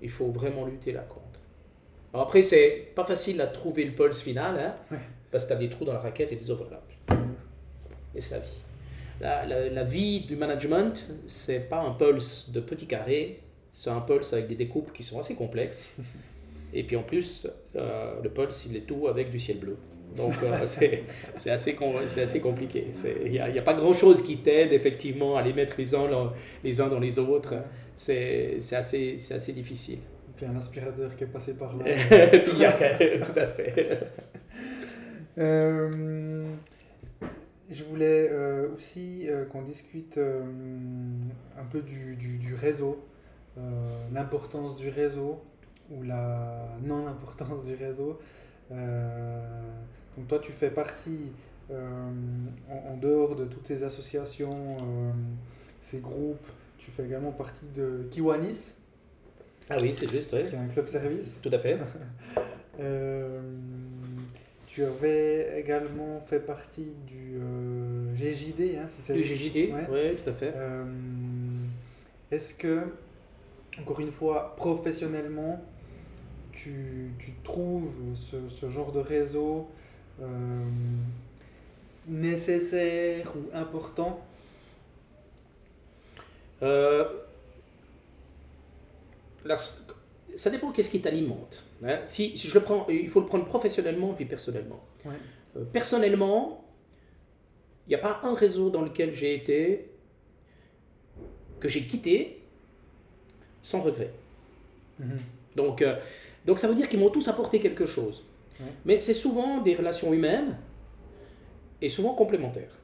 Il 0.00 0.10
faut 0.10 0.30
vraiment 0.30 0.64
lutter 0.64 0.92
là 0.92 1.02
contre. 1.02 1.23
Alors 2.14 2.26
après, 2.26 2.42
c'est 2.42 2.92
pas 2.94 3.04
facile 3.04 3.40
à 3.40 3.48
trouver 3.48 3.84
le 3.84 3.92
pulse 3.92 4.20
final, 4.20 4.56
hein, 4.58 4.74
Ouais. 4.90 4.98
parce 5.32 5.44
que 5.44 5.48
tu 5.48 5.54
as 5.54 5.58
des 5.58 5.68
trous 5.68 5.84
dans 5.84 5.92
la 5.92 5.98
raquette 5.98 6.30
et 6.32 6.36
des 6.36 6.50
overlaps. 6.50 6.94
Et 8.14 8.20
c'est 8.20 8.34
la 8.34 8.40
vie. 8.40 8.48
La, 9.20 9.44
la- 9.44 9.68
la 9.68 9.84
vie 9.84 10.20
du 10.20 10.36
management, 10.36 11.08
c'est 11.26 11.68
pas 11.68 11.80
un 11.80 11.90
pulse 11.90 12.50
de 12.50 12.60
petits 12.60 12.86
carrés, 12.86 13.40
c'est 13.72 13.90
un 13.90 14.00
pulse 14.00 14.32
avec 14.32 14.46
des 14.46 14.54
découpes 14.54 14.92
qui 14.92 15.02
sont 15.02 15.18
assez 15.18 15.34
complexes. 15.34 15.90
Et 16.76 16.82
puis 16.82 16.96
en 16.96 17.02
plus, 17.04 17.46
euh, 17.76 18.20
le 18.22 18.28
Pulse, 18.30 18.66
il 18.68 18.76
est 18.76 18.80
tout 18.80 19.06
avec 19.06 19.30
du 19.30 19.38
ciel 19.38 19.58
bleu. 19.58 19.76
Donc 20.16 20.34
euh, 20.42 20.66
c'est 20.66 21.50
assez, 21.50 21.74
compliqué. 21.74 22.88
Il 23.24 23.30
n'y 23.30 23.38
a, 23.38 23.62
pas 23.62 23.74
grand-chose 23.74 24.22
qui 24.22 24.38
t'aide 24.38 24.72
effectivement 24.72 25.36
à 25.36 25.42
les 25.42 25.52
mettre 25.52 25.74
les 25.78 25.94
uns 25.94 26.08
dans 26.08 26.32
les, 26.64 26.80
uns 26.80 26.88
dans 26.88 26.98
les 26.98 27.18
autres. 27.20 27.54
C'est 27.96 28.56
c'est 28.58 28.74
assez, 28.74 29.16
c'est 29.20 29.34
assez 29.34 29.52
difficile. 29.52 29.98
Et 30.34 30.36
puis 30.36 30.46
un 30.46 30.56
aspirateur 30.56 31.14
qui 31.16 31.24
est 31.24 31.28
passé 31.28 31.54
par 31.54 31.76
là. 31.76 31.84
Et 31.88 32.40
puis 32.42 32.52
il 32.52 32.58
y 32.58 32.64
a 32.64 32.72
tout 33.20 33.38
à 33.38 33.46
fait. 33.46 34.08
Euh, 35.38 36.44
je 37.70 37.84
voulais 37.84 38.28
euh, 38.30 38.68
aussi 38.74 39.26
euh, 39.28 39.44
qu'on 39.46 39.62
discute 39.62 40.18
un 40.18 41.64
peu 41.70 41.80
du, 41.80 42.16
du- 42.16 42.38
du 42.38 42.54
réseau, 42.54 43.04
l'importance 44.12 44.76
du 44.76 44.88
réseau 44.88 45.40
ou 45.90 46.02
la 46.02 46.68
non-importance 46.82 47.64
du 47.64 47.74
réseau. 47.74 48.18
Donc 48.70 50.28
toi, 50.28 50.38
tu 50.40 50.52
fais 50.52 50.70
partie, 50.70 51.32
en, 51.70 52.92
en 52.92 52.96
dehors 52.96 53.36
de 53.36 53.44
toutes 53.44 53.66
ces 53.66 53.82
associations, 53.84 54.76
ces 55.80 55.98
groupes, 55.98 56.46
tu 56.78 56.90
fais 56.90 57.04
également 57.04 57.32
partie 57.32 57.66
de 57.74 58.06
Kiwanis, 58.10 58.74
Ah 59.70 59.76
oui, 59.80 59.94
c'est 59.94 60.10
juste, 60.10 60.32
oui. 60.34 60.48
qui 60.48 60.54
est 60.54 60.58
un 60.58 60.68
club 60.68 60.86
service. 60.88 61.40
Tout 61.42 61.50
à 61.52 61.58
fait. 61.58 61.78
Euh, 62.80 63.40
tu 64.66 64.82
avais 64.82 65.60
également 65.60 66.20
fait 66.26 66.40
partie 66.40 66.92
du 67.06 67.36
euh, 67.40 68.12
GJD, 68.16 68.76
hein, 68.78 68.88
si 68.90 69.00
c'est 69.02 69.22
GJD, 69.22 69.72
Ouais. 69.72 69.86
oui, 69.88 70.16
tout 70.16 70.30
à 70.30 70.32
fait. 70.32 70.52
Euh, 70.56 70.84
Est-ce 72.32 72.52
que, 72.52 72.80
encore 73.80 74.00
une 74.00 74.10
fois, 74.10 74.56
professionnellement, 74.56 75.64
tu, 76.50 77.12
tu 77.20 77.30
trouves 77.44 77.92
ce, 78.16 78.48
ce 78.48 78.68
genre 78.68 78.90
de 78.90 78.98
réseau 78.98 79.68
nécessaire 82.08 83.32
ou 83.36 83.56
important? 83.56 84.20
La- 89.44 89.56
ça 90.36 90.50
dépend 90.50 90.72
qu'est-ce 90.72 90.90
qui 90.90 91.00
t'alimente. 91.00 91.64
hein. 91.84 92.00
Si, 92.06 92.36
si 92.36 92.48
je 92.48 92.54
le 92.54 92.64
prends, 92.64 92.86
il 92.88 93.08
faut 93.08 93.20
le 93.20 93.26
prendre 93.26 93.44
professionnellement 93.44 94.12
puis 94.14 94.24
personnellement. 94.24 94.82
Ouais. 95.04 95.12
Euh, 95.56 95.64
personnellement, 95.64 96.64
il 97.86 97.90
n'y 97.90 97.94
a 97.94 97.98
pas 97.98 98.20
un 98.24 98.34
réseau 98.34 98.70
dans 98.70 98.82
lequel 98.82 99.14
j'ai 99.14 99.34
été 99.34 99.90
que 101.60 101.68
j'ai 101.68 101.82
quitté 101.82 102.40
sans 103.62 103.80
regret. 103.80 104.10
Donc, 105.56 105.82
euh, 105.82 105.96
donc 106.44 106.58
ça 106.58 106.68
veut 106.68 106.74
dire 106.74 106.88
qu'ils 106.88 106.98
m'ont 107.00 107.10
tous 107.10 107.28
apporté 107.28 107.60
quelque 107.60 107.86
chose. 107.86 108.24
Ouais. 108.60 108.66
Mais 108.84 108.98
c'est 108.98 109.14
souvent 109.14 109.60
des 109.62 109.74
relations 109.74 110.12
humaines 110.12 110.56
et 111.80 111.88
souvent 111.88 112.14
complémentaires. 112.14 112.76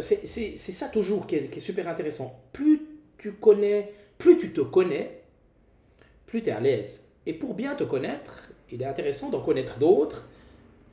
C'est 0.00 0.26
ça 0.56 0.88
toujours 0.88 1.26
qui 1.26 1.36
est, 1.36 1.48
qui 1.48 1.58
est 1.58 1.62
super 1.62 1.86
intéressant. 1.88 2.40
Plus 2.52 2.82
tu 3.18 3.32
connais, 3.32 3.92
plus 4.18 4.38
tu 4.38 4.52
te 4.52 4.60
connais, 4.60 5.20
plus 6.34 6.42
tu 6.42 6.48
es 6.48 6.52
à 6.52 6.58
l'aise. 6.58 7.00
Et 7.26 7.32
pour 7.32 7.54
bien 7.54 7.76
te 7.76 7.84
connaître, 7.84 8.48
il 8.72 8.82
est 8.82 8.86
intéressant 8.86 9.30
d'en 9.30 9.40
connaître 9.40 9.78
d'autres 9.78 10.26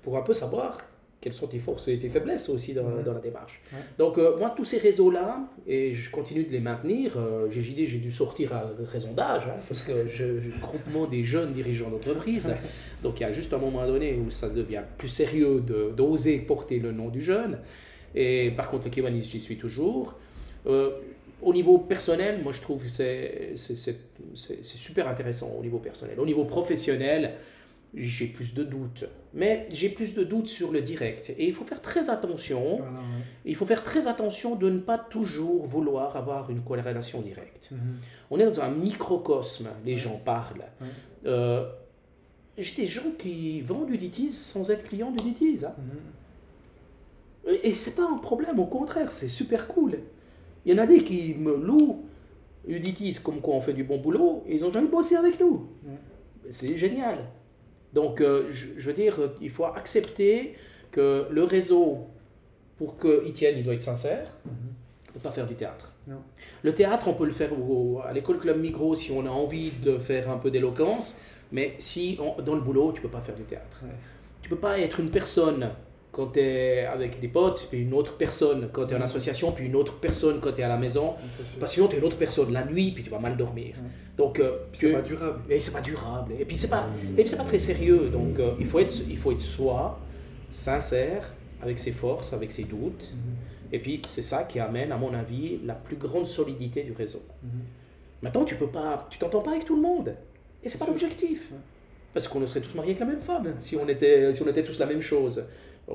pour 0.04 0.16
un 0.16 0.22
peu 0.22 0.34
savoir 0.34 0.78
quelles 1.20 1.34
sont 1.34 1.48
tes 1.48 1.58
forces 1.58 1.88
et 1.88 1.98
tes 1.98 2.10
faiblesses 2.10 2.48
aussi 2.50 2.74
dans, 2.74 3.02
dans 3.04 3.14
la 3.14 3.20
démarche. 3.20 3.60
Ouais. 3.74 3.80
Donc 3.98 4.20
euh, 4.20 4.38
moi, 4.38 4.54
tous 4.56 4.66
ces 4.66 4.78
réseaux-là, 4.78 5.40
et 5.66 5.96
je 5.96 6.12
continue 6.12 6.44
de 6.44 6.52
les 6.52 6.60
maintenir, 6.60 7.14
euh, 7.18 7.50
GJD, 7.50 7.88
j'ai 7.88 7.98
dû 7.98 8.12
sortir 8.12 8.54
à 8.54 8.70
raison 8.86 9.14
d'âge, 9.14 9.44
hein, 9.48 9.60
parce 9.68 9.82
que 9.82 10.08
je, 10.08 10.40
je 10.42 10.60
groupement 10.62 11.08
des 11.08 11.24
jeunes 11.24 11.54
dirigeants 11.54 11.90
d'entreprise, 11.90 12.54
donc 13.02 13.20
il 13.20 13.24
y 13.24 13.26
a 13.26 13.32
juste 13.32 13.54
un 13.54 13.60
moment 13.60 13.86
donné 13.88 14.16
où 14.16 14.30
ça 14.30 14.48
devient 14.48 14.84
plus 15.00 15.10
sérieux 15.10 15.64
d'oser 15.96 16.38
porter 16.38 16.78
le 16.78 16.92
nom 16.92 17.10
du 17.10 17.24
jeune. 17.24 17.58
Et 18.14 18.52
par 18.52 18.70
contre, 18.70 18.86
le 18.86 18.90
Kiwanis, 18.92 19.24
j'y 19.24 19.40
suis 19.40 19.58
toujours. 19.58 20.16
Euh, 20.68 20.92
au 21.42 21.54
niveau 21.54 21.78
personnel, 21.78 22.42
moi 22.44 22.52
je 22.54 22.62
trouve 22.62 22.84
que 22.84 22.90
c'est 22.90 23.56
super 24.64 25.08
intéressant 25.08 25.50
au 25.58 25.62
niveau 25.62 25.80
personnel. 25.80 26.20
Au 26.20 26.26
niveau 26.26 26.46
professionnel, 26.46 27.34
j'ai 27.94 28.28
plus 28.28 28.54
de 28.54 28.64
doutes. 28.64 29.06
Mais 29.34 29.68
j'ai 29.74 29.90
plus 29.90 30.14
de 30.14 30.24
doutes 30.24 30.48
sur 30.48 30.72
le 30.72 30.82
direct. 30.82 31.30
Et 31.32 31.48
il 31.48 31.54
faut 31.54 31.66
faire 31.66 31.82
très 31.82 32.10
attention. 32.10 32.78
Voilà, 32.78 32.92
ouais. 32.92 33.24
Il 33.46 33.56
faut 33.56 33.66
faire 33.66 33.84
très 33.84 34.08
attention 34.08 34.56
de 34.56 34.70
ne 34.70 34.80
pas 34.80 34.98
toujours 34.98 35.66
vouloir 35.66 36.16
avoir 36.16 36.50
une 36.50 36.62
corrélation 36.62 37.22
directe. 37.22 37.70
Mhm. 37.72 37.80
On 38.30 38.40
est 38.40 38.46
dans 38.46 38.62
un 38.62 38.70
microcosme, 38.72 39.70
les 39.86 39.98
gens 39.98 40.18
parlent. 40.24 40.66
Ouais. 40.80 40.88
Euh, 41.26 41.66
j'ai 42.58 42.76
des 42.84 42.88
gens 42.88 43.12
qui 43.18 43.62
vendent 43.62 43.88
du 43.88 43.98
DITIS 43.98 44.32
sans 44.32 44.70
être 44.72 44.84
clients 44.84 45.12
du 45.12 45.24
DITIS. 45.24 45.66
hein. 45.66 45.74
Mhm. 45.78 47.54
Et, 47.54 47.70
et 47.70 47.74
c'est 47.74 47.96
pas 47.96 48.08
un 48.08 48.18
problème, 48.20 48.60
au 48.60 48.68
contraire, 48.68 49.12
c'est 49.12 49.28
super 49.28 49.68
cool. 49.68 49.98
Il 50.66 50.72
y 50.72 50.76
en 50.80 50.84
a 50.84 50.86
des 50.86 51.04
qui 51.04 51.34
me 51.36 51.56
louent 51.56 52.06
Uditis 52.68 53.20
comme 53.24 53.42
quoi 53.42 53.56
on 53.56 53.62
fait 53.62 53.74
du 53.74 53.84
bon 53.84 53.98
boulot, 54.00 54.44
et 54.48 54.54
ils 54.56 54.64
ont 54.64 54.72
jamais 54.72 54.88
bossé 54.88 55.16
avec 55.16 55.40
nous. 55.40 55.68
C'est 56.52 56.78
génial. 56.78 57.18
Donc, 57.94 58.22
euh, 58.22 58.50
je, 58.52 58.68
je 58.78 58.88
veux 58.88 58.94
dire, 58.94 59.20
euh, 59.20 59.28
il 59.42 59.50
faut 59.50 59.66
accepter 59.66 60.54
que 60.92 61.26
le 61.32 61.44
réseau, 61.44 62.00
pour 62.78 62.98
qu'il 62.98 63.34
tienne, 63.34 63.56
il 63.58 63.64
doit 63.64 63.74
être 63.74 63.82
sincère. 63.82 64.28
Mhm. 64.46 64.52
On 64.54 65.10
ne 65.10 65.14
peut 65.14 65.20
pas 65.20 65.32
faire 65.32 65.48
du 65.48 65.56
théâtre. 65.56 65.92
Non. 66.08 66.18
Le 66.64 66.74
théâtre, 66.74 67.08
on 67.08 67.14
peut 67.14 67.26
le 67.26 67.32
faire 67.32 67.52
au- 67.60 68.00
à 68.04 68.14
l'école 68.14 68.40
Club 68.40 68.60
Migros 68.60 68.96
si 68.96 69.12
on 69.12 69.26
a 69.26 69.30
envie 69.30 69.72
de 69.72 69.98
faire 69.98 70.30
un 70.30 70.38
peu 70.38 70.52
d'éloquence, 70.52 71.18
mais 71.52 71.74
si 71.80 72.18
on- 72.22 72.42
dans 72.42 72.56
le 72.56 72.62
boulot, 72.62 72.92
tu 72.94 73.02
peux 73.02 73.10
pas 73.10 73.22
faire 73.22 73.36
du 73.36 73.44
théâtre. 73.44 73.82
Ouais. 73.84 73.90
Tu 74.42 74.50
peux 74.50 74.56
pas 74.58 74.80
être 74.80 75.00
une 75.00 75.10
personne 75.10 75.70
quand 76.12 76.28
tu 76.34 76.40
es 76.42 76.86
avec 76.86 77.20
des 77.22 77.28
potes, 77.30 77.68
puis 77.70 77.82
une 77.82 77.94
autre 77.94 78.18
personne 78.18 78.70
quand 78.74 78.86
tu 78.86 78.92
es 78.94 78.96
en 78.96 79.00
Mhm. 79.00 79.06
association, 79.06 79.52
puis 79.54 79.66
une 79.66 79.76
autre 79.76 79.94
personne 80.00 80.40
quand 80.42 80.52
tu 80.52 80.60
es 80.62 80.64
à 80.64 80.68
la 80.68 80.78
maison. 80.78 81.14
Parce 81.60 81.72
que 81.72 81.76
sinon, 81.76 81.88
tu 81.88 81.96
es 81.96 82.00
une 82.00 82.06
autre 82.06 82.18
personne 82.18 82.52
la 82.52 82.66
nuit, 82.66 82.92
puis 82.92 83.04
tu 83.04 83.10
vas 83.10 83.20
mal 83.20 83.38
dormir. 83.38 83.76
Ouais. 83.78 83.90
Donc, 84.18 84.40
euh, 84.40 84.58
c'est 84.74 84.92
pas 84.92 85.02
durable. 85.02 85.40
et 85.50 85.62
c'est 85.62 85.72
pas 85.72 85.82
durable. 85.82 86.34
Et 86.40 86.46
puis 86.46 86.58
c'est 86.58 86.68
pas, 86.70 86.86
et 87.18 87.22
puis 87.22 87.30
c'est 87.30 87.38
pas 87.38 87.44
très 87.46 87.60
sérieux. 87.60 88.10
Donc 88.10 88.40
euh, 88.40 88.52
il 88.60 88.66
faut 88.66 88.80
être, 88.80 88.94
il 89.10 89.18
faut 89.18 89.32
être 89.32 89.42
soi, 89.42 90.00
sincère, 90.52 91.34
avec 91.62 91.80
ses 91.80 91.92
forces, 91.92 92.34
avec 92.34 92.52
ses 92.52 92.64
doutes. 92.64 93.14
Et 93.72 93.80
puis 93.80 94.02
c'est 94.08 94.24
ça 94.24 94.44
qui 94.44 94.60
amène, 94.60 94.92
à 94.92 94.98
mon 94.98 95.14
avis, 95.14 95.60
la 95.66 95.74
plus 95.76 95.96
grande 95.96 96.28
solidité 96.28 96.84
du 96.84 96.92
réseau. 96.92 97.22
Maintenant, 98.22 98.44
tu 98.44 98.56
peux 98.56 98.68
pas, 98.68 99.08
tu 99.10 99.18
t'entends 99.18 99.42
pas 99.42 99.52
avec 99.52 99.66
tout 99.66 99.76
le 99.76 99.82
monde. 99.82 100.14
Et 100.64 100.70
c'est 100.70 100.78
pas 100.78 100.86
l'objectif. 100.86 101.52
Parce 102.14 102.28
qu'on 102.28 102.42
ne 102.42 102.46
serait 102.46 102.60
tous 102.60 102.76
mariés 102.76 102.92
avec 102.92 103.00
la 103.00 103.06
même 103.06 103.22
femme 103.22 103.54
si 103.60 103.78
on 103.78 103.88
était, 103.88 104.34
si 104.34 104.42
on 104.44 104.48
était 104.48 104.64
tous 104.64 104.78
la 104.80 104.86
même 104.86 105.02
chose. 105.02 105.44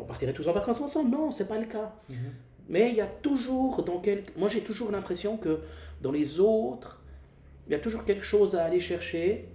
On 0.00 0.04
partirait 0.04 0.32
tous 0.32 0.48
en 0.48 0.52
vacances 0.52 0.80
ensemble. 0.80 1.10
Non, 1.10 1.30
c'est 1.32 1.48
pas 1.48 1.58
le 1.58 1.66
cas. 1.66 1.92
Mhm. 2.08 2.16
Mais 2.68 2.90
il 2.90 2.96
y 2.96 3.00
a 3.00 3.06
toujours, 3.06 3.82
dans 3.84 3.98
quel... 4.00 4.24
moi 4.36 4.48
j'ai 4.48 4.62
toujours 4.62 4.90
l'impression 4.90 5.36
que 5.36 5.60
dans 6.02 6.10
les 6.12 6.40
autres, 6.40 7.00
il 7.66 7.72
y 7.72 7.74
a 7.74 7.78
toujours 7.78 8.04
quelque 8.04 8.24
chose 8.24 8.54
à 8.56 8.64
aller 8.64 8.80
chercher 8.80 9.48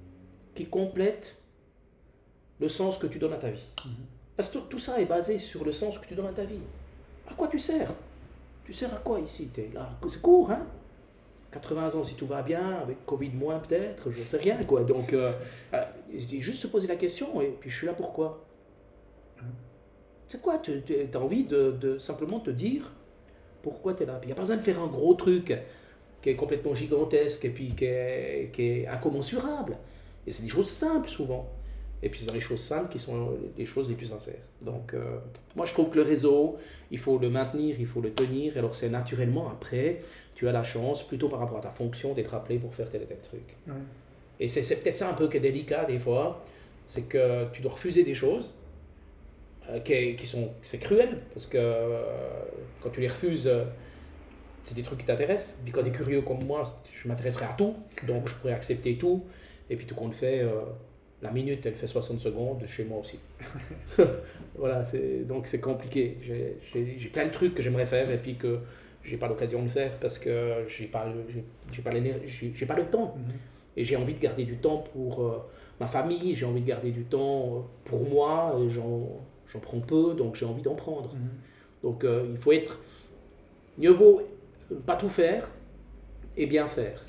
qui 0.55 0.65
complète 0.65 1.41
le 2.59 2.69
sens 2.69 2.97
que 2.97 3.07
tu 3.07 3.19
donnes 3.19 3.33
à 3.33 3.37
ta 3.37 3.49
vie. 3.49 3.65
Mhm. 3.85 3.91
Parce 4.37 4.49
que 4.49 4.59
tout- 4.59 4.79
ça 4.79 4.99
est 4.99 5.05
basé 5.05 5.39
sur 5.39 5.63
le 5.65 5.71
sens 5.71 5.99
que 5.99 6.05
tu 6.07 6.15
donnes 6.15 6.27
à 6.27 6.31
ta 6.33 6.43
vie. 6.43 6.59
À 7.29 7.33
quoi 7.33 7.47
tu 7.47 7.59
sers? 7.59 7.91
Tu 8.65 8.73
sers 8.73 8.93
à 8.93 8.97
quoi 8.97 9.19
ici? 9.19 9.49
Là, 9.73 9.89
c'est 10.07 10.21
court, 10.21 10.51
hein? 10.51 10.65
80 11.51 11.95
ans 11.95 12.03
si 12.05 12.15
tout 12.15 12.27
va 12.27 12.41
bien, 12.41 12.77
avec 12.81 13.05
Covid 13.05 13.29
moins 13.31 13.59
peut-être, 13.59 14.09
je 14.11 14.21
ne 14.21 14.25
sais 14.25 14.37
rien 14.37 14.63
quoi. 14.63 14.83
Donc, 14.83 15.11
euh, 15.11 15.33
euh, 15.73 15.83
juste 16.17 16.61
se 16.61 16.67
poser 16.67 16.87
la 16.87 16.95
question, 16.95 17.41
et 17.41 17.47
puis 17.59 17.69
je 17.69 17.75
suis 17.75 17.87
là 17.87 17.93
pourquoi? 17.93 18.45
C'est 20.31 20.41
quoi 20.41 20.59
Tu 20.59 20.81
as 21.13 21.19
envie 21.19 21.43
de, 21.43 21.71
de 21.71 21.99
simplement 21.99 22.39
te 22.39 22.51
dire 22.51 22.89
pourquoi 23.63 23.95
tu 23.95 24.03
es 24.03 24.05
là? 24.05 24.17
Il 24.23 24.27
n'y 24.27 24.31
a 24.31 24.35
pas 24.35 24.43
besoin 24.43 24.55
de 24.55 24.61
faire 24.61 24.79
un 24.79 24.87
gros 24.87 25.13
truc 25.13 25.53
qui 26.21 26.29
est 26.29 26.37
complètement 26.37 26.73
gigantesque 26.73 27.43
et 27.43 27.49
puis 27.49 27.75
qui 27.75 27.83
est, 27.83 28.49
qui 28.53 28.63
est 28.63 28.87
incommensurable. 28.87 29.75
Et 30.25 30.31
c'est 30.31 30.43
des 30.43 30.47
choses 30.47 30.69
simples 30.69 31.09
souvent. 31.09 31.49
Et 32.01 32.07
puis 32.07 32.21
c'est 32.21 32.27
dans 32.27 32.33
les 32.33 32.39
choses 32.39 32.61
simples 32.61 32.89
qui 32.93 32.97
sont 32.97 33.37
les 33.57 33.65
choses 33.65 33.89
les 33.89 33.95
plus 33.95 34.05
sincères. 34.05 34.39
Donc 34.61 34.93
euh, 34.93 35.17
moi 35.57 35.65
je 35.65 35.73
trouve 35.73 35.89
que 35.89 35.97
le 35.97 36.03
réseau, 36.03 36.55
il 36.91 36.97
faut 36.97 37.17
le 37.17 37.29
maintenir, 37.29 37.75
il 37.77 37.85
faut 37.85 37.99
le 37.99 38.13
tenir. 38.13 38.57
Alors 38.57 38.73
c'est 38.73 38.87
naturellement 38.87 39.49
après, 39.49 39.99
tu 40.33 40.47
as 40.47 40.53
la 40.53 40.63
chance, 40.63 41.05
plutôt 41.05 41.27
par 41.27 41.39
rapport 41.39 41.57
à 41.57 41.61
ta 41.61 41.71
fonction, 41.71 42.13
d'être 42.13 42.33
appelé 42.35 42.57
pour 42.57 42.73
faire 42.73 42.89
tel 42.89 43.01
et 43.01 43.05
tel 43.05 43.19
truc. 43.19 43.57
Ouais. 43.67 43.73
Et 44.39 44.47
c'est 44.47 44.81
peut-être 44.81 44.95
ça 44.95 45.09
un 45.09 45.13
peu 45.13 45.27
qui 45.27 45.35
est 45.35 45.41
délicat 45.41 45.83
des 45.83 45.99
fois, 45.99 46.41
c'est 46.85 47.01
que 47.01 47.51
tu 47.51 47.61
dois 47.61 47.73
refuser 47.73 48.05
des 48.05 48.15
choses 48.15 48.49
qui, 49.79 50.15
qui 50.15 50.27
sont 50.27 50.53
c'est 50.61 50.79
cruel 50.79 51.21
parce 51.33 51.47
que 51.47 51.57
euh, 51.57 52.43
quand 52.79 52.89
tu 52.89 53.01
les 53.01 53.07
refuses, 53.07 53.47
euh, 53.47 53.65
c'est 54.63 54.75
des 54.75 54.83
trucs 54.83 54.99
qui 54.99 55.05
t'intéressent. 55.05 55.59
Puis 55.63 55.71
quand 55.71 55.81
tu 55.83 55.89
es 55.89 55.91
curieux 55.91 56.21
comme 56.21 56.43
moi, 56.45 56.63
je 56.93 57.07
m'intéresserai 57.07 57.45
à 57.45 57.53
tout, 57.57 57.75
donc 58.07 58.27
je 58.27 58.35
pourrais 58.35 58.53
accepter 58.53 58.97
tout. 58.97 59.25
Et 59.69 59.75
puis 59.75 59.85
tout 59.85 59.95
compte 59.95 60.13
fait, 60.13 60.39
euh, 60.41 60.61
la 61.21 61.31
minute 61.31 61.65
elle 61.65 61.75
fait 61.75 61.87
60 61.87 62.19
secondes 62.19 62.65
chez 62.67 62.83
moi 62.85 62.99
aussi. 62.99 63.19
voilà, 64.55 64.83
donc 65.25 65.47
c'est 65.47 65.59
compliqué. 65.59 66.17
J'ai- 66.21 67.09
plein 67.09 67.25
de 67.27 67.31
trucs 67.31 67.55
que 67.55 67.61
j'aimerais 67.61 67.85
faire 67.85 68.09
et 68.11 68.17
puis 68.17 68.35
que 68.37 68.59
j'ai 69.03 69.17
pas 69.17 69.27
l'occasion 69.27 69.63
de 69.63 69.69
faire 69.69 69.97
parce 69.99 70.19
que 70.19 70.63
j'ai 70.67 70.85
pas 70.87 71.11
j'ai 71.71 71.81
pas 71.81 71.91
l'énergie, 71.91 72.53
j'ai- 72.55 72.65
pas 72.65 72.75
le 72.75 72.85
temps. 72.89 73.15
Mhm. 73.17 73.33
Et 73.77 73.83
j'ai 73.85 73.95
envie 73.95 74.13
de 74.13 74.19
garder 74.19 74.43
du 74.43 74.57
temps 74.57 74.79
pour 74.93 75.23
euh, 75.25 75.39
ma 75.79 75.87
famille, 75.87 76.35
j'ai 76.35 76.45
envie 76.45 76.61
de 76.61 76.67
garder 76.67 76.91
du 76.91 77.05
temps 77.05 77.69
pour 77.85 78.07
moi, 78.09 78.59
et 78.61 78.69
j'en, 79.51 79.59
prends 79.59 79.79
peu, 79.79 80.13
donc 80.13 80.35
j'ai 80.35 80.45
envie 80.45 80.61
d'en 80.61 80.75
prendre. 80.75 81.13
Mhm. 81.13 81.29
Donc 81.83 82.03
euh, 82.03 82.25
il 82.29 82.37
faut 82.37 82.51
être, 82.51 82.79
mieux 83.77 83.91
vaut 83.91 84.21
pas 84.85 84.95
tout 84.95 85.09
faire 85.09 85.49
et 86.37 86.45
bien 86.45 86.67
faire. 86.67 87.03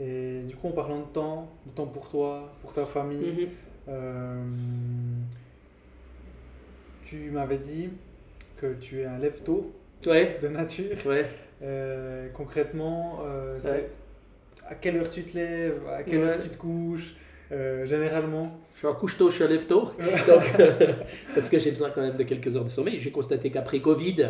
Et 0.00 0.42
du 0.46 0.54
coup, 0.54 0.68
en 0.68 0.72
parlant 0.72 1.00
de 1.00 1.06
temps, 1.06 1.48
de 1.66 1.72
temps 1.72 1.86
pour 1.86 2.08
toi, 2.08 2.52
pour 2.62 2.72
ta 2.72 2.86
famille, 2.86 3.32
Mhm. 3.32 3.48
euh, 3.88 4.44
tu 7.04 7.30
m'avais 7.30 7.58
dit 7.58 7.90
que 8.56 8.74
tu 8.74 9.00
es 9.00 9.04
un 9.04 9.18
lève-tôt 9.18 9.72
Ouais, 10.06 10.38
de 10.40 10.48
nature. 10.48 10.96
ouais. 11.06 11.26
Euh, 11.62 12.28
concrètement, 12.34 13.20
euh, 13.26 13.58
Ouais. 13.60 13.90
à 14.68 14.74
quelle 14.76 14.96
heure 14.98 15.10
tu 15.10 15.24
te 15.24 15.36
lèves, 15.36 15.80
à 15.88 16.02
quelle 16.04 16.20
heure 16.20 16.42
tu 16.42 16.50
te 16.50 16.56
couches, 16.56 17.16
euh, 17.52 17.86
généralement. 17.86 18.50
Je 18.74 18.78
suis 18.80 18.88
un 18.88 18.92
couche-tôt, 18.94 19.30
je 19.30 19.36
suis 19.36 19.44
un 19.44 19.48
lève-tôt. 19.48 19.90
Euh, 20.00 20.92
parce 21.34 21.48
que 21.48 21.58
j'ai 21.58 21.70
besoin 21.70 21.90
quand 21.90 22.00
même 22.02 22.16
de 22.16 22.22
quelques 22.22 22.56
heures 22.56 22.64
de 22.64 22.68
sommeil. 22.70 22.98
J'ai 23.00 23.10
constaté 23.10 23.50
qu'après 23.50 23.80
Covid, 23.80 24.28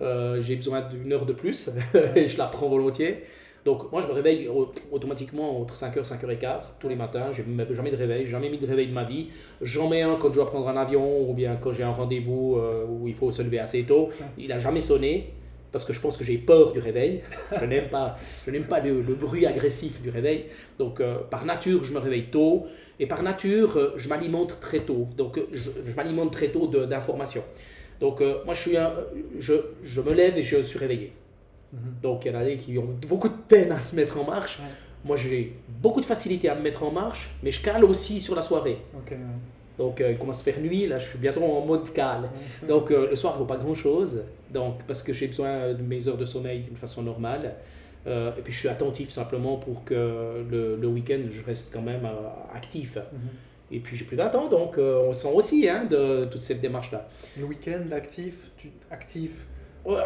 euh, 0.00 0.42
j'ai 0.42 0.56
besoin 0.56 0.82
d'une 0.82 1.12
heure 1.12 1.24
de 1.26 1.32
plus 1.32 1.70
et 2.14 2.28
je 2.28 2.36
la 2.38 2.46
prends 2.46 2.68
volontiers. 2.68 3.22
Donc, 3.64 3.90
moi, 3.90 4.00
je 4.02 4.06
me 4.06 4.12
réveille 4.12 4.46
au- 4.48 4.70
automatiquement 4.92 5.60
entre 5.60 5.74
5h, 5.74 6.04
5h15 6.04 6.60
tous 6.78 6.88
les 6.88 6.94
matins. 6.94 7.32
J'ai 7.32 7.42
même 7.42 7.66
jamais 7.74 7.90
de 7.90 7.96
réveil, 7.96 8.26
jamais 8.26 8.48
mis 8.48 8.58
de 8.58 8.66
réveil 8.66 8.86
de 8.88 8.92
ma 8.92 9.04
vie. 9.04 9.28
J'en 9.60 9.88
mets 9.88 10.02
un 10.02 10.16
quand 10.16 10.28
je 10.28 10.34
dois 10.34 10.46
prendre 10.46 10.68
un 10.68 10.76
avion 10.76 11.28
ou 11.28 11.32
bien 11.34 11.56
quand 11.60 11.72
j'ai 11.72 11.82
un 11.82 11.90
rendez-vous 11.92 12.60
où 12.88 13.08
il 13.08 13.14
faut 13.14 13.30
se 13.32 13.42
lever 13.42 13.58
assez 13.58 13.82
tôt. 13.82 14.10
Il 14.38 14.48
n'a 14.48 14.58
jamais 14.60 14.82
sonné 14.82 15.32
parce 15.76 15.84
que 15.84 15.92
je 15.92 16.00
pense 16.00 16.16
que 16.16 16.24
j'ai 16.24 16.38
peur 16.38 16.72
du 16.72 16.78
réveil. 16.78 17.20
Je 17.60 17.66
n'aime 17.66 17.88
pas, 17.88 18.16
je 18.46 18.50
n'aime 18.50 18.64
pas 18.64 18.80
le, 18.80 19.02
le 19.02 19.14
bruit 19.14 19.44
agressif 19.44 20.00
du 20.00 20.08
réveil. 20.08 20.46
Donc, 20.78 21.00
euh, 21.00 21.18
par 21.30 21.44
nature, 21.44 21.84
je 21.84 21.92
me 21.92 21.98
réveille 21.98 22.28
tôt. 22.30 22.64
Et 22.98 23.04
par 23.06 23.22
nature, 23.22 23.76
euh, 23.76 23.92
je 23.96 24.08
m'alimente 24.08 24.58
très 24.58 24.80
tôt. 24.80 25.06
Donc, 25.18 25.36
euh, 25.36 25.46
je, 25.52 25.70
je 25.84 25.94
m'alimente 25.94 26.32
très 26.32 26.48
tôt 26.48 26.66
d'informations. 26.66 27.44
Donc, 28.00 28.22
euh, 28.22 28.42
moi, 28.46 28.54
je, 28.54 28.60
suis 28.62 28.76
un- 28.78 28.94
je, 29.38 29.52
je 29.84 30.00
me 30.00 30.14
lève 30.14 30.38
et 30.38 30.44
je 30.44 30.62
suis 30.62 30.78
réveillé. 30.78 31.12
Mhm. 31.74 31.80
Donc, 32.02 32.24
il 32.24 32.32
y 32.32 32.34
en 32.34 32.38
a 32.38 32.44
des 32.44 32.56
qui 32.56 32.78
ont 32.78 32.96
beaucoup 33.06 33.28
de 33.28 33.34
peine 33.46 33.70
à 33.70 33.80
se 33.80 33.94
mettre 33.96 34.18
en 34.18 34.24
marche. 34.24 34.58
Ouais. 34.58 34.64
Moi, 35.04 35.18
j'ai 35.18 35.52
beaucoup 35.82 36.00
de 36.00 36.06
facilité 36.06 36.48
à 36.48 36.54
me 36.54 36.62
mettre 36.62 36.84
en 36.84 36.90
marche, 36.90 37.34
mais 37.42 37.50
je 37.52 37.60
cale 37.60 37.84
aussi 37.84 38.22
sur 38.22 38.34
la 38.34 38.40
soirée. 38.40 38.78
Ok, 38.94 39.10
ouais. 39.10 39.18
Donc, 39.78 40.00
euh, 40.00 40.12
il 40.12 40.18
commence 40.18 40.40
à 40.40 40.44
faire 40.44 40.60
nuit. 40.60 40.86
Là, 40.86 40.98
je 40.98 41.08
suis 41.08 41.18
bientôt 41.18 41.42
en 41.44 41.64
mode 41.64 41.92
cale. 41.92 42.30
Donc 42.66 42.90
euh, 42.90 43.10
le 43.10 43.16
soir, 43.16 43.34
il 43.34 43.36
ne 43.36 43.40
vaut 43.40 43.54
pas 43.54 43.56
grand-chose, 43.58 44.22
donc, 44.50 44.82
parce 44.86 45.02
que 45.02 45.12
j'ai 45.12 45.26
besoin 45.26 45.72
de 45.74 45.82
mes 45.82 46.08
heures 46.08 46.16
de 46.16 46.24
sommeil 46.24 46.60
d'une 46.60 46.76
façon 46.76 47.02
normale. 47.02 47.54
Euh, 48.06 48.30
et 48.38 48.40
puis 48.40 48.52
je 48.52 48.58
suis 48.60 48.68
attentif 48.68 49.10
simplement 49.10 49.56
pour 49.56 49.84
que 49.84 50.44
le, 50.48 50.76
le 50.76 50.86
week-end, 50.88 51.20
je 51.30 51.44
reste 51.44 51.72
quand 51.72 51.82
même 51.82 52.08
actif. 52.54 52.96
Mhm. 52.96 53.18
Et 53.72 53.80
puis 53.80 53.96
j'ai 53.96 54.04
plus 54.04 54.16
temps, 54.16 54.48
donc 54.48 54.78
on 54.78 55.12
sent 55.12 55.32
aussi 55.34 55.68
hein, 55.68 55.86
de 55.90 56.26
toute 56.26 56.40
cette 56.40 56.60
démarche-là. 56.60 57.08
Le 57.36 57.44
week-end, 57.44 57.82
actif, 57.92 58.34
tu 58.56 58.70
actif? 58.90 59.32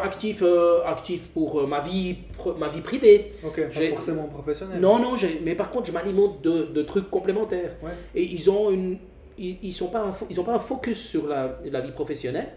Actif, 0.03 0.43
euh, 0.43 0.83
actif 0.85 1.29
pour 1.29 1.59
euh, 1.59 1.65
ma, 1.65 1.79
vie, 1.79 2.15
ma 2.59 2.69
vie 2.69 2.81
privée. 2.81 3.31
Ok, 3.43 3.61
pas 3.67 3.87
forcément 3.89 4.25
professionnel. 4.25 4.79
Non, 4.79 4.99
non, 4.99 5.15
mais 5.43 5.55
par 5.55 5.71
contre, 5.71 5.87
je 5.87 5.91
m'alimente 5.91 6.43
de, 6.43 6.65
de 6.65 6.81
trucs 6.83 7.09
complémentaires. 7.09 7.71
Ouais. 7.81 7.89
Et 8.13 8.23
ils 8.23 8.47
ont 8.51 8.69
une, 8.69 8.99
ils, 9.45 9.57
ils 9.69 9.73
sont 9.73 9.87
pas 9.87 10.01
un 10.07 10.13
ils 10.29 10.39
pas 10.43 10.55
un 10.55 10.59
focus 10.59 10.99
sur 10.99 11.27
la, 11.27 11.59
la 11.65 11.81
vie 11.81 11.91
professionnelle, 11.91 12.49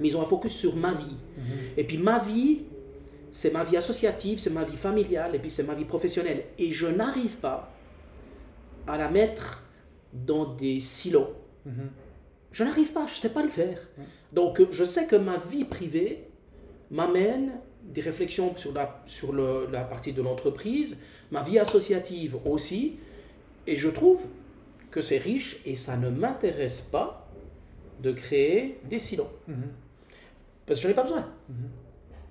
mais 0.00 0.08
ils 0.08 0.16
ont 0.16 0.22
un 0.22 0.26
focus 0.34 0.52
sur 0.52 0.76
ma 0.76 0.92
vie. 0.94 1.16
Mhm. 1.38 1.44
Et 1.78 1.84
puis 1.84 1.98
ma 1.98 2.18
vie, 2.18 2.62
c'est 3.30 3.52
ma 3.52 3.64
vie 3.64 3.76
associative, 3.76 4.38
c'est 4.38 4.50
ma 4.60 4.64
vie 4.64 4.76
familiale, 4.76 5.34
et 5.34 5.38
puis 5.38 5.50
c'est 5.50 5.64
ma 5.64 5.74
vie 5.74 5.84
professionnelle. 5.84 6.44
Et 6.58 6.72
je 6.72 6.86
n'arrive 6.86 7.36
pas 7.36 7.70
à 8.86 8.96
la 8.98 9.08
mettre 9.10 9.62
dans 10.12 10.44
des 10.54 10.78
silos. 10.80 11.32
Mhm. 11.66 11.90
Je 12.52 12.62
n'arrive 12.64 12.92
pas, 12.92 13.06
je 13.08 13.14
ne 13.14 13.18
sais 13.18 13.30
pas 13.30 13.42
le 13.42 13.48
faire. 13.48 13.78
Ouais. 13.98 14.04
Donc 14.32 14.60
euh, 14.60 14.68
je 14.70 14.84
sais 14.84 15.06
que 15.06 15.16
ma 15.16 15.38
vie 15.50 15.64
privée 15.64 16.24
m'amène 16.90 17.52
des 17.82 18.00
réflexions 18.00 18.56
sur 18.56 18.72
la, 18.72 19.02
sur 19.06 19.32
le- 19.32 19.68
la 19.72 19.82
partie 19.84 20.12
de 20.12 20.22
l'entreprise, 20.22 20.96
ma 21.32 21.42
vie 21.42 21.58
associative 21.58 22.36
aussi, 22.46 22.96
et 23.66 23.76
je 23.76 23.88
trouve 23.88 24.20
que 24.94 25.02
c'est 25.02 25.18
riche 25.18 25.50
et 25.66 25.74
ça 25.74 25.96
ne 25.96 26.08
m'intéresse 26.08 26.80
pas 26.80 27.08
de 28.00 28.12
créer 28.12 28.78
des 28.88 29.00
silos. 29.00 29.32
Mhm. 29.48 29.54
Parce 30.66 30.78
que 30.78 30.82
je 30.82 30.86
n'en 30.88 30.92
ai 30.92 30.94
pas 30.94 31.02
besoin. 31.02 31.26
Mhm. 31.48 31.68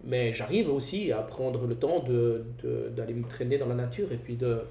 Mais 0.06 0.34
j'arrive 0.34 0.70
aussi 0.70 1.12
à 1.12 1.22
prendre 1.36 1.68
le 1.68 1.76
temps 1.76 2.00
de- 2.00 2.46
de- 2.64 2.88
d'aller 2.96 3.14
me 3.22 3.28
traîner 3.28 3.58
dans 3.58 3.68
la 3.68 3.76
nature 3.76 4.10
et 4.14 4.18
puis 4.26 4.36
de, 4.36 4.62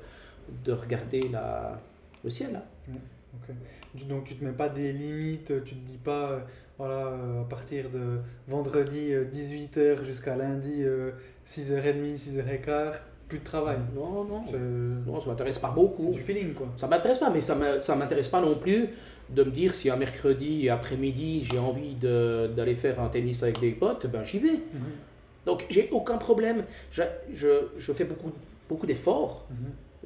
de 0.64 0.72
regarder 0.72 1.20
la, 1.36 1.78
le 2.24 2.30
ciel. 2.30 2.60
Du- 3.94 4.04
Donc 4.04 4.24
tu 4.24 4.34
te 4.36 4.42
mets 4.44 4.52
pas 4.52 4.70
des 4.70 4.90
limites, 4.92 5.52
tu 5.66 5.74
te 5.74 5.84
dis 5.92 5.98
pas, 5.98 6.30
euh, 6.30 6.40
voilà, 6.78 7.06
euh, 7.08 7.42
à 7.42 7.44
partir 7.44 7.90
de 7.90 8.20
vendredi 8.48 9.12
18h 9.32 10.04
jusqu'à 10.06 10.34
lundi 10.36 10.82
6h30, 11.44 12.16
6h15, 12.16 12.94
plus 13.32 13.38
de 13.38 13.44
travail. 13.44 13.78
Non, 13.94 14.24
non, 14.24 14.42
C'est 14.46 14.58
non, 14.58 15.18
ça 15.20 15.28
m'intéresse 15.30 15.58
pas 15.58 15.70
beaucoup. 15.70 16.12
du 16.12 16.20
feeling 16.20 16.52
quoi. 16.52 16.68
Ça 16.76 16.86
m'intéresse 16.86 17.18
pas, 17.18 17.30
mais 17.30 17.40
ça 17.40 17.96
m'intéresse 17.96 18.28
pas 18.28 18.42
non 18.42 18.56
plus 18.56 18.90
de 19.30 19.42
me 19.44 19.50
dire 19.50 19.74
si 19.74 19.88
un 19.88 19.96
mercredi 19.96 20.68
après-midi 20.68 21.44
j'ai 21.50 21.58
envie 21.58 21.94
d'aller 21.94 22.74
faire 22.74 23.00
un 23.00 23.08
tennis 23.08 23.42
avec 23.42 23.58
des 23.60 23.70
potes, 23.70 24.06
ben 24.06 24.22
j'y 24.22 24.38
vais. 24.38 24.52
Mhm. 24.52 24.92
Donc 25.46 25.64
j'ai 25.70 25.88
aucun 25.92 26.18
problème. 26.18 26.64
Je, 26.90 27.02
je, 27.34 27.48
je 27.78 27.92
fais 27.94 28.04
beaucoup, 28.04 28.32
beaucoup 28.68 28.84
d'efforts, 28.86 29.46
Mhm. 29.50 29.56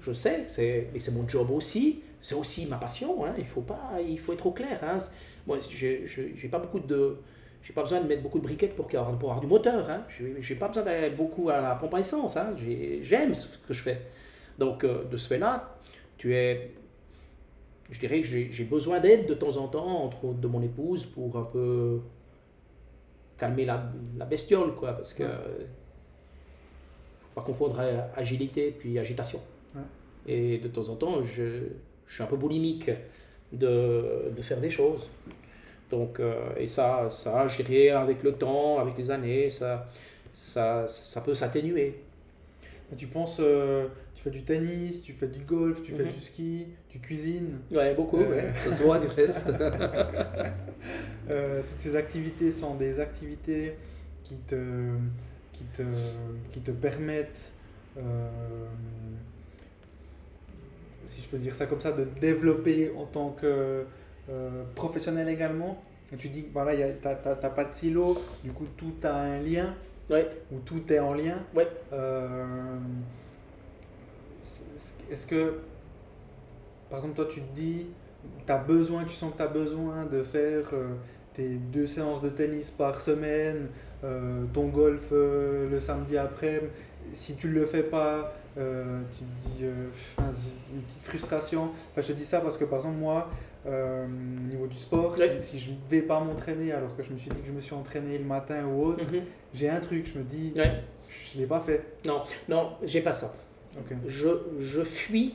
je 0.06 0.12
sais, 0.12 0.44
c'est- 0.48 0.86
mais 0.92 1.00
c'est 1.00 1.12
mon 1.12 1.28
job 1.28 1.50
aussi. 1.50 2.00
C'est 2.20 2.34
aussi 2.36 2.66
ma 2.66 2.76
passion. 2.76 3.24
hein, 3.26 3.34
Il 3.38 3.44
faut 3.46 3.60
pas, 3.60 3.90
il 4.08 4.18
faut 4.18 4.32
être 4.32 4.46
au 4.46 4.52
clair. 4.52 4.78
hein. 4.82 4.98
Moi, 5.46 5.58
j'ai 5.68 6.48
pas 6.50 6.58
beaucoup 6.58 6.80
de, 6.80 7.16
j'ai 7.66 7.72
pas 7.72 7.82
besoin 7.82 8.00
de 8.00 8.06
mettre 8.06 8.22
beaucoup 8.22 8.38
de 8.38 8.44
briquettes 8.44 8.76
pour, 8.76 8.86
ait- 8.86 8.96
pour 9.18 9.30
avoir 9.30 9.40
du 9.40 9.48
moteur. 9.48 9.90
Hein. 9.90 10.04
J'ai 10.38 10.54
pas 10.54 10.68
besoin 10.68 10.84
d'aller 10.84 11.10
beaucoup 11.10 11.48
à 11.50 11.60
la 11.60 11.74
pompe 11.74 11.94
à 11.94 11.98
essence. 11.98 12.36
Hein. 12.36 12.54
J'ai- 12.64 13.00
J'aime 13.02 13.34
ce 13.34 13.48
que 13.66 13.74
je 13.74 13.82
fais. 13.82 14.02
Donc 14.56 14.84
euh, 14.84 15.02
de 15.04 15.16
ce 15.16 15.26
fait-là, 15.26 15.76
tu 16.16 16.32
es, 16.36 16.70
je 17.90 17.98
dirais 17.98 18.20
que 18.20 18.26
j'ai 18.28 18.64
besoin 18.64 19.00
d'aide 19.00 19.26
de 19.26 19.34
temps 19.34 19.56
en 19.56 19.66
temps, 19.66 20.04
entre 20.04 20.24
autres 20.26 20.38
de 20.38 20.46
mon 20.46 20.62
épouse, 20.62 21.06
pour 21.06 21.36
un 21.36 21.42
peu 21.42 21.98
calmer 23.36 23.64
la, 23.64 23.90
la 24.16 24.26
bestiole, 24.26 24.74
quoi, 24.76 24.92
parce 24.92 25.12
que 25.12 25.24
Ouais. 25.24 25.28
faut 27.34 27.40
pas 27.40 27.42
confondre 27.42 27.80
agilité 28.14 28.70
puis 28.78 28.96
agitation. 28.98 29.40
Ouais. 29.74 29.82
Et 30.28 30.58
de 30.58 30.68
temps 30.68 30.88
en 30.88 30.94
temps, 30.94 31.20
je, 31.24 31.42
je 32.06 32.14
suis 32.14 32.22
un 32.22 32.26
peu 32.26 32.36
boulimique 32.36 32.90
de, 33.52 34.30
de 34.36 34.42
faire 34.42 34.60
des 34.60 34.70
choses. 34.70 35.08
Donc, 35.90 36.20
euh, 36.20 36.34
et 36.56 36.66
ça, 36.66 37.08
ça, 37.10 37.46
je 37.46 37.62
dirais, 37.62 37.90
avec 37.90 38.22
le 38.22 38.32
temps, 38.32 38.78
avec 38.78 38.98
les 38.98 39.10
années, 39.10 39.50
ça, 39.50 39.86
ça, 40.34 40.86
ça 40.88 41.20
peut 41.20 41.34
s'atténuer. 41.34 41.94
Tu 42.96 43.06
penses, 43.06 43.38
euh, 43.40 43.86
tu 44.14 44.22
fais 44.22 44.30
du 44.30 44.42
tennis, 44.42 45.02
tu 45.02 45.12
fais 45.12 45.26
du 45.26 45.40
golf, 45.40 45.82
tu 45.82 45.92
fais 45.92 46.04
Mhm. 46.04 46.12
du 46.12 46.20
ski, 46.24 46.66
tu 46.88 46.98
cuisines. 46.98 47.58
Ouais, 47.70 47.94
beaucoup, 47.94 48.18
Euh. 48.18 48.30
ouais, 48.30 48.52
ça 48.64 48.72
se 48.72 48.82
voit 48.82 48.98
du 48.98 49.06
reste. 49.06 49.46
Euh, 51.28 51.60
toutes 51.68 51.80
ces 51.80 51.96
activités 51.96 52.52
sont 52.52 52.76
des 52.76 53.00
activités 53.00 53.74
qui 54.22 54.36
te, 54.36 54.54
qui 55.52 55.64
te, 55.76 55.82
qui 56.52 56.60
te 56.60 56.70
permettent, 56.70 57.50
si 61.06 61.22
je 61.22 61.28
peux 61.28 61.38
dire 61.38 61.54
ça 61.54 61.66
comme 61.66 61.80
ça, 61.80 61.92
de 61.92 62.04
développer 62.20 62.92
en 62.96 63.06
tant 63.06 63.30
que 63.30 63.84
euh, 64.30 64.64
professionnel 64.74 65.28
également. 65.28 65.82
Et 66.12 66.16
tu 66.16 66.28
dis 66.28 66.44
que 66.44 66.52
voilà, 66.52 66.72
tu 66.74 66.82
n'as 67.04 67.14
pas 67.50 67.64
de 67.64 67.72
silo, 67.72 68.16
du 68.44 68.52
coup 68.52 68.66
tout 68.76 68.94
a 69.02 69.12
un 69.12 69.40
lien, 69.40 69.74
ouais, 70.08 70.28
ou 70.52 70.60
tout 70.60 70.82
est 70.92 71.00
en 71.00 71.14
lien. 71.14 71.38
ouais. 71.54 71.66
Euh, 71.92 72.76
Est-ce 75.10 75.26
que, 75.26 75.54
par 76.88 77.00
exemple, 77.00 77.16
toi 77.16 77.26
tu 77.28 77.40
te 77.40 77.54
dis, 77.56 77.86
tu 78.46 78.52
as 78.52 78.58
besoin, 78.58 79.04
tu 79.04 79.14
sens 79.14 79.32
que 79.32 79.38
tu 79.38 79.42
as 79.42 79.48
besoin 79.48 80.04
de 80.06 80.22
faire 80.22 80.66
euh, 80.72 80.94
tes 81.34 81.56
deux 81.56 81.88
séances 81.88 82.22
de 82.22 82.28
tennis 82.28 82.70
par 82.70 83.00
semaine, 83.00 83.66
euh, 84.04 84.44
ton 84.52 84.68
golf 84.68 85.10
le 85.10 85.78
samedi 85.80 86.16
après, 86.16 86.62
si 87.14 87.34
tu 87.34 87.48
le 87.48 87.66
fais 87.66 87.82
pas, 87.82 88.32
tu 88.54 88.60
te 88.62 89.58
dis, 89.58 89.64
une 89.64 90.82
petite 90.82 91.02
frustration. 91.04 91.70
Enfin, 91.90 92.02
je 92.02 92.06
te 92.08 92.12
dis 92.12 92.24
ça 92.24 92.40
parce 92.40 92.56
que, 92.56 92.64
par 92.64 92.78
exemple, 92.78 92.98
moi, 92.98 93.28
euh, 93.66 94.06
au 94.06 94.48
niveau 94.48 94.66
du 94.66 94.76
sport, 94.76 95.16
si- 95.42 95.58
je 95.58 95.70
ne 95.70 95.76
vais 95.90 96.02
pas 96.02 96.20
m'entraîner 96.20 96.72
alors 96.72 96.96
que 96.96 97.02
je 97.02 97.12
me 97.12 97.18
suis 97.18 97.30
dit 97.30 97.40
que 97.40 97.46
je 97.46 97.52
me 97.52 97.60
suis 97.60 97.74
entraîné 97.74 98.18
le 98.18 98.24
matin 98.24 98.64
ou 98.66 98.84
autre, 98.86 99.04
Mhm. 99.04 99.22
j'ai 99.54 99.68
un 99.68 99.80
truc, 99.80 100.06
je 100.12 100.18
me 100.18 100.24
dis, 100.24 100.52
je 100.54 101.36
ne 101.36 101.40
l'ai 101.42 101.46
pas 101.48 101.60
fait. 101.60 101.82
Non, 102.06 102.22
non, 102.48 102.70
j'ai 102.84 103.00
pas 103.00 103.12
ça. 103.12 103.34
Je, 104.06 104.28
je 104.58 104.82
fuis 104.82 105.34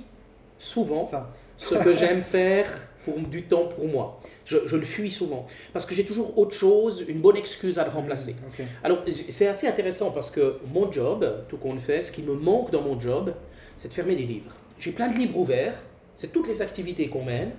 souvent 0.57 1.05
Ça. 1.05 1.29
ce 1.57 1.75
que 1.75 1.93
j'aime 1.93 2.21
faire 2.21 2.67
pour 3.05 3.19
du 3.19 3.43
temps 3.43 3.65
pour 3.67 3.87
moi. 3.87 4.19
Je, 4.45 4.57
je 4.65 4.75
le 4.77 4.83
fuis 4.85 5.11
souvent 5.11 5.45
parce 5.73 5.85
que 5.85 5.93
j'ai 5.95 6.05
toujours 6.05 6.37
autre 6.37 6.53
chose, 6.55 7.03
une 7.07 7.19
bonne 7.19 7.37
excuse 7.37 7.77
à 7.79 7.83
le 7.83 7.89
remplacer. 7.91 8.33
Mm. 8.59 8.63
Alors, 8.83 8.99
c'est 9.29 9.47
assez 9.47 9.67
intéressant 9.67 10.11
parce 10.11 10.29
que 10.31 10.57
mon 10.73 10.91
job, 10.91 11.25
tout 11.49 11.57
compte 11.57 11.79
fait, 11.81 12.01
ce 12.01 12.11
qui 12.11 12.23
me 12.23 12.33
manque 12.33 12.71
dans 12.71 12.81
mon 12.81 12.99
job, 12.99 13.33
c'est 13.77 13.89
de 13.89 13.93
fermer 13.93 14.15
des 14.15 14.23
livres. 14.25 14.51
J'ai 14.79 14.91
plein 14.91 15.09
de 15.09 15.15
livres 15.17 15.37
ouverts, 15.37 15.81
C'est 16.15 16.31
toutes 16.31 16.47
les 16.47 16.61
activités 16.61 17.07
qu'on 17.09 17.23
mène, 17.23 17.51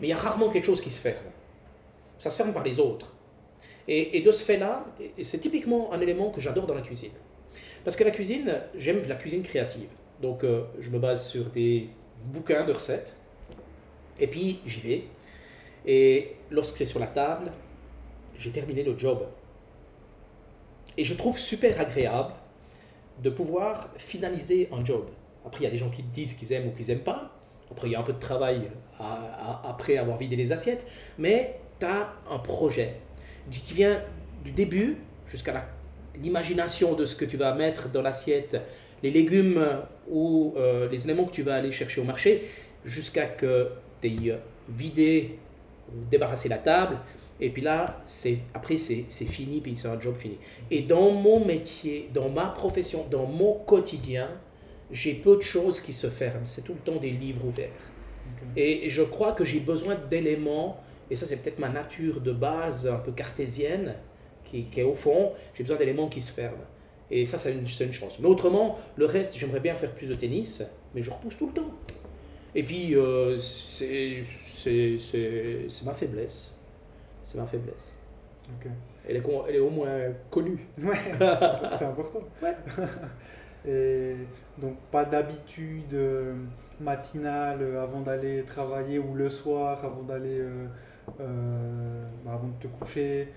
mais 0.00 0.08
il 0.08 0.10
y 0.10 0.12
a 0.12 0.16
rarement 0.16 0.48
quelque 0.48 0.64
chose 0.64 0.80
qui 0.80 0.90
se 0.90 1.00
ferme. 1.00 1.26
Ça 2.18 2.30
se 2.30 2.36
ferme 2.36 2.52
par 2.52 2.64
les 2.64 2.80
autres. 2.80 3.12
Et, 3.86 4.22
de 4.22 4.30
ce 4.30 4.44
fait-là, 4.44 4.86
c'est 5.22 5.40
typiquement 5.40 5.92
un 5.92 6.00
élément 6.00 6.30
que 6.30 6.40
j'adore 6.40 6.66
dans 6.66 6.74
la 6.74 6.80
cuisine. 6.80 7.12
Parce 7.84 7.96
que 7.96 8.04
la 8.04 8.10
cuisine, 8.10 8.62
j'aime 8.74 9.06
la 9.06 9.14
cuisine 9.14 9.42
créative. 9.42 9.88
Donc 10.22 10.42
euh, 10.42 10.64
je 10.80 10.88
me 10.90 10.98
base 10.98 11.28
sur 11.28 11.50
des 11.50 11.90
bouquins 12.32 12.64
de 12.64 12.72
recettes, 12.72 13.14
et 14.18 14.26
puis 14.26 14.60
j'y 14.64 14.80
vais. 14.80 15.04
Et 15.84 16.36
lorsque 16.50 16.78
c'est 16.78 16.86
sur 16.86 16.98
la 16.98 17.08
table, 17.08 17.50
j'ai 18.38 18.50
terminé 18.50 18.82
le 18.82 18.96
job. 18.98 19.26
Et 20.96 21.04
je 21.04 21.12
trouve 21.14 21.38
super 21.38 21.78
agréable 21.78 22.32
de 23.22 23.30
pouvoir 23.30 23.90
finaliser 23.96 24.68
un 24.72 24.84
job. 24.84 25.06
Après, 25.44 25.60
il 25.60 25.64
y 25.64 25.66
a 25.66 25.70
des 25.70 25.76
gens 25.76 25.90
qui 25.90 26.02
disent 26.02 26.34
qu'ils 26.34 26.52
aiment 26.52 26.68
ou 26.68 26.70
qu'ils 26.70 26.86
n'aiment 26.86 27.00
pas. 27.00 27.30
Après, 27.70 27.88
il 27.88 27.92
y 27.92 27.96
a 27.96 28.00
un 28.00 28.04
peu 28.04 28.12
de 28.12 28.18
travail 28.18 28.70
après 28.98 29.96
avoir 29.96 30.18
vidé 30.18 30.36
les 30.36 30.52
assiettes. 30.52 30.86
Mais 31.18 31.58
tu 31.80 31.86
as 31.86 32.12
un 32.30 32.38
projet 32.38 32.94
qui 33.50 33.74
vient 33.74 34.00
du 34.44 34.52
début 34.52 34.96
jusqu'à 35.26 35.66
l'imagination 36.20 36.94
de 36.94 37.06
ce 37.06 37.16
que 37.16 37.24
tu 37.24 37.36
vas 37.36 37.54
mettre 37.54 37.88
dans 37.88 38.02
l'assiette, 38.02 38.60
les 39.02 39.10
légumes 39.10 39.62
ou 40.08 40.54
euh, 40.56 40.88
les 40.88 41.04
éléments 41.04 41.24
que 41.24 41.32
tu 41.32 41.42
vas 41.42 41.56
aller 41.56 41.72
chercher 41.72 42.00
au 42.00 42.04
marché, 42.04 42.48
jusqu'à 42.84 43.26
que 43.26 43.70
tu 44.00 44.08
aies 44.08 44.38
vidé 44.68 45.38
ou 45.88 46.04
débarrassé 46.10 46.48
la 46.48 46.58
table. 46.58 46.98
Et 47.40 47.50
puis 47.50 47.62
là, 47.62 48.00
c'est 48.04 48.38
après, 48.54 48.76
c'est 48.76 49.04
fini, 49.26 49.60
puis 49.60 49.76
c'est 49.76 49.88
un 49.88 50.00
job 50.00 50.14
fini. 50.16 50.38
Et 50.70 50.82
dans 50.82 51.10
mon 51.10 51.44
métier, 51.44 52.08
dans 52.14 52.28
ma 52.28 52.46
profession, 52.46 53.06
dans 53.10 53.26
mon 53.26 53.54
quotidien, 53.54 54.30
j'ai 54.90 55.14
peu 55.14 55.36
de 55.36 55.42
choses 55.42 55.80
qui 55.80 55.92
se 55.92 56.08
ferment. 56.08 56.46
C'est 56.46 56.62
tout 56.62 56.74
le 56.74 56.92
temps 56.92 57.00
des 57.00 57.10
livres 57.10 57.44
ouverts. 57.44 57.70
Et 58.56 58.88
je 58.88 59.02
crois 59.02 59.32
que 59.32 59.44
j'ai 59.44 59.60
besoin 59.60 59.96
d'éléments, 59.96 60.80
et 61.10 61.16
ça 61.16 61.26
c'est 61.26 61.36
peut-être 61.36 61.58
ma 61.58 61.68
nature 61.68 62.20
de 62.20 62.32
base 62.32 62.86
un 62.86 62.98
peu 62.98 63.12
cartésienne, 63.12 63.94
qui, 64.44 64.68
est 64.76 64.82
au 64.82 64.94
fond, 64.94 65.32
j'ai 65.54 65.64
besoin 65.64 65.76
d'éléments 65.78 66.08
qui 66.08 66.20
se 66.20 66.32
ferment. 66.32 66.64
Et 67.10 67.24
ça, 67.26 67.38
c'est 67.38 67.52
une, 67.52 67.66
une, 67.66 67.92
chance. 67.92 68.18
Mais 68.18 68.26
autrement, 68.26 68.78
le 68.96 69.06
reste, 69.06 69.36
j'aimerais 69.36 69.60
bien 69.60 69.74
faire 69.74 69.92
plus 69.92 70.06
de 70.06 70.14
tennis, 70.14 70.62
mais 70.94 71.02
je 71.02 71.10
repousse 71.10 71.36
tout 71.36 71.48
le 71.48 71.52
temps. 71.52 71.70
Et 72.54 72.62
puis, 72.62 72.94
euh, 72.94 73.38
c'est 73.40 74.22
ma 75.84 75.92
faiblesse. 75.92 76.52
C'est 77.24 77.36
ma 77.36 77.46
faiblesse. 77.46 77.94
Elle, 79.08 79.16
est, 79.16 79.22
elle 79.48 79.56
est 79.56 79.60
au 79.60 79.70
moins 79.70 79.98
connue. 80.30 80.66
Ouais, 80.82 80.96
c'est 81.78 81.84
important. 81.84 82.20
Ouais. 82.42 82.54
Et 83.66 84.16
donc 84.58 84.76
pas 84.90 85.06
d'habitude 85.06 85.94
euh, 85.94 86.34
matinale 86.80 87.76
avant 87.76 88.00
d'aller 88.00 88.42
travailler 88.44 88.98
ou 88.98 89.14
le 89.14 89.30
soir 89.30 89.84
avant 89.84 90.02
d'aller 90.02 90.40
euh, 90.40 90.66
euh, 91.20 92.04
bah, 92.24 92.32
avant 92.34 92.48
de 92.48 92.62
te 92.62 92.66
coucher, 92.66 93.28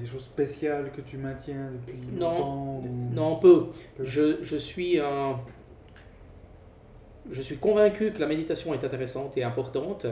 des 0.00 0.06
choses 0.06 0.24
spéciales 0.24 0.90
que 0.90 1.00
tu 1.00 1.16
maintiens 1.16 1.70
depuis 1.86 2.00
non, 2.12 2.30
longtemps 2.30 2.82
Non, 3.12 3.36
peu. 3.36 3.66
Je, 4.00 4.42
je, 4.42 4.56
suis 4.56 4.98
un, 4.98 5.36
je 7.30 7.40
suis 7.40 7.56
convaincu 7.56 8.10
que 8.10 8.18
la 8.18 8.26
méditation 8.26 8.74
est 8.74 8.82
intéressante 8.82 9.36
et 9.36 9.44
importante. 9.44 10.06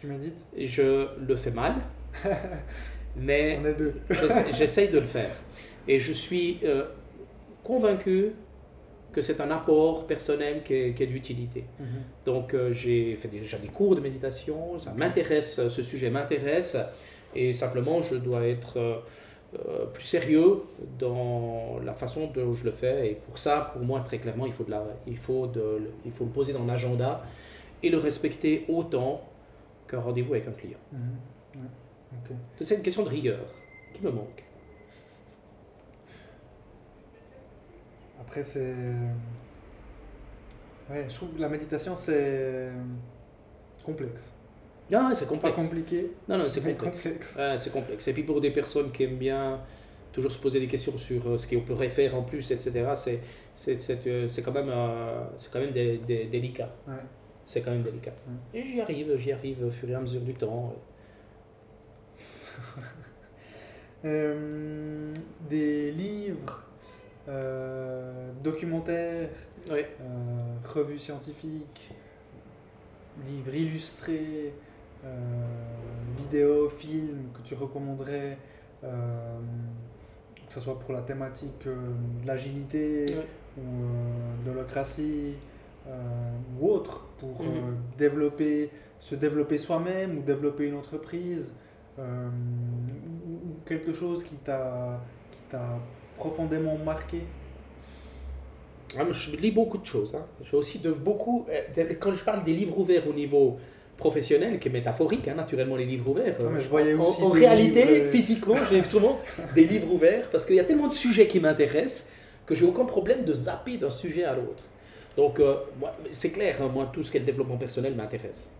Tu 0.00 0.06
médites 0.06 0.32
Je 0.56 1.08
le 1.20 1.36
fais 1.36 1.50
mal, 1.50 1.74
mais 3.16 3.60
j'essaye 4.52 4.88
de 4.88 5.00
le 5.00 5.06
faire. 5.06 5.32
Et 5.86 6.00
je 6.00 6.12
suis 6.14 6.60
convaincu 7.62 8.32
que 9.14 9.22
c'est 9.22 9.40
un 9.40 9.50
apport 9.50 10.06
personnel 10.06 10.62
qui 10.64 10.74
est, 10.74 11.06
d'utilité. 11.06 11.64
Mhm. 11.78 11.86
Donc 12.26 12.54
euh, 12.54 12.72
j'ai 12.72 13.16
fait 13.16 13.28
déjà 13.28 13.58
des 13.58 13.68
cours 13.68 13.94
de 13.94 14.00
méditation, 14.00 14.78
ça 14.80 14.92
m'intéresse, 14.92 15.68
ce 15.68 15.82
sujet 15.82 16.10
m'intéresse, 16.10 16.76
et 17.34 17.52
simplement 17.52 18.02
je 18.02 18.16
dois 18.16 18.46
être 18.46 18.78
euh, 18.78 18.96
euh, 19.54 19.86
plus 19.86 20.04
sérieux 20.04 20.62
dans 20.98 21.78
la 21.84 21.94
façon 21.94 22.30
dont 22.34 22.52
je 22.52 22.64
le 22.64 22.72
fais. 22.72 23.10
Et 23.10 23.14
pour 23.14 23.38
ça, 23.38 23.70
pour 23.72 23.82
moi, 23.82 24.00
très 24.00 24.18
clairement, 24.18 24.46
il 24.46 24.52
faut, 24.52 24.64
de 24.64 24.72
la, 24.72 24.84
il 25.06 25.16
faut, 25.16 25.46
de, 25.46 25.90
il 26.04 26.10
faut 26.10 26.24
le 26.24 26.30
poser 26.30 26.52
dans 26.52 26.64
l'agenda 26.64 27.24
et 27.82 27.90
le 27.90 27.98
respecter 27.98 28.64
autant 28.68 29.22
qu'un 29.88 30.00
rendez-vous 30.00 30.34
avec 30.34 30.48
un 30.48 30.52
client. 30.52 30.78
Mhm. 30.92 30.98
C'est 32.60 32.76
une 32.76 32.82
question 32.82 33.02
de 33.02 33.08
rigueur 33.08 33.44
qui 33.92 34.02
me 34.02 34.10
manque. 34.10 34.44
Après, 38.34 38.42
c'est. 38.42 38.74
Ouais, 40.90 41.06
je 41.08 41.14
trouve 41.14 41.28
que 41.36 41.40
la 41.40 41.48
méditation, 41.48 41.96
c'est 41.96 42.68
complexe. 43.84 44.32
Non, 44.90 45.14
c'est 45.14 45.28
complexe. 45.28 45.54
Pas 45.54 45.62
compliqué. 45.62 46.10
Non, 46.28 46.38
non, 46.38 46.48
c'est 46.48 46.60
complexe. 46.60 47.38
c'est 47.58 47.72
complexe. 47.72 48.08
Et 48.08 48.12
puis 48.12 48.24
pour 48.24 48.40
des 48.40 48.50
personnes 48.50 48.90
qui 48.90 49.04
aiment 49.04 49.18
bien 49.18 49.60
toujours 50.12 50.32
se 50.32 50.40
poser 50.40 50.58
des 50.58 50.66
questions 50.66 50.98
sur 50.98 51.28
euh, 51.28 51.38
ce 51.38 51.46
qu'on 51.46 51.60
pourrait 51.60 51.90
faire 51.90 52.16
en 52.16 52.22
plus, 52.22 52.50
etc., 52.50 52.72
c'est 52.96 53.20
euh, 54.08 54.28
quand 54.44 54.52
même, 54.52 54.68
euh, 54.68 55.26
c'est 55.38 55.52
quand 55.52 55.60
même 55.60 55.70
délicat. 55.70 56.74
Ouais. 56.88 56.94
C'est 57.44 57.60
quand 57.60 57.70
même 57.70 57.82
délicat. 57.82 58.14
Et 58.52 58.64
j'y 58.64 58.80
arrive, 58.80 59.16
j'y 59.16 59.30
arrive 59.30 59.64
au 59.64 59.70
fur 59.70 59.88
et 59.88 59.94
à 59.94 60.00
mesure 60.00 60.22
du 60.22 60.34
temps. 60.34 60.74
des 64.02 65.92
livres 65.92 66.64
euh, 67.26 68.32
documentaires, 68.42 69.30
euh, 69.70 69.82
revues 70.74 70.98
scientifiques, 70.98 71.90
livres 73.26 73.54
illustrés, 73.54 74.52
euh, 75.04 75.08
vidéos, 76.18 76.68
films 76.68 77.28
que 77.32 77.48
tu 77.48 77.54
recommanderais, 77.54 78.36
que 78.82 80.52
ce 80.52 80.60
soit 80.60 80.78
pour 80.78 80.92
la 80.92 81.00
thématique 81.00 81.66
de 81.66 82.26
l'agilité 82.26 83.06
ou 83.56 84.44
de 84.44 84.50
l'holocratie 84.50 85.36
ou 86.60 86.68
autre, 86.68 87.06
pour 87.18 87.42
mhm. 87.42 87.76
développer, 87.96 88.70
se 89.00 89.14
développer 89.14 89.56
soi-même 89.56 90.18
ou 90.18 90.22
développer 90.22 90.66
une 90.66 90.76
entreprise, 90.76 91.50
ou, 91.98 92.02
quelque 93.64 93.94
chose 93.94 94.22
qui 94.24 94.34
t'a 94.34 95.00
profondément 96.16 96.76
marqué 96.78 97.20
ah, 98.98 99.02
Je 99.10 99.36
lis 99.36 99.50
beaucoup 99.50 99.78
de 99.78 99.86
choses. 99.86 100.14
Hein. 100.14 100.24
J'ai 100.42 100.56
aussi 100.56 100.78
de 100.78 100.92
beaucoup. 100.92 101.46
Euh, 101.50 101.94
quand 101.98 102.12
je 102.12 102.24
parle 102.24 102.44
des 102.44 102.52
livres 102.52 102.78
ouverts 102.78 103.08
au 103.08 103.12
niveau 103.12 103.58
professionnel, 103.96 104.58
qui 104.58 104.68
est 104.68 104.72
métaphorique, 104.72 105.28
hein, 105.28 105.34
naturellement, 105.34 105.76
les 105.76 105.84
livres 105.84 106.10
ouverts. 106.10 106.36
mais 106.52 106.60
je 106.60 106.68
voyais 106.68 106.94
aussi 106.94 107.22
en, 107.22 107.28
réalité, 107.28 108.02
euh, 108.02 108.10
physiquement, 108.10 108.56
j'ai 108.70 108.82
souvent 108.94 109.20
des 109.54 109.64
livres 109.64 109.92
ouverts 109.92 110.28
parce 110.30 110.44
qu'il 110.44 110.56
y 110.56 110.60
a 110.60 110.64
tellement 110.64 110.88
de 110.88 110.92
sujets 110.92 111.28
qui 111.28 111.40
m'intéressent 111.40 112.08
que 112.46 112.54
j'ai 112.54 112.64
aucun 112.64 112.84
problème 112.84 113.24
de 113.24 113.32
zapper 113.32 113.78
d'un 113.78 113.90
sujet 113.90 114.24
à 114.24 114.34
l'autre. 114.34 114.64
Donc, 115.16 115.38
euh, 115.38 115.56
c'est 116.10 116.32
clair, 116.32 116.56
hein, 116.60 116.70
moi, 116.72 116.90
tout 116.92 117.02
ce 117.02 117.10
qui 117.10 117.18
est 117.18 117.20
le 117.20 117.26
développement 117.26 117.56
personnel 117.56 117.94
m'intéresse. 117.94 118.50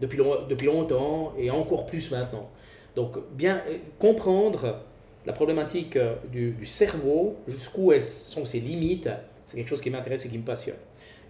Depuis, 0.00 0.18
depuis 0.48 0.66
longtemps 0.66 1.34
et 1.38 1.50
encore 1.50 1.86
plus 1.86 2.10
maintenant. 2.10 2.48
Donc, 2.96 3.16
bien 3.32 3.62
comprendre 3.98 4.80
la 5.26 5.32
problématique 5.32 5.96
euh, 5.96 6.16
du, 6.30 6.66
cerveau, 6.66 7.36
jusqu'où 7.46 7.92
sont 8.00 8.44
ses 8.44 8.60
limites, 8.60 9.08
c'est 9.46 9.56
quelque 9.56 9.68
chose 9.68 9.80
qui 9.80 9.90
m'intéresse 9.90 10.24
et 10.26 10.28
qui 10.28 10.38
me 10.38 10.44
passionne. 10.44 10.76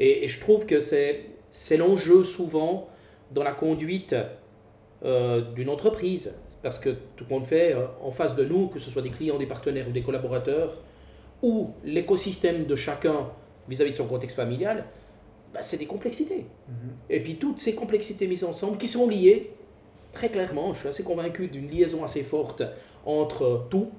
Et, 0.00 0.26
je 0.28 0.40
trouve 0.40 0.66
que 0.66 0.80
c'est 0.80 1.76
l'enjeu 1.76 2.24
souvent 2.24 2.88
dans 3.30 3.42
la 3.42 3.52
conduite 3.52 4.14
euh, 5.04 5.40
d'une 5.52 5.68
entreprise, 5.68 6.34
parce 6.62 6.78
que 6.78 6.90
tout 7.16 7.24
le 7.28 7.34
monde 7.34 7.46
fait 7.46 7.72
euh, 7.72 7.86
en 8.02 8.10
face 8.10 8.36
de 8.36 8.44
nous, 8.44 8.68
que 8.68 8.78
ce 8.78 8.90
soit 8.90 9.02
des 9.02 9.10
clients, 9.10 9.38
des 9.38 9.46
partenaires 9.46 9.88
ou 9.88 9.92
des 9.92 10.02
collaborateurs, 10.02 10.78
ou 11.42 11.72
l'écosystème 11.84 12.66
de 12.66 12.76
chacun 12.76 13.30
vis-à-vis 13.68 13.92
de 13.92 13.96
son 13.96 14.06
contexte 14.06 14.36
familial, 14.36 14.84
bah, 15.52 15.60
c'est 15.62 15.76
des 15.76 15.86
complexités. 15.86 16.46
Mm-hmm. 16.70 17.10
Et 17.10 17.20
puis 17.20 17.36
toutes 17.36 17.58
ces 17.58 17.74
complexités 17.74 18.26
mises 18.26 18.44
ensemble, 18.44 18.78
qui 18.78 18.88
sont 18.88 19.08
liées, 19.08 19.50
très 20.12 20.28
clairement, 20.28 20.74
je 20.74 20.80
suis 20.80 20.88
assez 20.88 21.02
convaincu 21.02 21.48
d'une 21.48 21.68
liaison 21.68 22.04
assez 22.04 22.22
forte 22.22 22.62
entre 23.04 23.66
tout, 23.70 23.90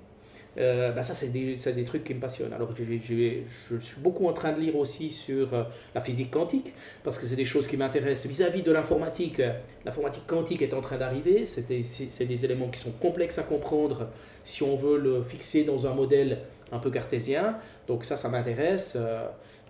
euh, 0.58 0.92
bah 0.92 1.02
ça, 1.02 1.16
c'est 1.16 1.30
des, 1.30 1.56
des, 1.56 1.84
trucs 1.84 2.04
qui 2.04 2.14
me 2.14 2.20
passionnent. 2.20 2.54
Alors, 2.54 2.70
je, 2.78 2.84
je, 2.84 3.80
suis 3.80 4.00
beaucoup 4.00 4.28
en 4.28 4.34
train 4.34 4.54
de 4.54 4.60
lire 4.60 4.76
aussi 4.76 5.10
sur 5.10 5.54
euh, 5.54 5.64
la 5.96 6.02
physique 6.02 6.30
quantique, 6.30 6.74
parce 7.04 7.18
que 7.18 7.26
c'est 7.26 7.36
des 7.36 7.46
choses 7.46 7.68
qui 7.68 7.76
m'intéressent 7.76 8.28
vis-à-vis 8.28 8.62
de 8.62 8.72
l'informatique. 8.72 9.42
L'informatique 9.84 10.28
quantique 10.28 10.62
est 10.62 10.74
en 10.74 10.82
train 10.82 10.98
d'arriver. 10.98 11.46
C'est 11.46 11.68
des, 11.68 11.84
des, 12.26 12.46
éléments 12.46 12.68
qui 12.68 12.80
sont 12.80 12.92
complexes 12.92 13.40
à 13.40 13.44
comprendre 13.44 14.10
si 14.44 14.62
on 14.62 14.76
veut 14.76 14.98
le 14.98 15.24
fixer 15.24 15.64
dans 15.64 15.88
un 15.88 15.94
modèle 15.94 16.40
un 16.72 16.80
peu 16.80 16.92
cartésien. 16.92 17.58
Donc, 17.88 18.06
ça, 18.06 18.16
ça 18.16 18.30
m'intéresse. 18.30 18.96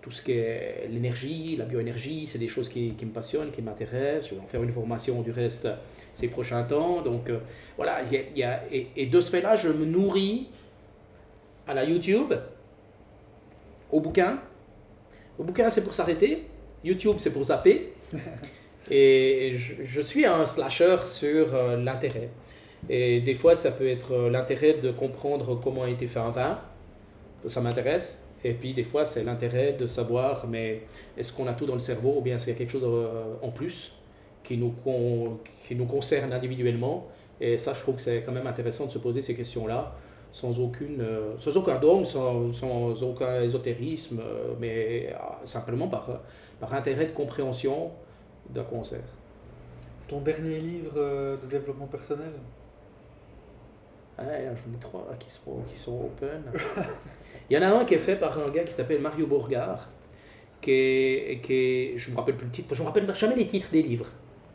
Tout 0.04 0.10
ce 0.10 0.20
qui 0.20 0.32
est 0.32 0.86
l'énergie, 0.90 1.56
la 1.56 1.64
bioénergie, 1.64 2.26
c'est 2.26 2.36
des 2.36 2.48
choses 2.48 2.68
qui, 2.68 2.90
qui 2.90 3.06
me 3.06 3.10
passionnent, 3.10 3.50
qui 3.50 3.62
m'intéressent. 3.62 4.28
Je 4.28 4.34
vais 4.34 4.40
en 4.42 4.46
faire 4.46 4.62
une 4.62 4.70
formation 4.70 5.22
du 5.22 5.30
reste 5.30 5.66
ces 6.12 6.28
prochains 6.28 6.62
temps. 6.64 7.00
Donc 7.00 7.30
euh, 7.30 7.38
voilà, 7.78 8.00
y 8.12 8.42
a, 8.42 8.60
et, 8.70 9.06
de 9.06 9.20
ce 9.22 9.30
fait-là, 9.30 9.56
je 9.56 9.70
me 9.70 9.86
nourris 9.86 10.48
à 11.66 11.72
la 11.72 11.84
YouTube, 11.84 12.34
au 13.90 14.00
bouquin. 14.00 14.40
Au 15.38 15.44
bouquin, 15.44 15.70
c'est 15.70 15.84
pour 15.84 15.94
s'arrêter. 15.94 16.44
YouTube, 16.84 17.14
c'est 17.16 17.32
pour 17.32 17.44
zapper. 17.44 17.94
Et 18.90 19.56
je, 19.56 20.00
suis 20.02 20.26
un 20.26 20.44
slasher 20.44 20.98
sur 21.06 21.54
euh, 21.54 21.78
l'intérêt. 21.78 22.28
Et 22.90 23.22
des 23.22 23.34
fois, 23.34 23.56
ça 23.56 23.72
peut 23.72 23.88
être 23.88 24.12
euh, 24.12 24.28
l'intérêt 24.28 24.74
de 24.74 24.92
comprendre 24.92 25.58
comment 25.64 25.84
a 25.84 25.88
été 25.88 26.06
fait 26.06 26.18
un 26.18 26.28
vin. 26.28 26.60
Ça 27.48 27.62
m'intéresse. 27.62 28.22
Et 28.44 28.52
puis, 28.52 28.74
des 28.74 28.84
fois, 28.84 29.04
c'est 29.04 29.24
l'intérêt 29.24 29.72
de 29.72 29.86
savoir, 29.86 30.46
mais 30.46 30.82
est-ce 31.16 31.32
qu'on 31.32 31.46
a 31.46 31.54
tout 31.54 31.66
dans 31.66 31.74
le 31.74 31.80
cerveau 31.80 32.16
ou 32.18 32.20
bien 32.20 32.36
est-ce 32.36 32.44
qu'il 32.44 32.52
y 32.52 32.56
a 32.56 32.58
quelque 32.58 32.70
chose 32.70 32.84
euh, 32.84 33.34
en 33.42 33.50
plus 33.50 33.92
qui 34.42 34.58
nous, 34.58 34.74
qui 35.66 35.74
nous 35.74 35.86
concerne 35.86 36.32
individuellement? 36.32 37.06
Et 37.40 37.58
ça, 37.58 37.72
je 37.74 37.80
trouve 37.80 37.96
que 37.96 38.02
c'est 38.02 38.22
quand 38.22 38.32
même 38.32 38.46
intéressant 38.46 38.86
de 38.86 38.90
se 38.90 38.98
poser 38.98 39.22
ces 39.22 39.34
questions-là 39.34 39.96
sans, 40.30 40.60
aucune, 40.60 41.04
sans 41.38 41.56
aucun 41.56 41.78
dogme, 41.78 42.04
sans, 42.04 42.52
sans 42.52 43.02
aucun 43.02 43.42
ésotérisme, 43.42 44.20
mais 44.60 45.14
simplement 45.44 45.88
par, 45.88 46.20
par 46.60 46.74
intérêt 46.74 47.06
de 47.06 47.12
compréhension 47.12 47.90
d'un 48.50 48.64
concert. 48.64 49.00
Ton 50.08 50.20
dernier 50.20 50.58
livre 50.58 50.92
euh, 50.96 51.36
de 51.36 51.46
développement 51.46 51.86
personnel? 51.86 52.32
Ah, 54.18 54.22
j'en 54.22 54.76
ai 54.76 54.80
trois 54.80 55.08
qui 55.18 55.30
sont, 55.30 55.62
qui 55.70 55.78
sont 55.78 56.06
open. 56.06 56.42
Il 57.50 57.54
y 57.54 57.58
en 57.58 57.62
a 57.62 57.68
un 57.68 57.84
qui 57.84 57.94
est 57.94 57.98
fait 57.98 58.16
par 58.16 58.38
un 58.38 58.50
gars 58.50 58.64
qui 58.64 58.72
s'appelle 58.72 59.00
Mario 59.00 59.26
Bourgard, 59.26 59.88
qui 60.60 60.70
est, 60.70 61.40
qui 61.42 61.98
je 61.98 62.10
me 62.10 62.16
rappelle 62.16 62.36
plus 62.36 62.46
le 62.46 62.52
titre, 62.52 62.74
je 62.74 62.82
me 62.82 62.86
rappelle 62.86 63.12
jamais 63.14 63.34
les 63.34 63.46
titres 63.46 63.70
des 63.70 63.82
livres. 63.82 64.06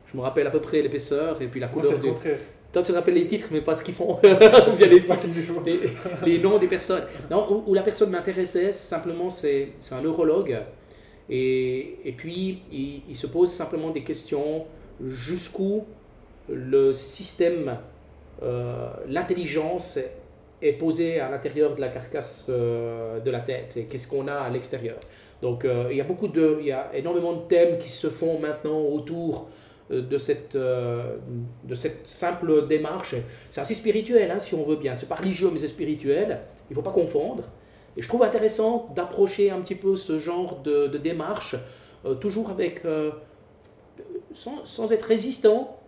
Je 0.08 0.18
me 0.18 0.22
rappelle 0.22 0.48
à 0.48 0.52
peu 0.52 0.60
près 0.60 0.82
l'épaisseur 0.82 1.40
et 1.42 1.48
puis 1.48 1.60
la 1.60 1.68
couleur 1.68 2.00
du. 2.00 2.10
Toi, 2.72 2.84
tu 2.84 2.92
te 2.92 2.98
rappelles 2.98 3.16
les 3.16 3.28
titres, 3.28 3.48
mais 3.52 3.62
pas 3.62 3.74
ce 3.74 3.84
qu'ils 3.84 3.96
font, 3.96 4.18
ou 4.18 4.76
bien 4.76 4.88
les, 4.88 5.04
les, 5.66 5.80
les, 6.24 6.38
noms 6.38 6.60
des 6.60 6.68
personnes. 6.68 7.04
Non, 7.32 7.64
où, 7.66 7.74
la 7.74 7.82
personne 7.82 8.12
m'intéressait, 8.12 8.72
simplement, 8.74 9.32
c'est 9.32 9.72
un 9.92 10.02
neurologue 10.02 10.60
et, 11.30 12.00
et 12.06 12.12
puis, 12.12 12.62
il, 12.72 13.16
se 13.16 13.28
pose 13.28 13.52
simplement 13.52 13.92
des 13.92 14.04
questions 14.04 14.66
jusqu'où 15.02 15.86
le 16.50 16.94
système, 16.94 17.78
euh, 18.42 18.90
l'intelligence 19.08 20.00
est 20.62 20.74
posée 20.74 21.20
à 21.20 21.30
l'intérieur 21.30 21.76
de 21.76 21.82
la 21.82 21.90
carcasse 21.90 22.48
euh, 22.50 23.20
de 23.20 23.32
la 23.32 23.40
tête 23.40 23.76
et 23.78 23.86
qu'est-ce 23.86 24.08
qu'on 24.08 24.28
a 24.28 24.34
à 24.34 24.50
l'extérieur? 24.50 24.98
Donc, 25.42 25.64
euh, 25.66 25.88
il 25.92 25.98
y 25.98 26.02
a 26.02 26.04
beaucoup 26.04 26.28
de, 26.28 26.58
il 26.60 26.68
y 26.68 26.72
a 26.72 26.90
énormément 26.94 27.34
de 27.34 27.48
thèmes 27.48 27.78
qui 27.78 27.90
se 27.90 28.08
font 28.08 28.40
maintenant 28.40 28.80
autour 28.82 29.50
de 29.90 30.20
cette, 30.20 30.56
de 30.56 31.74
cette 31.74 32.06
simple 32.06 32.68
démarche. 32.68 33.16
C'est 33.50 33.62
assez 33.62 33.74
spirituel, 33.74 34.30
hein, 34.30 34.38
si 34.38 34.54
on 34.54 34.64
veut 34.64 34.76
bien. 34.76 34.94
C'est 34.94 35.10
pas 35.10 35.16
religieux, 35.16 35.50
mais 35.52 35.58
c'est 35.58 35.68
spirituel. 35.68 36.42
Il 36.70 36.74
ne 36.74 36.76
faut 36.76 36.84
pas 36.84 36.92
confondre. 36.92 37.46
Et 37.98 38.04
je 38.04 38.08
trouve 38.08 38.22
intéressant 38.22 38.94
d'approcher 38.96 39.50
un 39.50 39.62
petit 39.62 39.74
peu 39.74 39.98
ce 39.98 40.20
genre 40.20 40.60
de, 40.62 40.86
démarche, 41.00 41.56
toujours 42.20 42.52
avec, 42.52 42.84
sans, 44.34 44.92
être 44.92 45.06
résistant, 45.06 45.79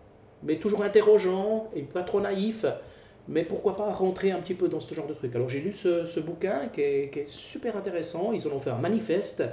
mais 0.43 0.57
toujours 0.57 0.83
interrogeant 0.83 1.69
et 1.75 1.81
pas 1.81 2.03
trop 2.03 2.21
naïf. 2.21 2.65
Mais 3.27 3.43
pourquoi 3.43 3.75
pas 3.75 3.91
rentrer 3.91 4.31
un 4.31 4.39
petit 4.39 4.55
peu 4.55 4.67
dans 4.67 4.79
ce 4.79 4.93
genre 4.93 5.07
de 5.07 5.13
truc. 5.13 5.35
Alors 5.35 5.47
j'ai 5.47 5.59
lu 5.59 5.73
ce, 5.73 6.19
bouquin 6.19 6.67
qui 6.73 6.81
est, 6.81 7.13
qui 7.13 7.19
est, 7.19 7.29
super 7.29 7.77
intéressant. 7.77 8.33
Ils 8.33 8.47
en 8.47 8.51
ont 8.51 8.59
fait 8.59 8.71
un 8.71 8.79
manifeste 8.79 9.43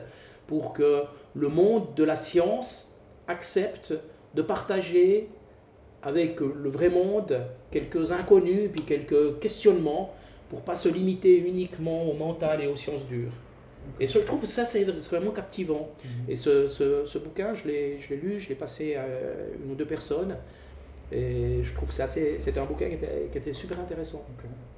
pour 0.47 0.72
que 0.72 1.03
le 1.34 1.49
monde 1.49 1.95
de 1.95 2.05
la 2.05 2.16
science 2.16 2.95
accepte 3.26 3.93
de 4.34 4.43
partager 4.43 5.28
avec 6.03 6.41
le 6.41 6.70
vrai 6.70 6.89
monde 6.89 7.43
quelques 7.70 8.12
inconnus 8.12 8.70
puis 8.72 8.82
quelques 8.82 9.39
questionnements 9.41 10.14
pour 10.49 10.62
pas 10.62 10.76
se 10.76 10.89
limiter 10.89 11.36
uniquement 11.36 12.09
au 12.09 12.14
mental 12.14 12.62
et 12.62 12.66
aux 12.66 12.76
sciences 12.76 13.05
dures. 13.07 13.32
Et 14.01 14.07
je 14.07 14.18
trouve 14.18 14.45
ça, 14.47 14.66
c'est 14.66 14.84
vraiment 14.84 15.30
captivant. 15.30 15.91
Mhm. 16.05 16.11
Et 16.30 16.36
ce, 16.36 16.68
ce, 16.68 17.05
ce, 17.05 17.18
bouquin, 17.18 17.55
je 17.55 17.66
l'ai 17.66 18.01
lu, 18.11 18.39
je 18.39 18.49
l'ai 18.49 18.55
passé 18.55 18.97
à 18.97 19.05
une 19.62 19.72
ou 19.72 19.74
deux 19.74 19.86
personnes. 19.86 20.36
Et 21.11 21.63
je 21.63 21.75
trouve 21.75 21.89
que 21.89 21.95
c'était 21.95 22.59
un 22.59 22.67
bouquin 22.67 22.89
qui 22.89 22.95
était, 22.95 23.29
qui 23.33 23.39
était 23.39 23.53
super 23.55 23.81
intéressant. 23.81 24.27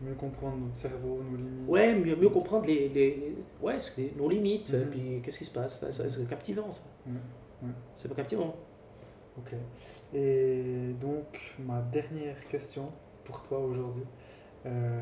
Mieux 0.01 0.15
comprendre 0.15 0.59
notre 0.59 0.77
cerveau, 0.77 1.21
nos 1.29 1.37
limites. 1.37 1.69
Ouais, 1.69 1.95
mieux, 1.95 2.15
mieux 2.15 2.29
comprendre 2.29 2.67
les, 2.67 2.89
les, 2.89 3.35
ouais, 3.61 3.79
nos 4.17 4.29
limites, 4.29 4.73
mhm. 4.73 4.91
puis 4.91 5.21
qu'est-ce 5.23 5.39
qui 5.39 5.45
se 5.45 5.53
passe. 5.53 5.85
C'est 5.91 6.29
captivant 6.29 6.71
ça. 6.71 6.83
C'est 7.97 8.09
pas 8.09 8.15
captivant. 8.15 8.55
Ok. 9.39 9.55
Et 10.15 10.95
donc, 11.01 11.55
ma 11.59 11.81
dernière 11.81 12.47
question 12.49 12.91
pour 13.25 13.43
toi 13.43 13.59
aujourd'hui. 13.59 14.05
Euh, 14.67 15.01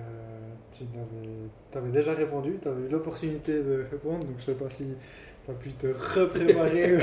tu 0.71 0.85
avais, 1.77 1.91
déjà 1.91 2.15
répondu, 2.15 2.59
tu 2.63 2.69
avais 2.69 2.87
eu 2.87 2.89
l'opportunité 2.89 3.55
de 3.55 3.85
répondre, 3.91 4.25
donc 4.25 4.37
je 4.39 4.45
sais 4.45 4.55
pas 4.55 4.71
si 4.71 4.87
tu 5.45 5.51
as 5.51 5.55
pu 5.55 5.73
te 5.73 5.89
repréparer. 5.89 6.99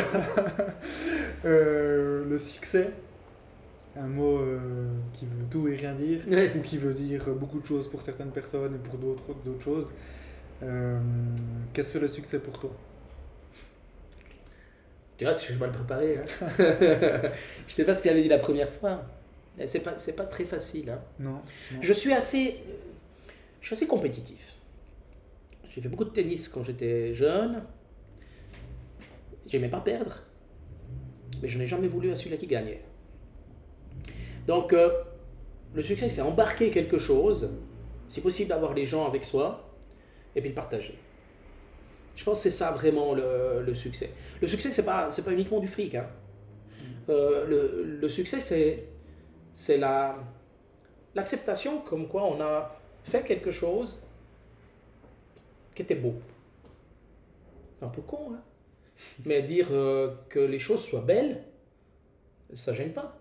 euh, 1.46 2.24
le 2.30 2.40
succès, 2.40 2.92
un 3.98 4.08
mot 4.08 4.38
euh, 4.38 4.90
qui 5.14 5.26
veut 5.26 5.46
tout 5.50 5.68
et 5.68 5.76
rien 5.76 5.94
dire, 5.94 6.22
ou 6.56 6.62
qui 6.62 6.78
veut 6.78 6.94
dire 6.94 7.26
beaucoup 7.30 7.60
de 7.60 7.66
choses 7.66 7.90
pour 7.90 8.02
certaines 8.02 8.32
personnes 8.32 8.76
et 8.76 8.90
pour 8.90 8.98
d'autres 8.98 9.34
d'autres 9.44 9.64
choses. 9.64 9.92
Euh, 10.64 11.00
qu'est-ce 11.74 11.94
que 11.94 12.00
le 12.00 12.08
succès 12.08 12.40
pour 12.40 12.60
toi? 12.60 12.72
Tu 15.18 15.24
vois, 15.24 15.34
si 15.34 15.46
je 15.46 15.52
suis 15.52 15.60
mal 15.60 15.72
préparé. 15.72 16.18
Hein. 16.18 16.50
je 17.68 17.74
sais 17.74 17.86
pas 17.86 17.96
ce 17.96 18.02
qu'il 18.02 18.12
avait 18.12 18.22
dit 18.22 18.30
la 18.30 18.40
première 18.40 18.70
fois. 18.70 19.06
C'est 19.66 19.80
pas, 19.80 19.98
c'est 19.98 20.16
pas 20.18 20.26
très 20.26 20.44
facile. 20.44 20.90
Hein. 20.90 21.00
Non, 21.20 21.42
Je 21.80 21.94
suis 21.94 22.12
assez, 22.12 22.58
je 23.62 23.66
suis 23.66 23.76
assez 23.76 23.88
compétitif. 23.88 24.58
J'ai 25.70 25.82
fait 25.82 25.90
beaucoup 25.90 26.04
de 26.04 26.10
tennis 26.10 26.50
quand 26.50 26.64
j'étais 26.64 27.14
jeune. 27.14 27.64
J'aimais 29.46 29.70
pas 29.70 29.80
perdre, 29.80 30.24
mais 31.42 31.48
je 31.48 31.58
n'ai 31.58 31.68
jamais 31.68 31.88
voulu 31.88 32.12
à 32.12 32.16
celui-là 32.16 32.38
qui 32.38 32.48
gagnait. 32.48 32.82
Donc, 34.48 34.74
euh, 34.74 34.92
le 35.74 35.84
succès, 35.84 36.10
c'est 36.10 36.22
embarquer 36.22 36.72
quelque 36.72 36.98
chose, 36.98 37.50
si 38.08 38.22
possible 38.22 38.50
d'avoir 38.50 38.74
les 38.74 38.86
gens 38.86 39.06
avec 39.06 39.26
soi, 39.26 39.70
et 40.36 40.42
puis 40.42 40.50
le 40.50 40.56
partager. 40.56 40.98
Je 42.16 42.24
pense 42.24 42.40
que 42.40 42.44
c'est 42.44 42.58
ça 42.58 42.72
vraiment 42.72 43.14
le, 43.14 43.62
le 43.66 43.76
succès. 43.76 44.12
Le 44.42 44.48
succès, 44.48 44.72
c'est 44.72 44.86
pas, 44.86 45.12
c'est 45.12 45.24
pas 45.24 45.34
uniquement 45.34 45.60
du 45.60 45.68
fric. 45.68 45.96
Hein. 45.96 46.08
Mm. 46.08 46.84
Euh, 47.10 47.46
le, 47.46 47.84
le, 48.00 48.10
succès, 48.10 48.40
c'est 48.40 48.86
c'est 49.54 49.78
la, 49.78 50.18
l'acceptation 51.14 51.80
comme 51.80 52.08
quoi 52.08 52.26
on 52.26 52.42
a 52.42 52.78
fait 53.04 53.24
quelque 53.24 53.52
chose 53.52 54.02
qui 55.74 55.82
était 55.82 55.96
beau. 55.96 56.16
Un 57.82 57.88
peu 57.88 58.02
con, 58.02 58.34
hein 58.34 58.42
Mais 59.26 59.42
dire 59.42 59.68
euh, 59.72 60.14
que 60.30 60.40
les 60.40 60.60
choses 60.60 60.84
soient 60.84 61.02
belles, 61.02 61.44
ça 62.54 62.74
gêne 62.74 62.94
pas. 62.94 63.18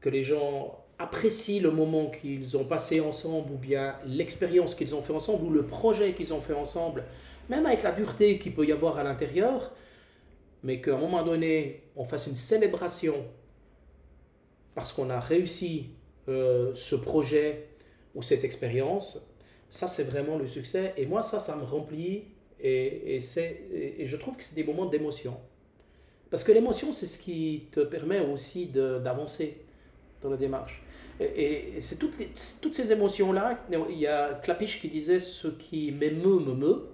Que 0.00 0.08
les 0.08 0.22
gens 0.22 0.84
apprécient 0.98 1.62
le 1.62 1.70
moment 1.70 2.10
qu'ils 2.10 2.56
ont 2.56 2.64
passé 2.64 3.00
ensemble, 3.00 3.52
ou 3.52 3.56
bien 3.56 3.96
l'expérience 4.06 4.74
qu'ils 4.74 4.94
ont 4.94 5.02
fait 5.02 5.12
ensemble, 5.12 5.44
ou 5.44 5.50
le 5.50 5.66
projet 5.66 6.12
qu'ils 6.14 6.34
ont 6.34 6.40
fait 6.40 6.52
ensemble, 6.52 7.04
même 7.48 7.66
avec 7.66 7.82
la 7.82 7.92
dureté 7.92 8.38
qu'il 8.38 8.54
peut 8.54 8.66
y 8.66 8.72
avoir 8.72 8.98
à 8.98 9.04
l'intérieur, 9.04 9.72
mais 10.62 10.80
qu'à 10.80 10.94
un 10.94 10.98
moment 10.98 11.22
donné, 11.22 11.84
on 11.96 12.04
fasse 12.04 12.26
une 12.26 12.36
célébration 12.36 13.24
parce 14.74 14.92
qu'on 14.92 15.10
a 15.10 15.18
réussi 15.18 15.90
euh, 16.28 16.72
ce 16.74 16.94
projet 16.94 17.68
ou 18.14 18.22
cette 18.22 18.44
expérience, 18.44 19.34
ça 19.70 19.88
c'est 19.88 20.04
vraiment 20.04 20.36
le 20.36 20.46
succès. 20.46 20.92
Et 20.96 21.06
moi, 21.06 21.22
ça, 21.22 21.40
ça 21.40 21.56
me 21.56 21.64
remplit 21.64 22.24
et, 22.60 23.16
et, 23.16 24.02
et 24.02 24.06
je 24.06 24.16
trouve 24.16 24.36
que 24.36 24.44
c'est 24.44 24.54
des 24.54 24.64
moments 24.64 24.86
d'émotion. 24.86 25.36
Parce 26.30 26.44
que 26.44 26.52
l'émotion, 26.52 26.92
c'est 26.92 27.06
ce 27.06 27.18
qui 27.18 27.68
te 27.72 27.80
permet 27.80 28.20
aussi 28.20 28.66
d'avancer 28.66 29.62
dans 30.22 30.30
la 30.30 30.36
démarche. 30.36 30.82
Et, 31.20 31.74
c'est 31.80 31.98
toutes, 31.98 32.14
toutes, 32.60 32.74
ces 32.74 32.92
émotions-là, 32.92 33.58
il 33.70 33.98
y 33.98 34.06
a 34.06 34.34
Clapiche 34.42 34.80
qui 34.80 34.88
disait 34.88 35.20
ce 35.20 35.48
qui 35.48 35.92
m'émeut, 35.92 36.40
me 36.40 36.54
meut. 36.54 36.86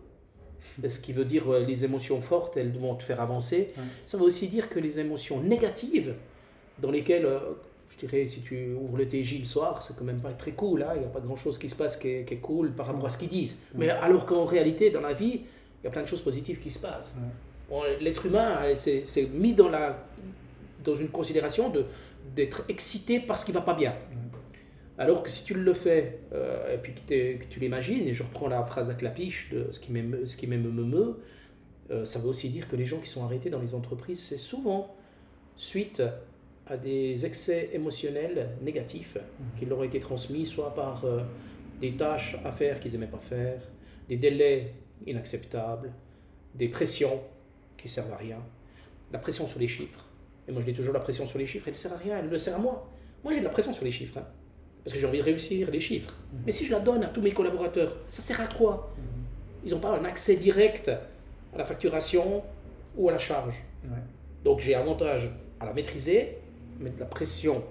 Ce 0.86 0.98
qui 0.98 1.12
veut 1.12 1.24
dire 1.24 1.48
euh, 1.48 1.64
les 1.64 1.84
émotions 1.84 2.20
fortes, 2.20 2.56
elles 2.56 2.76
vont 2.76 2.94
te 2.96 3.04
faire 3.04 3.20
avancer. 3.20 3.72
Ça 4.04 4.18
veut 4.18 4.24
aussi 4.24 4.48
dire 4.48 4.68
que 4.68 4.78
les 4.78 4.98
émotions 4.98 5.40
négatives, 5.40 6.14
dans 6.80 6.90
lesquelles, 6.90 7.24
euh, 7.24 7.38
je 7.88 8.04
dirais, 8.04 8.26
si 8.28 8.42
tu 8.42 8.74
ouvres 8.74 8.98
le 8.98 9.08
TJ 9.08 9.38
le 9.40 9.46
soir, 9.46 9.82
c'est 9.82 9.96
quand 9.96 10.04
même 10.04 10.20
pas 10.20 10.32
très 10.32 10.52
cool. 10.52 10.82
Hein. 10.82 10.92
Il 10.96 11.00
n'y 11.00 11.06
a 11.06 11.08
pas 11.08 11.20
grand-chose 11.20 11.56
qui 11.56 11.68
se 11.70 11.76
passe 11.76 11.96
qui 11.96 12.08
est, 12.08 12.40
cool 12.42 12.72
par 12.72 12.86
rapport 12.86 13.06
à 13.06 13.10
ce 13.10 13.16
qu'ils 13.16 13.30
disent. 13.30 13.58
Mais 13.74 13.88
alors 13.88 14.26
qu'en 14.26 14.44
réalité, 14.44 14.90
dans 14.90 15.00
la 15.00 15.14
vie, 15.14 15.40
il 15.82 15.84
y 15.84 15.86
a 15.86 15.90
plein 15.90 16.02
de 16.02 16.08
choses 16.08 16.22
positives 16.22 16.58
qui 16.58 16.70
se 16.70 16.78
passent. 16.78 17.16
L'être 18.00 18.26
humain 18.26 18.74
c'est 18.74 19.28
mis 19.32 19.54
dans, 19.54 19.68
la, 19.68 20.04
dans 20.84 20.94
une 20.94 21.08
considération 21.08 21.72
d'être 22.34 22.64
excité 22.68 23.20
parce 23.20 23.44
qu'il 23.44 23.54
va 23.54 23.60
pas 23.60 23.74
bien. 23.74 23.94
Alors 24.98 25.22
que 25.22 25.30
si 25.30 25.44
tu 25.44 25.54
le 25.54 25.74
fais, 25.74 26.20
euh, 26.32 26.74
et 26.74 26.78
puis 26.78 26.94
que, 26.94 27.44
tu 27.44 27.60
l'imagines, 27.60 28.06
et 28.06 28.14
je 28.14 28.22
reprends 28.22 28.48
la 28.48 28.64
phrase 28.64 28.88
à 28.88 28.94
clapiche 28.94 29.50
de 29.50 29.70
ce 29.70 29.78
qui 29.78 29.92
m'aime 29.92 30.62
me 30.62 30.84
me, 30.84 31.20
euh, 31.90 32.04
ça 32.04 32.18
veut 32.18 32.28
aussi 32.28 32.48
dire 32.48 32.66
que 32.66 32.76
les 32.76 32.86
gens 32.86 32.98
qui 32.98 33.08
sont 33.08 33.24
arrêtés 33.24 33.50
dans 33.50 33.60
les 33.60 33.74
entreprises, 33.74 34.22
c'est 34.22 34.38
souvent 34.38 34.96
suite 35.56 36.02
à 36.66 36.76
des 36.76 37.24
excès 37.24 37.70
émotionnels 37.72 38.50
négatifs 38.60 39.16
qui 39.56 39.66
leur 39.66 39.78
ont 39.78 39.84
été 39.84 40.00
transmis 40.00 40.46
soit 40.46 40.74
par 40.74 41.04
euh, 41.04 41.20
des 41.80 41.96
tâches 41.96 42.36
à 42.44 42.50
faire 42.50 42.80
qu'ils 42.80 42.92
n'aimaient 42.92 43.06
pas 43.06 43.20
faire, 43.20 43.60
des 44.08 44.16
délais 44.16 44.74
inacceptables, 45.06 45.92
des 46.54 46.68
pressions 46.68 47.20
qui 47.76 47.88
servent 47.88 48.12
à 48.12 48.16
rien, 48.16 48.38
la 49.12 49.18
pression 49.18 49.46
sur 49.46 49.60
les 49.60 49.68
chiffres. 49.68 50.05
Et 50.48 50.52
moi, 50.52 50.60
je 50.60 50.66
dis 50.66 50.74
toujours 50.74 50.94
la 50.94 51.00
pression 51.00 51.26
sur 51.26 51.38
les 51.38 51.46
chiffres, 51.46 51.66
elle 51.68 51.74
ne 51.74 51.78
sert 51.78 51.92
à 51.92 51.96
rien, 51.96 52.18
elle 52.18 52.28
ne 52.28 52.38
sert 52.38 52.54
à 52.54 52.58
moi. 52.58 52.88
Moi, 53.24 53.32
j'ai 53.32 53.40
de 53.40 53.44
la 53.44 53.50
pression 53.50 53.72
sur 53.72 53.84
les 53.84 53.92
chiffres, 53.92 54.18
hein, 54.18 54.26
parce 54.84 54.94
que 54.94 55.00
j'ai 55.00 55.06
envie 55.06 55.18
de 55.18 55.24
réussir 55.24 55.70
les 55.70 55.80
chiffres. 55.80 56.14
Mhm. 56.32 56.40
Mais 56.46 56.52
si 56.52 56.64
je 56.66 56.72
la 56.72 56.80
donne 56.80 57.02
à 57.02 57.08
tous 57.08 57.20
mes 57.20 57.32
collaborateurs, 57.32 57.96
ça 58.08 58.22
sert 58.22 58.40
à 58.40 58.46
quoi? 58.46 58.94
Ils 59.64 59.72
n'ont 59.72 59.80
pas 59.80 59.98
un 59.98 60.04
accès 60.04 60.36
direct 60.36 60.88
à 60.88 61.58
la 61.58 61.64
facturation 61.64 62.44
ou 62.96 63.08
à 63.08 63.12
la 63.12 63.18
charge. 63.18 63.56
Ouais. 63.84 63.90
Donc 64.44 64.60
j'ai 64.60 64.74
avantage 64.76 65.30
à 65.58 65.66
la 65.66 65.72
maîtriser, 65.72 66.38
mettre 66.78 67.00
la 67.00 67.06
pression 67.06 67.64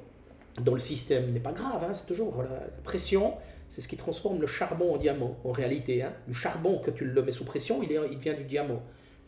dans 0.62 0.74
le 0.74 0.80
système 0.80 1.32
n'est 1.32 1.40
pas 1.40 1.52
grave, 1.54 1.84
hein, 1.84 1.94
c'est 1.94 2.06
toujours 2.06 2.42
la, 2.44 2.50
la 2.50 2.82
pression, 2.84 3.34
c'est 3.70 3.82
ce 3.82 3.88
qui 3.88 3.98
transforme 3.98 4.40
le 4.42 4.48
charbon 4.48 4.94
en 4.94 4.98
diamant 4.98 5.38
en 5.44 5.52
réalité. 5.52 6.02
hein. 6.04 6.14
Le 6.28 6.34
charbon, 6.34 6.80
que 6.80 6.92
tu 6.92 7.06
le 7.06 7.22
mets 7.24 7.32
sous 7.32 7.46
pression, 7.46 7.82
il, 7.84 7.92
est, 7.92 8.00
il 8.12 8.18
vient 8.18 8.34
du 8.34 8.44
diamant. 8.44 8.82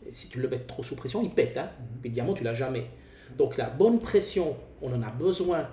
Et 0.06 0.12
si 0.12 0.28
tu 0.28 0.40
le 0.40 0.48
mets 0.48 0.58
trop 0.60 0.82
sous 0.82 0.96
pression, 0.96 1.22
il 1.22 1.30
pète. 1.30 1.56
Hein. 1.58 1.70
Mhm. 1.78 2.00
Puis 2.00 2.10
le 2.10 2.14
diamant, 2.14 2.34
tu 2.34 2.44
l'as 2.44 2.54
jamais. 2.54 2.86
Donc 3.36 3.56
la 3.56 3.68
bonne 3.68 4.00
pression, 4.00 4.56
on 4.82 4.92
en 4.92 5.02
a 5.02 5.10
besoin. 5.10 5.68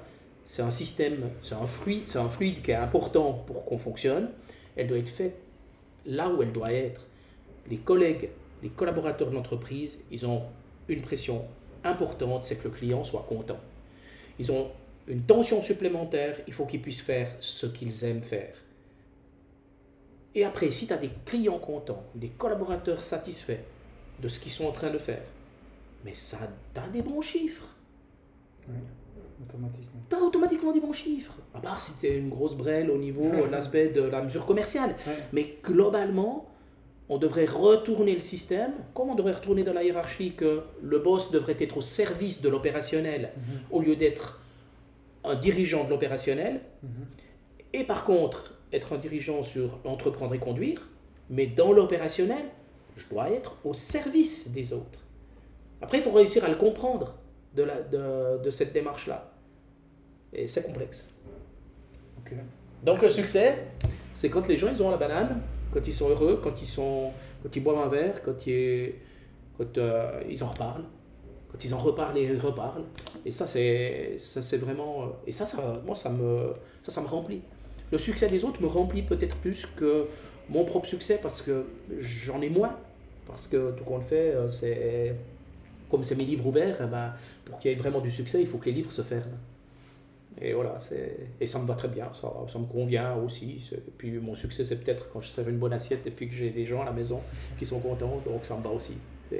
C'est 0.45 0.61
un 0.61 0.71
système, 0.71 1.29
c'est 1.41 1.55
un 1.55 1.67
fluide, 1.67 2.07
c'est 2.07 2.19
un 2.19 2.29
fluide 2.29 2.61
qui 2.61 2.71
est 2.71 2.75
important 2.75 3.33
pour 3.47 3.65
qu'on 3.65 3.77
fonctionne. 3.77 4.29
Elle 4.75 4.87
doit 4.87 4.99
être 4.99 5.09
faite 5.09 5.37
là 6.05 6.29
où 6.29 6.41
elle 6.41 6.51
doit 6.51 6.71
être. 6.71 7.01
Les 7.69 7.77
collègues, 7.77 8.29
les 8.61 8.69
collaborateurs 8.69 9.29
de 9.29 9.35
l'entreprise, 9.35 10.03
ils 10.11 10.25
ont 10.25 10.43
une 10.87 11.01
pression 11.01 11.45
importante, 11.83 12.43
c'est 12.43 12.57
que 12.57 12.65
le 12.65 12.69
client 12.71 13.03
soit 13.03 13.25
content. 13.27 13.59
Ils 14.37 14.51
ont 14.51 14.69
une 15.07 15.21
tension 15.21 15.61
supplémentaire, 15.61 16.39
il 16.47 16.53
faut 16.53 16.65
qu'ils 16.65 16.81
puissent 16.81 17.01
faire 17.01 17.31
ce 17.39 17.65
qu'ils 17.67 18.03
aiment 18.05 18.21
faire. 18.21 18.55
Et 20.33 20.43
après, 20.43 20.69
si 20.71 20.87
tu 20.87 20.93
as 20.93 20.97
des 20.97 21.11
clients 21.25 21.59
contents, 21.59 22.03
des 22.13 22.29
collaborateurs 22.29 23.03
satisfaits 23.03 23.63
de 24.21 24.27
ce 24.27 24.39
qu'ils 24.39 24.51
sont 24.51 24.65
en 24.65 24.71
train 24.71 24.89
de 24.91 24.97
faire, 24.97 25.23
mais 26.05 26.13
ça, 26.13 26.37
tu 26.73 26.79
as 26.79 26.87
des 26.87 27.01
bons 27.01 27.21
chiffres. 27.21 27.67
Ouais. 28.69 28.75
Automatiquement. 29.43 29.99
Tu 30.09 30.15
as 30.15 30.19
automatiquement 30.21 30.71
des 30.71 30.79
bons 30.79 30.93
chiffres. 30.93 31.33
À 31.53 31.59
part 31.59 31.81
si 31.81 31.91
tu 31.99 32.05
es 32.07 32.17
une 32.17 32.29
grosse 32.29 32.55
brêle 32.55 32.89
au 32.89 32.97
niveau 32.97 33.29
de 33.29 33.43
l'aspect 33.51 33.89
de 33.89 34.01
la 34.03 34.21
mesure 34.21 34.45
commerciale. 34.45 34.95
Ouais. 35.07 35.17
Mais 35.33 35.55
globalement, 35.63 36.47
on 37.09 37.17
devrait 37.17 37.45
retourner 37.45 38.13
le 38.13 38.19
système, 38.21 38.71
comme 38.93 39.09
on 39.09 39.15
devrait 39.15 39.33
retourner 39.33 39.63
dans 39.63 39.73
la 39.73 39.83
hiérarchie 39.83 40.33
que 40.35 40.61
le 40.81 40.99
boss 40.99 41.31
devrait 41.31 41.57
être 41.59 41.77
au 41.77 41.81
service 41.81 42.41
de 42.41 42.49
l'opérationnel 42.49 43.31
Mhm. 43.35 43.43
au 43.71 43.81
lieu 43.81 43.95
d'être 43.95 44.39
un 45.23 45.35
dirigeant 45.35 45.83
de 45.83 45.89
l'opérationnel? 45.89 46.61
Mhm. 46.83 46.89
Et 47.73 47.83
par 47.83 48.05
contre, 48.05 48.53
être 48.71 48.93
un 48.93 48.97
dirigeant 48.97 49.43
sur 49.43 49.79
entreprendre 49.85 50.33
et 50.33 50.39
conduire, 50.39 50.87
mais 51.29 51.45
dans 51.47 51.73
l'opérationnel, 51.73 52.45
je 52.95 53.07
dois 53.09 53.29
être 53.29 53.57
au 53.65 53.73
service 53.73 54.49
des 54.51 54.71
autres. 54.71 55.04
Après, 55.81 55.97
il 55.97 56.03
faut 56.03 56.11
réussir 56.11 56.43
à 56.43 56.49
le 56.49 56.55
comprendre 56.55 57.15
de, 57.55 57.63
la, 57.63 57.81
de, 57.81 58.43
de 58.43 58.51
cette 58.51 58.73
démarche-là. 58.73 59.31
Et 60.33 60.47
c'est 60.47 60.63
complexe. 60.63 61.09
Donc 62.83 63.01
le 63.01 63.09
succès, 63.09 63.67
c'est 64.13 64.29
quand 64.29 64.47
les 64.47 64.57
gens 64.57 64.69
ils 64.69 64.81
ont 64.81 64.89
la 64.89 64.97
banane, 64.97 65.41
quand 65.73 65.85
ils 65.87 65.93
sont 65.93 66.09
heureux, 66.09 66.39
quand 66.43 66.61
ils, 66.61 66.67
sont, 66.67 67.11
quand 67.41 67.55
ils 67.55 67.63
boivent 67.63 67.85
un 67.85 67.89
verre, 67.89 68.21
quand, 68.23 68.45
ils, 68.47 68.95
quand 69.57 69.77
euh, 69.77 70.21
ils 70.29 70.43
en 70.43 70.47
reparlent, 70.47 70.85
quand 71.51 71.63
ils 71.63 71.73
en 71.73 71.77
reparlent 71.77 72.17
et 72.17 72.23
ils 72.23 72.39
reparlent. 72.39 72.83
Et 73.25 73.31
ça, 73.31 73.47
c'est 73.47 74.15
ça, 74.17 74.41
c'est 74.41 74.57
vraiment... 74.57 75.03
euh, 75.03 75.07
Et 75.27 75.31
ça, 75.31 75.45
ça, 75.45 75.81
moi, 75.85 75.95
ça 75.95 76.09
me, 76.09 76.53
ça, 76.83 76.91
ça 76.91 77.01
me 77.01 77.07
remplit. 77.07 77.41
Le 77.91 77.97
succès 77.97 78.27
des 78.27 78.43
autres 78.43 78.61
me 78.61 78.67
remplit 78.67 79.03
peut-être 79.03 79.35
plus 79.37 79.65
que 79.65 80.07
mon 80.49 80.65
propre 80.65 80.87
succès 80.87 81.19
parce 81.21 81.41
que 81.41 81.65
j'en 81.99 82.41
ai 82.41 82.49
moins. 82.49 82.75
Parce 83.27 83.47
que 83.47 83.71
tout 83.71 83.83
qu'on 83.83 83.97
le 83.97 84.03
fait, 84.03 84.31
euh, 84.31 84.49
c'est... 84.49 85.15
Comme 85.95 86.03
c'est 86.03 86.15
mes 86.15 86.25
livres 86.25 86.45
ouverts, 86.45 86.75
eh 86.83 86.87
ben, 86.87 87.13
pour 87.45 87.57
qu'il 87.57 87.71
y 87.71 87.73
ait 87.73 87.77
vraiment 87.77 88.01
du 88.01 88.11
succès, 88.11 88.41
il 88.41 88.47
faut 88.47 88.57
que 88.57 88.65
les 88.65 88.73
livres 88.73 88.91
se 88.91 89.01
ferment. 89.01 89.37
Et 90.41 90.51
voilà, 90.51 90.77
c'est... 90.81 91.29
et 91.39 91.47
ça 91.47 91.57
me 91.59 91.65
va 91.65 91.75
très 91.75 91.87
bien, 91.87 92.09
ça, 92.13 92.29
ça 92.51 92.59
me 92.59 92.65
convient 92.65 93.15
aussi. 93.15 93.65
Et 93.71 93.91
puis 93.97 94.11
mon 94.19 94.35
succès, 94.35 94.65
c'est 94.65 94.83
peut-être 94.83 95.07
quand 95.13 95.21
je 95.21 95.29
sers 95.29 95.47
une 95.47 95.57
bonne 95.57 95.71
assiette 95.71 96.05
et 96.05 96.11
puis 96.11 96.27
que 96.27 96.35
j'ai 96.35 96.49
des 96.49 96.65
gens 96.65 96.81
à 96.81 96.85
la 96.85 96.91
maison 96.91 97.21
qui 97.57 97.65
sont 97.65 97.79
contents, 97.79 98.21
donc 98.25 98.43
ça 98.43 98.57
me 98.57 98.61
va 98.61 98.71
aussi. 98.71 98.97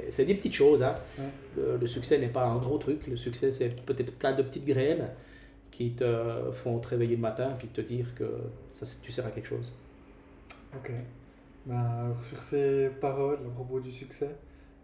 C'est 0.08 0.24
des 0.24 0.34
petites 0.34 0.54
choses. 0.54 0.82
Hein. 0.82 0.94
Ouais. 1.18 1.24
Le, 1.56 1.76
le 1.76 1.86
succès 1.86 2.18
n'est 2.18 2.28
pas 2.28 2.46
un 2.46 2.56
gros 2.56 2.78
truc, 2.78 3.06
le 3.06 3.18
succès, 3.18 3.52
c'est 3.52 3.68
peut-être 3.84 4.16
plein 4.16 4.34
de 4.34 4.42
petites 4.42 4.64
graines 4.64 5.10
qui 5.70 5.90
te 5.90 6.50
font 6.54 6.78
te 6.78 6.88
réveiller 6.88 7.16
le 7.16 7.20
matin 7.20 7.50
et 7.50 7.58
puis 7.58 7.68
te 7.68 7.82
dire 7.82 8.14
que 8.14 8.24
ça, 8.72 8.86
tu 9.02 9.12
sers 9.12 9.26
à 9.26 9.30
quelque 9.30 9.48
chose. 9.48 9.74
Ok. 10.74 10.90
Ben, 11.66 12.14
sur 12.22 12.40
ces 12.40 12.88
paroles 13.00 13.40
à 13.46 13.50
propos 13.50 13.80
du 13.80 13.92
succès, 13.92 14.30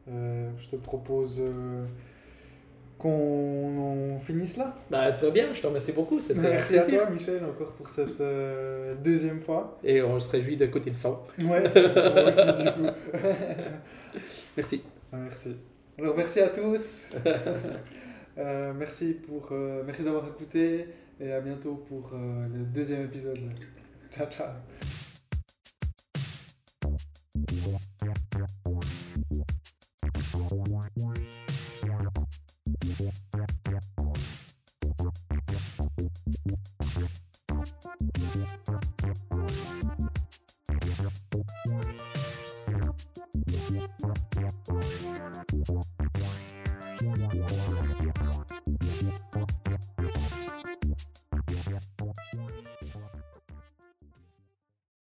euh, 0.09 0.51
je 0.59 0.69
te 0.69 0.77
propose 0.77 1.41
euh, 1.41 1.87
qu'on 2.99 4.19
finisse 4.25 4.57
là. 4.57 4.77
Bah, 4.91 5.13
tu 5.13 5.25
vas 5.25 5.31
bien, 5.31 5.53
je 5.53 5.61
te 5.61 5.67
remercie 5.67 5.93
beaucoup, 5.93 6.19
Merci 6.35 6.79
à 6.79 6.87
toi, 6.87 7.11
Michel, 7.11 7.45
encore 7.45 7.73
pour 7.73 7.89
cette 7.89 8.21
euh, 8.21 8.95
deuxième 8.97 9.41
fois. 9.41 9.79
Et 9.85 10.03
on 10.03 10.19
se 10.19 10.31
réjouit 10.31 10.57
d'écouter 10.57 10.91
le 10.91 10.97
son. 10.97 11.19
Ouais, 11.39 11.63
moi 11.75 12.29
aussi, 12.29 12.63
du 12.63 12.71
coup. 12.73 12.91
Merci. 14.57 14.83
Ah, 15.13 15.17
Merci. 15.17 15.57
Alors, 15.99 16.17
merci 16.17 16.41
à 16.41 16.49
tous. 16.49 17.09
Euh, 18.39 18.73
merci 18.75 19.13
pour, 19.13 19.53
merci 19.85 20.03
d'avoir 20.05 20.27
écouté 20.27 20.87
et 21.21 21.33
à 21.33 21.41
bientôt 21.43 21.85
pour 21.87 22.13
le 22.15 22.65
deuxième 22.65 23.05
épisode. 23.05 23.41
Ciao, 24.11 24.27
ciao. 24.31 24.49